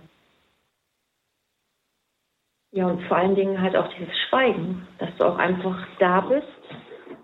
Ja, 2.72 2.86
und 2.86 3.02
vor 3.02 3.18
allen 3.18 3.34
Dingen 3.34 3.60
halt 3.60 3.76
auch 3.76 3.92
dieses 3.94 4.16
Schweigen, 4.28 4.88
dass 4.98 5.14
du 5.18 5.24
auch 5.24 5.36
einfach 5.36 5.86
da 5.98 6.22
bist, 6.22 6.46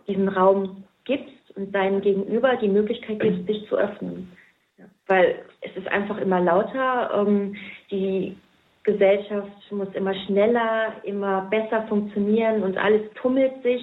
diesen 0.06 0.28
Raum 0.28 0.84
gibst 1.04 1.37
und 1.58 1.74
deinem 1.74 2.00
Gegenüber 2.00 2.56
die 2.56 2.68
Möglichkeit 2.68 3.18
gibst, 3.18 3.46
sich 3.46 3.68
zu 3.68 3.76
öffnen. 3.76 4.30
Ja. 4.78 4.84
Weil 5.08 5.42
es 5.60 5.76
ist 5.76 5.88
einfach 5.88 6.18
immer 6.18 6.40
lauter, 6.40 7.10
ähm, 7.26 7.56
die 7.90 8.36
Gesellschaft 8.84 9.50
muss 9.72 9.92
immer 9.94 10.14
schneller, 10.26 10.92
immer 11.02 11.42
besser 11.50 11.86
funktionieren 11.88 12.62
und 12.62 12.78
alles 12.78 13.02
tummelt 13.14 13.60
sich. 13.62 13.82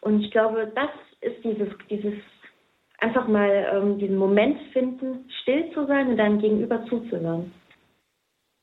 Und 0.00 0.22
ich 0.22 0.30
glaube, 0.30 0.72
das 0.74 0.88
ist 1.20 1.44
dieses, 1.44 1.68
dieses 1.90 2.14
einfach 2.98 3.28
mal 3.28 3.70
ähm, 3.74 3.98
diesen 3.98 4.16
Moment 4.16 4.58
finden, 4.72 5.28
still 5.42 5.70
zu 5.72 5.86
sein 5.86 6.08
und 6.08 6.16
deinem 6.16 6.40
Gegenüber 6.40 6.84
zuzuhören. 6.86 7.52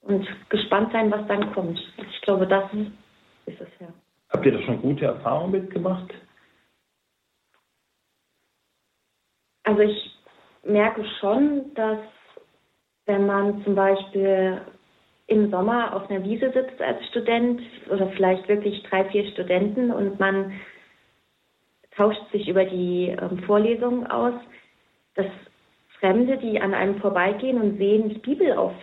Und 0.02 0.28
gespannt 0.50 0.92
sein, 0.94 1.12
was 1.12 1.28
dann 1.28 1.54
kommt. 1.54 1.80
Ich 2.12 2.22
glaube, 2.22 2.48
das 2.48 2.64
ist 3.46 3.62
es 3.62 3.68
ja. 3.80 3.88
Habt 4.30 4.46
ihr 4.46 4.54
da 4.54 4.62
schon 4.62 4.82
gute 4.82 5.06
Erfahrungen 5.06 5.52
mitgemacht? 5.52 6.14
Also 9.68 9.82
ich 9.82 10.12
merke 10.64 11.04
schon, 11.20 11.74
dass 11.74 12.00
wenn 13.06 13.26
man 13.26 13.62
zum 13.66 13.76
Beispiel 13.76 14.62
im 15.28 15.52
Sommer 15.52 15.94
auf 15.94 16.10
einer 16.10 16.24
Wiese 16.24 16.54
sitzt 16.54 16.82
als 16.82 17.06
Student 17.08 17.62
oder 17.92 18.08
vielleicht 18.12 18.48
wirklich 18.48 18.82
drei, 18.84 19.04
vier 19.10 19.30
Studenten 19.32 19.92
und 19.92 20.22
man 20.22 20.54
tauscht 21.98 22.32
sich 22.32 22.48
über 22.48 22.64
die 22.64 23.08
ähm, 23.10 23.44
Vorlesungen 23.46 24.08
aus, 24.08 24.36
dass 25.16 25.26
Fremde, 26.00 26.38
die 26.38 26.62
an 26.62 26.74
einem 26.74 27.02
vorbeigehen 27.02 27.60
und 27.60 27.78
sehen 27.78 28.08
die 28.08 28.20
Bibel 28.20 28.54
auf 28.54 28.74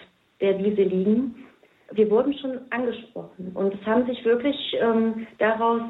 der 0.43 0.59
Wiese 0.59 0.83
liegen, 0.83 1.47
wir 1.93 2.11
wurden 2.11 2.37
schon 2.37 2.61
angesprochen. 2.69 3.53
Und 3.55 3.73
es 3.73 3.87
haben 3.87 4.05
sich 4.05 4.23
wirklich 4.27 4.77
ähm, 4.81 5.27
daraus 5.39 5.81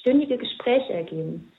stündige 0.00 0.36
Gespräche 0.36 0.92
ergeben, 0.92 1.49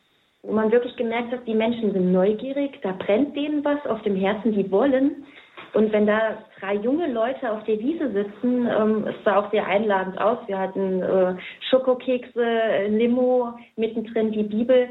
wo 0.44 0.54
man 0.54 0.72
wirklich 0.72 0.96
gemerkt 0.96 1.32
hat, 1.32 1.48
die 1.48 1.54
Menschen 1.54 1.92
sind 1.94 2.12
neugierig, 2.12 2.80
da 2.82 2.94
brennt 2.94 3.36
denen 3.36 3.64
was 3.64 3.86
auf 3.86 4.02
dem 4.02 4.16
Herzen, 4.16 4.54
die 4.54 4.72
wollen 4.72 5.26
und 5.74 5.94
wenn 5.94 6.06
da 6.06 6.44
drei 6.60 6.76
junge 6.76 7.12
Leute 7.12 7.50
auf 7.52 7.64
der 7.64 7.80
Wiese 7.80 8.12
sitzen, 8.12 8.68
ähm, 8.68 9.08
es 9.08 9.16
sah 9.24 9.38
auch 9.38 9.52
sehr 9.52 9.66
einladend 9.66 10.20
aus. 10.20 10.40
Wir 10.48 10.60
hatten 10.60 11.02
äh, 11.02 11.36
Schokokekse, 11.70 12.88
Limo, 12.90 13.54
mittendrin 13.78 14.32
die 14.32 14.44
Bibel. 14.44 14.90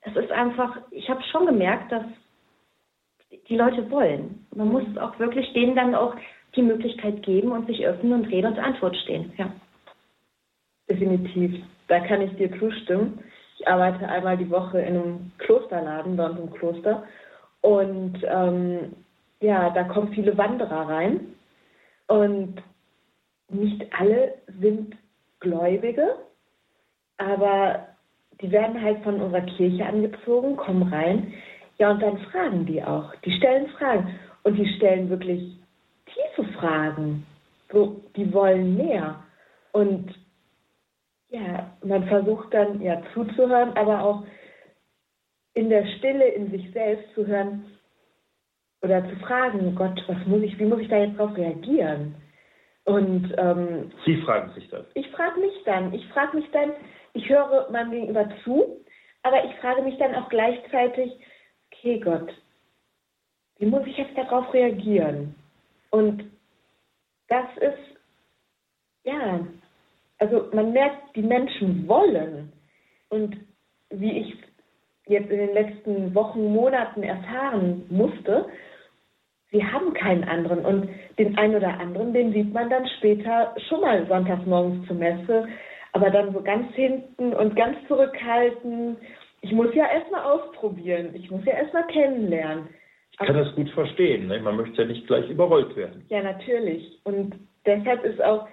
Es 0.00 0.16
ist 0.16 0.32
einfach, 0.32 0.78
ich 0.90 1.08
habe 1.08 1.22
schon 1.30 1.46
gemerkt, 1.46 1.92
dass 1.92 2.04
die 3.48 3.56
Leute 3.56 3.88
wollen. 3.90 4.46
Man 4.54 4.68
muss 4.68 4.82
auch 4.98 5.18
wirklich 5.18 5.52
denen 5.52 5.76
dann 5.76 5.94
auch 5.94 6.14
die 6.56 6.62
Möglichkeit 6.62 7.22
geben 7.22 7.52
und 7.52 7.68
sich 7.68 7.86
öffnen 7.86 8.12
und 8.12 8.26
Rede 8.26 8.48
und 8.48 8.58
Antwort 8.58 8.96
stehen. 8.96 9.32
Ja. 9.36 9.52
Definitiv. 10.88 11.62
Da 11.86 12.00
kann 12.00 12.22
ich 12.22 12.34
dir 12.34 12.50
zustimmen. 12.58 13.20
Ich 13.60 13.68
arbeite 13.68 14.08
einmal 14.08 14.38
die 14.38 14.50
Woche 14.50 14.80
in 14.80 14.96
einem 14.96 15.32
Klosterladen 15.36 16.16
bei 16.16 16.24
uns 16.24 16.40
im 16.40 16.50
Kloster. 16.50 17.04
Und 17.60 18.18
ähm, 18.24 18.96
ja, 19.40 19.68
da 19.68 19.84
kommen 19.84 20.14
viele 20.14 20.36
Wanderer 20.38 20.88
rein 20.88 21.34
und 22.06 22.62
nicht 23.50 23.86
alle 23.98 24.34
sind 24.60 24.96
Gläubige, 25.40 26.16
aber 27.18 27.86
die 28.40 28.50
werden 28.50 28.80
halt 28.80 29.02
von 29.02 29.20
unserer 29.20 29.42
Kirche 29.42 29.84
angezogen, 29.84 30.56
kommen 30.56 30.90
rein, 30.92 31.34
ja, 31.78 31.90
und 31.90 32.02
dann 32.02 32.18
fragen 32.18 32.64
die 32.64 32.82
auch. 32.82 33.14
Die 33.24 33.32
stellen 33.32 33.68
Fragen 33.68 34.18
und 34.42 34.56
die 34.56 34.68
stellen 34.76 35.10
wirklich 35.10 35.58
tiefe 36.06 36.50
Fragen. 36.52 37.26
So, 37.72 38.00
die 38.16 38.32
wollen 38.32 38.76
mehr. 38.76 39.22
Und 39.72 40.14
ja, 41.30 41.76
man 41.82 42.06
versucht 42.06 42.52
dann 42.52 42.80
ja 42.80 43.02
zuzuhören, 43.14 43.76
aber 43.76 44.02
auch 44.02 44.24
in 45.54 45.68
der 45.68 45.86
Stille 45.98 46.28
in 46.28 46.50
sich 46.50 46.70
selbst 46.72 47.12
zu 47.14 47.26
hören, 47.26 47.64
oder 48.82 49.06
zu 49.08 49.16
fragen, 49.16 49.74
Gott, 49.74 50.02
was 50.06 50.26
muss 50.26 50.42
ich, 50.42 50.58
wie 50.58 50.64
muss 50.64 50.80
ich 50.80 50.88
da 50.88 50.98
jetzt 50.98 51.18
drauf 51.18 51.36
reagieren? 51.36 52.14
Und 52.84 53.32
ähm, 53.36 53.92
Sie 54.04 54.16
fragen 54.22 54.52
sich 54.54 54.68
das. 54.70 54.86
Ich 54.94 55.08
frage 55.10 55.38
mich 55.40 55.52
dann. 55.64 55.92
Ich 55.92 56.06
frage 56.08 56.36
mich 56.36 56.50
dann, 56.50 56.72
ich 57.12 57.28
höre 57.28 57.70
meinem 57.70 57.90
Gegenüber 57.90 58.28
zu, 58.42 58.84
aber 59.22 59.44
ich 59.44 59.54
frage 59.56 59.82
mich 59.82 59.98
dann 59.98 60.14
auch 60.14 60.28
gleichzeitig, 60.30 61.12
okay 61.70 62.00
Gott, 62.00 62.32
wie 63.58 63.66
muss 63.66 63.86
ich 63.86 63.98
jetzt 63.98 64.16
darauf 64.16 64.52
reagieren? 64.54 65.34
Und 65.90 66.24
das 67.28 67.46
ist, 67.58 68.00
ja, 69.04 69.40
also 70.20 70.48
man 70.52 70.72
merkt, 70.72 71.16
die 71.16 71.22
Menschen 71.22 71.88
wollen. 71.88 72.52
Und 73.08 73.36
wie 73.90 74.20
ich 74.20 74.34
jetzt 75.06 75.30
in 75.30 75.38
den 75.38 75.54
letzten 75.54 76.14
Wochen, 76.14 76.52
Monaten 76.52 77.02
erfahren 77.02 77.84
musste, 77.88 78.46
sie 79.50 79.64
haben 79.64 79.92
keinen 79.94 80.24
anderen. 80.24 80.64
Und 80.64 80.88
den 81.18 81.36
einen 81.36 81.56
oder 81.56 81.80
anderen, 81.80 82.12
den 82.12 82.32
sieht 82.32 82.52
man 82.52 82.70
dann 82.70 82.86
später 82.98 83.54
schon 83.68 83.80
mal 83.80 84.06
sonntags 84.06 84.46
morgens 84.46 84.86
zur 84.86 84.96
Messe, 84.96 85.48
aber 85.92 86.10
dann 86.10 86.32
so 86.32 86.40
ganz 86.40 86.72
hinten 86.74 87.32
und 87.32 87.56
ganz 87.56 87.76
zurückhaltend. 87.88 88.98
Ich 89.40 89.52
muss 89.52 89.74
ja 89.74 89.90
erstmal 89.90 90.22
ausprobieren, 90.22 91.14
ich 91.14 91.30
muss 91.30 91.44
ja 91.46 91.54
erstmal 91.54 91.86
kennenlernen. 91.86 92.68
Ich 93.10 93.18
kann 93.18 93.34
aber, 93.34 93.44
das 93.44 93.54
gut 93.54 93.70
verstehen, 93.70 94.28
ne? 94.28 94.38
man 94.38 94.56
möchte 94.56 94.82
ja 94.82 94.88
nicht 94.88 95.06
gleich 95.06 95.28
überrollt 95.28 95.74
werden. 95.76 96.04
Ja, 96.08 96.22
natürlich. 96.22 97.00
Und 97.04 97.34
deshalb 97.66 98.04
ist 98.04 98.22
auch 98.22 98.46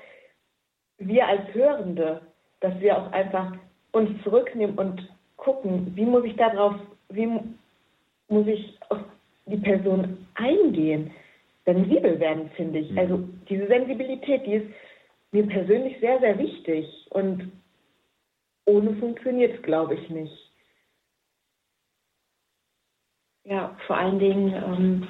wir 0.97 1.27
als 1.27 1.53
Hörende, 1.53 2.21
dass 2.59 2.79
wir 2.79 2.97
auch 2.97 3.11
einfach 3.11 3.53
uns 3.91 4.09
zurücknehmen 4.23 4.77
und 4.77 5.07
gucken, 5.37 5.91
wie 5.95 6.05
muss 6.05 6.25
ich 6.25 6.35
darauf, 6.35 6.75
wie 7.09 7.27
muss 8.29 8.47
ich 8.47 8.77
auf 8.89 8.99
die 9.45 9.57
Person 9.57 10.27
eingehen, 10.35 11.11
sensibel 11.65 12.19
werden, 12.19 12.49
finde 12.55 12.79
ich. 12.79 12.91
Mhm. 12.91 12.97
Also 12.97 13.29
diese 13.49 13.67
Sensibilität, 13.67 14.45
die 14.45 14.53
ist 14.55 14.67
mir 15.31 15.45
persönlich 15.47 15.99
sehr, 15.99 16.19
sehr 16.19 16.37
wichtig. 16.37 17.07
Und 17.11 17.51
ohne 18.65 18.93
funktioniert 18.95 19.55
es, 19.55 19.61
glaube 19.61 19.95
ich, 19.95 20.09
nicht. 20.09 20.51
Ja, 23.45 23.77
vor 23.87 23.97
allen 23.97 24.19
Dingen, 24.19 24.53
ähm, 24.53 25.07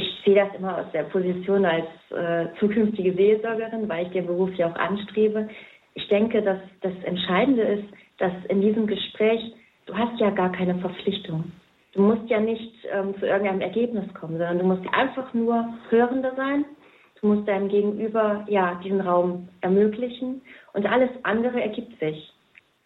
ich 0.00 0.24
sehe 0.24 0.34
das 0.34 0.54
immer 0.58 0.78
aus 0.78 0.90
der 0.92 1.04
Position 1.04 1.64
als 1.64 1.86
äh, 2.10 2.46
zukünftige 2.58 3.12
Seelsorgerin, 3.12 3.88
weil 3.88 4.06
ich 4.06 4.12
den 4.12 4.26
Beruf 4.26 4.52
ja 4.54 4.70
auch 4.70 4.76
anstrebe. 4.76 5.48
Ich 5.94 6.08
denke, 6.08 6.42
dass 6.42 6.58
das 6.80 6.92
Entscheidende 7.04 7.62
ist, 7.62 7.88
dass 8.18 8.32
in 8.48 8.60
diesem 8.60 8.86
Gespräch, 8.86 9.40
du 9.86 9.96
hast 9.96 10.18
ja 10.20 10.30
gar 10.30 10.52
keine 10.52 10.76
Verpflichtung. 10.76 11.52
Du 11.92 12.02
musst 12.02 12.30
ja 12.30 12.40
nicht 12.40 12.72
ähm, 12.92 13.14
zu 13.18 13.26
irgendeinem 13.26 13.60
Ergebnis 13.60 14.04
kommen, 14.14 14.38
sondern 14.38 14.60
du 14.60 14.64
musst 14.64 14.86
einfach 14.94 15.34
nur 15.34 15.66
Hörende 15.88 16.32
sein. 16.36 16.64
Du 17.20 17.26
musst 17.26 17.48
deinem 17.48 17.68
Gegenüber 17.68 18.46
ja 18.48 18.80
diesen 18.82 19.00
Raum 19.00 19.48
ermöglichen 19.60 20.40
und 20.72 20.86
alles 20.86 21.10
andere 21.24 21.60
ergibt 21.60 21.98
sich. 21.98 22.32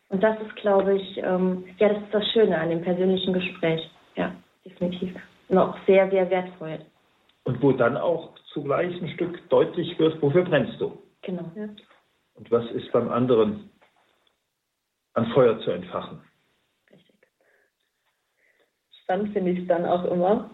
Und 0.08 0.22
das 0.22 0.36
ist, 0.40 0.56
glaube 0.56 0.96
ich, 0.96 1.18
ähm, 1.18 1.64
ja, 1.78 1.88
das 1.88 1.98
ist 1.98 2.14
das 2.14 2.26
Schöne 2.32 2.58
an 2.58 2.70
dem 2.70 2.82
persönlichen 2.82 3.32
Gespräch. 3.32 3.88
Ja, 4.16 4.32
definitiv. 4.64 5.14
Und 5.48 5.58
auch 5.58 5.76
sehr, 5.86 6.10
sehr 6.10 6.28
wertvoll. 6.30 6.78
Und 7.44 7.62
wo 7.62 7.72
dann 7.72 7.96
auch 7.96 8.34
zugleich 8.52 9.00
ein 9.00 9.08
Stück 9.10 9.48
deutlich 9.50 9.98
wird, 9.98 10.20
wofür 10.22 10.44
brennst 10.44 10.80
du? 10.80 10.98
Genau. 11.22 11.50
Ja. 11.54 11.68
Und 12.34 12.50
was 12.50 12.70
ist 12.72 12.90
beim 12.92 13.10
anderen 13.10 13.70
an 15.12 15.26
Feuer 15.32 15.58
zu 15.60 15.70
entfachen? 15.70 16.20
spannend 19.04 19.32
finde 19.32 19.52
ich 19.52 19.60
es 19.60 19.68
dann 19.68 19.84
auch 19.84 20.04
immer, 20.06 20.50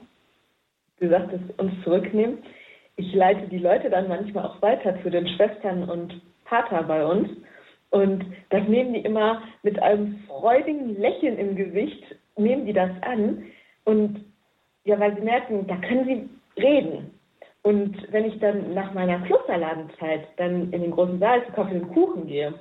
du 0.98 1.08
sagtest, 1.08 1.42
uns 1.58 1.72
zurücknehmen. 1.84 2.38
ich 2.96 3.14
leite 3.14 3.48
die 3.48 3.58
Leute 3.58 3.88
dann 3.88 4.08
manchmal 4.08 4.44
auch 4.44 4.60
weiter 4.60 5.00
zu 5.02 5.10
den 5.10 5.26
Schwestern 5.28 5.88
und 5.88 6.20
Pater 6.44 6.82
bei 6.82 7.04
uns. 7.06 7.30
Und 7.90 8.24
das 8.50 8.68
nehmen 8.68 8.92
die 8.92 9.00
immer 9.00 9.42
mit 9.62 9.80
einem 9.82 10.22
freudigen 10.26 11.00
Lächeln 11.00 11.38
im 11.38 11.56
Gesicht, 11.56 12.04
nehmen 12.36 12.66
die 12.66 12.72
das 12.72 12.90
an. 13.02 13.46
Und 13.84 14.24
ja, 14.84 14.98
weil 15.00 15.14
sie 15.16 15.22
merken, 15.22 15.66
da 15.66 15.76
können 15.76 16.04
sie 16.04 16.28
reden. 16.60 17.18
Und 17.62 17.96
wenn 18.10 18.24
ich 18.24 18.38
dann 18.38 18.72
nach 18.74 18.94
meiner 18.94 19.20
Klosterladenzeit 19.20 20.28
dann 20.36 20.72
in 20.72 20.82
den 20.82 20.90
großen 20.90 21.18
Saal 21.18 21.44
zu 21.44 21.52
Kaffee 21.52 21.80
und 21.80 21.92
Kuchen 21.92 22.26
gehe, 22.26 22.54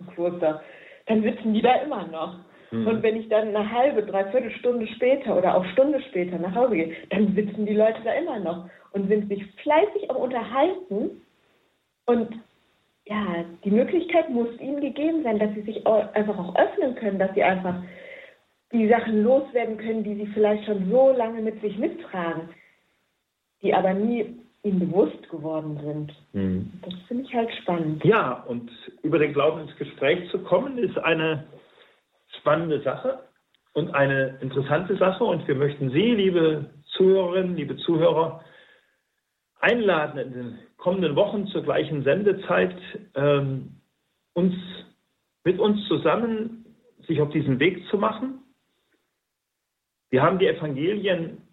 im 0.00 0.06
Kloster, 0.14 0.62
dann 1.06 1.22
sitzen 1.22 1.54
die 1.54 1.62
da 1.62 1.76
immer 1.76 2.06
noch. 2.06 2.38
Mhm. 2.70 2.86
Und 2.86 3.02
wenn 3.02 3.16
ich 3.16 3.28
dann 3.28 3.54
eine 3.54 3.70
halbe, 3.70 4.02
dreiviertel 4.02 4.50
Stunde 4.52 4.86
später 4.88 5.36
oder 5.36 5.56
auch 5.56 5.64
Stunde 5.66 6.00
später 6.08 6.38
nach 6.38 6.54
Hause 6.54 6.76
gehe, 6.76 6.96
dann 7.10 7.34
sitzen 7.34 7.66
die 7.66 7.74
Leute 7.74 8.00
da 8.04 8.12
immer 8.12 8.38
noch 8.38 8.68
und 8.92 9.08
sind 9.08 9.28
sich 9.28 9.44
fleißig 9.62 10.10
am 10.10 10.16
Unterhalten. 10.16 11.22
Und 12.06 12.34
ja, 13.04 13.44
die 13.64 13.70
Möglichkeit 13.70 14.30
muss 14.30 14.48
ihnen 14.58 14.80
gegeben 14.80 15.22
sein, 15.22 15.38
dass 15.38 15.54
sie 15.54 15.62
sich 15.62 15.86
auch 15.86 16.12
einfach 16.14 16.38
auch 16.38 16.56
öffnen 16.56 16.94
können, 16.96 17.18
dass 17.18 17.32
sie 17.34 17.42
einfach 17.42 17.76
die 18.72 18.88
Sachen 18.88 19.22
loswerden 19.22 19.76
können, 19.76 20.02
die 20.02 20.14
sie 20.16 20.26
vielleicht 20.26 20.64
schon 20.64 20.90
so 20.90 21.12
lange 21.12 21.40
mit 21.40 21.60
sich 21.60 21.78
mittragen, 21.78 22.48
die 23.62 23.74
aber 23.74 23.94
nie 23.94 24.36
ihnen 24.62 24.80
bewusst 24.80 25.28
geworden 25.30 25.78
sind. 25.82 26.12
Mhm. 26.32 26.72
Das 26.82 26.94
finde 27.06 27.24
ich 27.24 27.34
halt 27.34 27.50
spannend. 27.62 28.04
Ja, 28.04 28.44
und 28.48 28.70
über 29.02 29.18
den 29.18 29.32
Glauben 29.32 29.60
ins 29.60 29.76
Gespräch 29.76 30.28
zu 30.30 30.38
kommen, 30.40 30.78
ist 30.78 30.98
eine 30.98 31.44
spannende 32.38 32.82
Sache 32.82 33.20
und 33.74 33.94
eine 33.94 34.38
interessante 34.40 34.96
Sache. 34.96 35.24
Und 35.24 35.46
wir 35.46 35.54
möchten 35.54 35.90
Sie, 35.90 36.10
liebe 36.10 36.70
Zuhörerinnen, 36.96 37.56
liebe 37.56 37.76
Zuhörer, 37.76 38.42
einladen, 39.60 40.18
in 40.18 40.32
den 40.32 40.58
kommenden 40.76 41.16
Wochen 41.16 41.46
zur 41.48 41.62
gleichen 41.62 42.02
Sendezeit 42.02 42.76
ähm, 43.14 43.80
uns 44.34 44.54
mit 45.44 45.58
uns 45.60 45.86
zusammen 45.86 46.64
sich 47.06 47.20
auf 47.20 47.30
diesen 47.30 47.60
Weg 47.60 47.86
zu 47.88 47.98
machen. 47.98 48.40
Wir 50.10 50.22
haben 50.22 50.38
die 50.38 50.46
Evangelien 50.46 51.45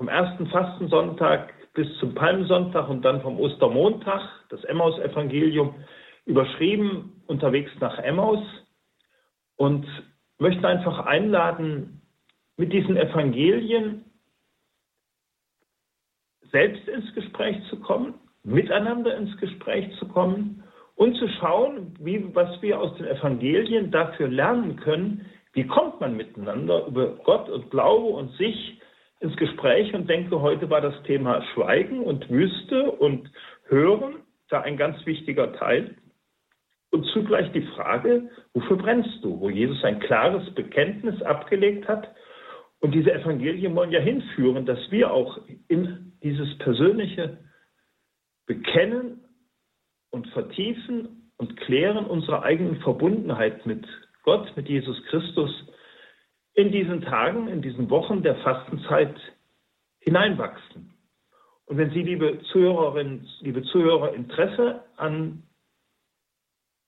vom 0.00 0.08
ersten 0.08 0.46
Fastensonntag 0.46 1.52
bis 1.74 1.86
zum 1.98 2.14
Palmsonntag 2.14 2.88
und 2.88 3.04
dann 3.04 3.20
vom 3.20 3.38
Ostermontag, 3.38 4.22
das 4.48 4.64
Emmaus-Evangelium, 4.64 5.74
überschrieben 6.24 7.22
unterwegs 7.26 7.70
nach 7.80 7.98
Emmaus. 7.98 8.42
Und 9.56 9.86
möchten 10.38 10.64
einfach 10.64 11.04
einladen, 11.04 12.00
mit 12.56 12.72
diesen 12.72 12.96
Evangelien 12.96 14.06
selbst 16.50 16.88
ins 16.88 17.14
Gespräch 17.14 17.58
zu 17.68 17.78
kommen, 17.80 18.14
miteinander 18.42 19.14
ins 19.18 19.36
Gespräch 19.36 19.94
zu 19.98 20.08
kommen 20.08 20.64
und 20.94 21.14
zu 21.18 21.28
schauen, 21.28 21.92
wie, 22.00 22.34
was 22.34 22.62
wir 22.62 22.80
aus 22.80 22.96
den 22.96 23.04
Evangelien 23.06 23.90
dafür 23.90 24.28
lernen 24.28 24.76
können, 24.76 25.26
wie 25.52 25.66
kommt 25.66 26.00
man 26.00 26.16
miteinander 26.16 26.86
über 26.86 27.16
Gott 27.16 27.50
und 27.50 27.70
Glaube 27.70 28.06
und 28.06 28.34
sich 28.38 28.79
ins 29.20 29.36
Gespräch 29.36 29.94
und 29.94 30.08
denke, 30.08 30.40
heute 30.40 30.68
war 30.70 30.80
das 30.80 31.00
Thema 31.04 31.42
Schweigen 31.52 32.00
und 32.00 32.28
Wüste 32.30 32.90
und 32.90 33.30
Hören 33.68 34.16
da 34.48 34.62
ein 34.62 34.76
ganz 34.76 35.04
wichtiger 35.06 35.52
Teil. 35.52 35.96
Und 36.90 37.06
zugleich 37.12 37.52
die 37.52 37.66
Frage, 37.76 38.30
wofür 38.52 38.76
brennst 38.76 39.22
du? 39.22 39.38
Wo 39.38 39.48
Jesus 39.48 39.84
ein 39.84 40.00
klares 40.00 40.52
Bekenntnis 40.54 41.22
abgelegt 41.22 41.86
hat. 41.86 42.12
Und 42.80 42.92
diese 42.94 43.12
Evangelien 43.12 43.76
wollen 43.76 43.92
ja 43.92 44.00
hinführen, 44.00 44.66
dass 44.66 44.90
wir 44.90 45.12
auch 45.12 45.38
in 45.68 46.12
dieses 46.22 46.58
persönliche 46.58 47.38
Bekennen 48.46 49.20
und 50.10 50.26
Vertiefen 50.28 51.30
und 51.36 51.56
Klären 51.58 52.06
unserer 52.06 52.42
eigenen 52.42 52.80
Verbundenheit 52.80 53.64
mit 53.66 53.86
Gott, 54.24 54.52
mit 54.56 54.68
Jesus 54.68 55.00
Christus 55.04 55.50
in 56.54 56.72
diesen 56.72 57.02
Tagen, 57.02 57.48
in 57.48 57.62
diesen 57.62 57.90
Wochen 57.90 58.22
der 58.22 58.36
Fastenzeit 58.36 59.14
hineinwachsen. 60.00 60.92
Und 61.66 61.76
wenn 61.76 61.90
Sie, 61.90 62.02
liebe 62.02 62.40
Zuhörerinnen, 62.52 63.28
liebe 63.40 63.62
Zuhörer, 63.62 64.14
Interesse 64.14 64.82
an 64.96 65.42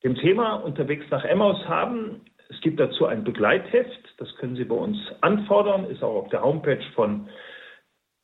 dem 0.03 0.17
Thema 0.17 0.55
unterwegs 0.55 1.05
nach 1.11 1.25
Emmaus 1.25 1.59
haben. 1.69 2.23
Es 2.49 2.59
gibt 2.61 2.81
dazu 2.81 3.07
ein 3.07 3.23
Begleitheft, 3.25 4.15
das 4.19 4.35
können 4.37 4.57
Sie 4.57 4.65
bei 4.65 4.75
uns 4.75 4.99
anfordern, 5.21 5.85
ist 5.85 6.03
auch 6.03 6.25
auf 6.25 6.31
der 6.31 6.43
Homepage 6.43 6.83
von 6.95 7.29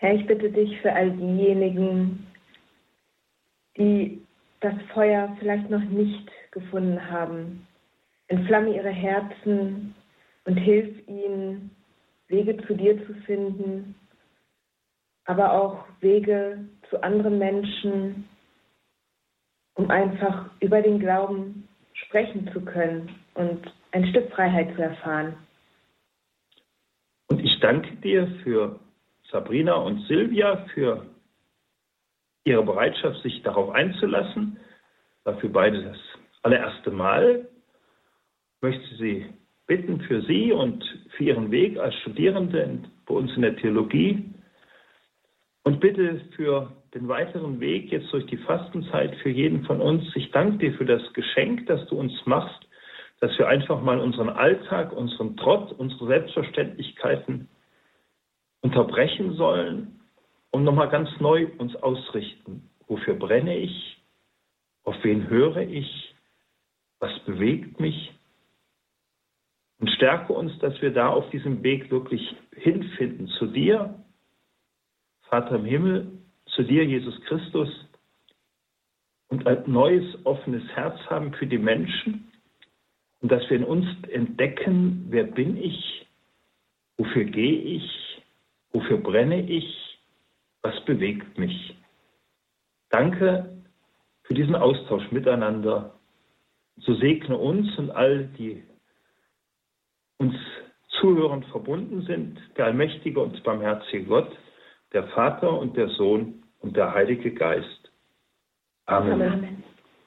Herr, 0.00 0.14
ich 0.14 0.26
bitte 0.26 0.50
dich 0.50 0.80
für 0.80 0.94
all 0.94 1.10
diejenigen, 1.10 2.26
die 3.76 4.22
das 4.60 4.72
Feuer 4.94 5.36
vielleicht 5.38 5.68
noch 5.68 5.82
nicht 5.82 6.26
gefunden 6.52 7.10
haben. 7.10 7.66
Entflamme 8.28 8.74
ihre 8.74 8.88
Herzen 8.88 9.94
und 10.46 10.56
hilf 10.56 11.06
ihnen, 11.06 11.70
Wege 12.28 12.56
zu 12.66 12.74
dir 12.74 12.96
zu 13.06 13.12
finden, 13.26 13.94
aber 15.26 15.52
auch 15.52 15.84
Wege 16.00 16.64
zu 16.88 17.02
anderen 17.02 17.38
Menschen, 17.38 18.26
um 19.74 19.90
einfach 19.90 20.48
über 20.60 20.80
den 20.80 20.98
Glauben 20.98 21.68
sprechen 21.92 22.50
zu 22.54 22.62
können 22.62 23.14
und 23.34 23.70
ein 23.92 24.06
Stück 24.06 24.30
Freiheit 24.32 24.74
zu 24.76 24.80
erfahren. 24.80 25.34
Und 27.28 27.40
ich 27.44 27.60
danke 27.60 27.96
dir 27.96 28.26
für 28.42 28.80
Sabrina 29.30 29.74
und 29.74 30.06
Silvia, 30.06 30.66
für 30.74 31.06
ihre 32.44 32.64
Bereitschaft, 32.64 33.22
sich 33.22 33.42
darauf 33.42 33.70
einzulassen. 33.70 34.58
Dafür 35.24 35.50
beide 35.50 35.82
das 35.82 35.98
allererste 36.42 36.90
Mal. 36.90 37.48
Ich 38.56 38.62
möchte 38.62 38.94
Sie 38.96 39.26
bitten 39.66 40.00
für 40.00 40.22
Sie 40.22 40.52
und 40.52 40.82
für 41.16 41.24
Ihren 41.24 41.50
Weg 41.50 41.78
als 41.78 41.94
Studierende 41.96 42.80
bei 43.06 43.14
uns 43.14 43.34
in 43.36 43.42
der 43.42 43.56
Theologie. 43.56 44.24
Und 45.62 45.80
bitte 45.80 46.20
für 46.34 46.72
den 46.94 47.06
weiteren 47.06 47.60
Weg 47.60 47.92
jetzt 47.92 48.12
durch 48.12 48.26
die 48.26 48.38
Fastenzeit 48.38 49.14
für 49.16 49.28
jeden 49.28 49.64
von 49.64 49.80
uns. 49.80 50.04
Ich 50.16 50.30
danke 50.32 50.58
dir 50.58 50.74
für 50.74 50.86
das 50.86 51.02
Geschenk, 51.12 51.66
das 51.66 51.86
du 51.88 51.96
uns 51.96 52.12
machst, 52.24 52.66
dass 53.20 53.38
wir 53.38 53.46
einfach 53.46 53.80
mal 53.82 54.00
unseren 54.00 54.30
Alltag, 54.30 54.92
unseren 54.92 55.36
Trott, 55.36 55.72
unsere 55.78 56.06
Selbstverständlichkeiten 56.06 57.48
unterbrechen 58.62 59.34
sollen 59.34 60.00
und 60.50 60.64
nochmal 60.64 60.88
ganz 60.88 61.08
neu 61.20 61.48
uns 61.58 61.74
ausrichten. 61.76 62.68
Wofür 62.86 63.14
brenne 63.14 63.56
ich? 63.56 64.02
Auf 64.84 64.96
wen 65.02 65.28
höre 65.28 65.58
ich? 65.58 66.14
Was 66.98 67.18
bewegt 67.20 67.80
mich? 67.80 68.12
Und 69.78 69.90
stärke 69.90 70.32
uns, 70.32 70.58
dass 70.58 70.80
wir 70.82 70.92
da 70.92 71.08
auf 71.08 71.30
diesem 71.30 71.62
Weg 71.62 71.90
wirklich 71.90 72.36
hinfinden 72.54 73.28
zu 73.38 73.46
dir, 73.46 73.94
Vater 75.22 75.56
im 75.56 75.64
Himmel, 75.64 76.18
zu 76.46 76.62
dir, 76.64 76.84
Jesus 76.84 77.18
Christus, 77.22 77.68
und 79.28 79.46
ein 79.46 79.62
neues, 79.66 80.04
offenes 80.26 80.64
Herz 80.74 80.98
haben 81.08 81.32
für 81.34 81.46
die 81.46 81.58
Menschen 81.58 82.30
und 83.20 83.30
dass 83.30 83.48
wir 83.48 83.56
in 83.56 83.64
uns 83.64 83.86
entdecken, 84.08 85.06
wer 85.08 85.24
bin 85.24 85.56
ich, 85.56 86.06
wofür 86.98 87.24
gehe 87.24 87.60
ich, 87.60 88.09
wofür 88.72 88.98
brenne 88.98 89.48
ich, 89.48 89.98
was 90.62 90.84
bewegt 90.84 91.38
mich. 91.38 91.76
Danke 92.90 93.62
für 94.24 94.34
diesen 94.34 94.54
Austausch 94.54 95.10
miteinander. 95.10 95.94
So 96.78 96.94
segne 96.94 97.36
uns 97.36 97.76
und 97.78 97.90
all 97.90 98.26
die 98.38 98.62
uns 100.18 100.34
zuhörend 101.00 101.46
verbunden 101.46 102.02
sind, 102.02 102.38
der 102.56 102.66
allmächtige 102.66 103.20
und 103.20 103.42
barmherzige 103.42 104.04
Gott, 104.04 104.30
der 104.92 105.04
Vater 105.08 105.58
und 105.58 105.76
der 105.76 105.88
Sohn 105.88 106.42
und 106.60 106.76
der 106.76 106.92
Heilige 106.92 107.32
Geist. 107.32 107.90
Amen. 108.86 109.22
Amen. 109.22 109.64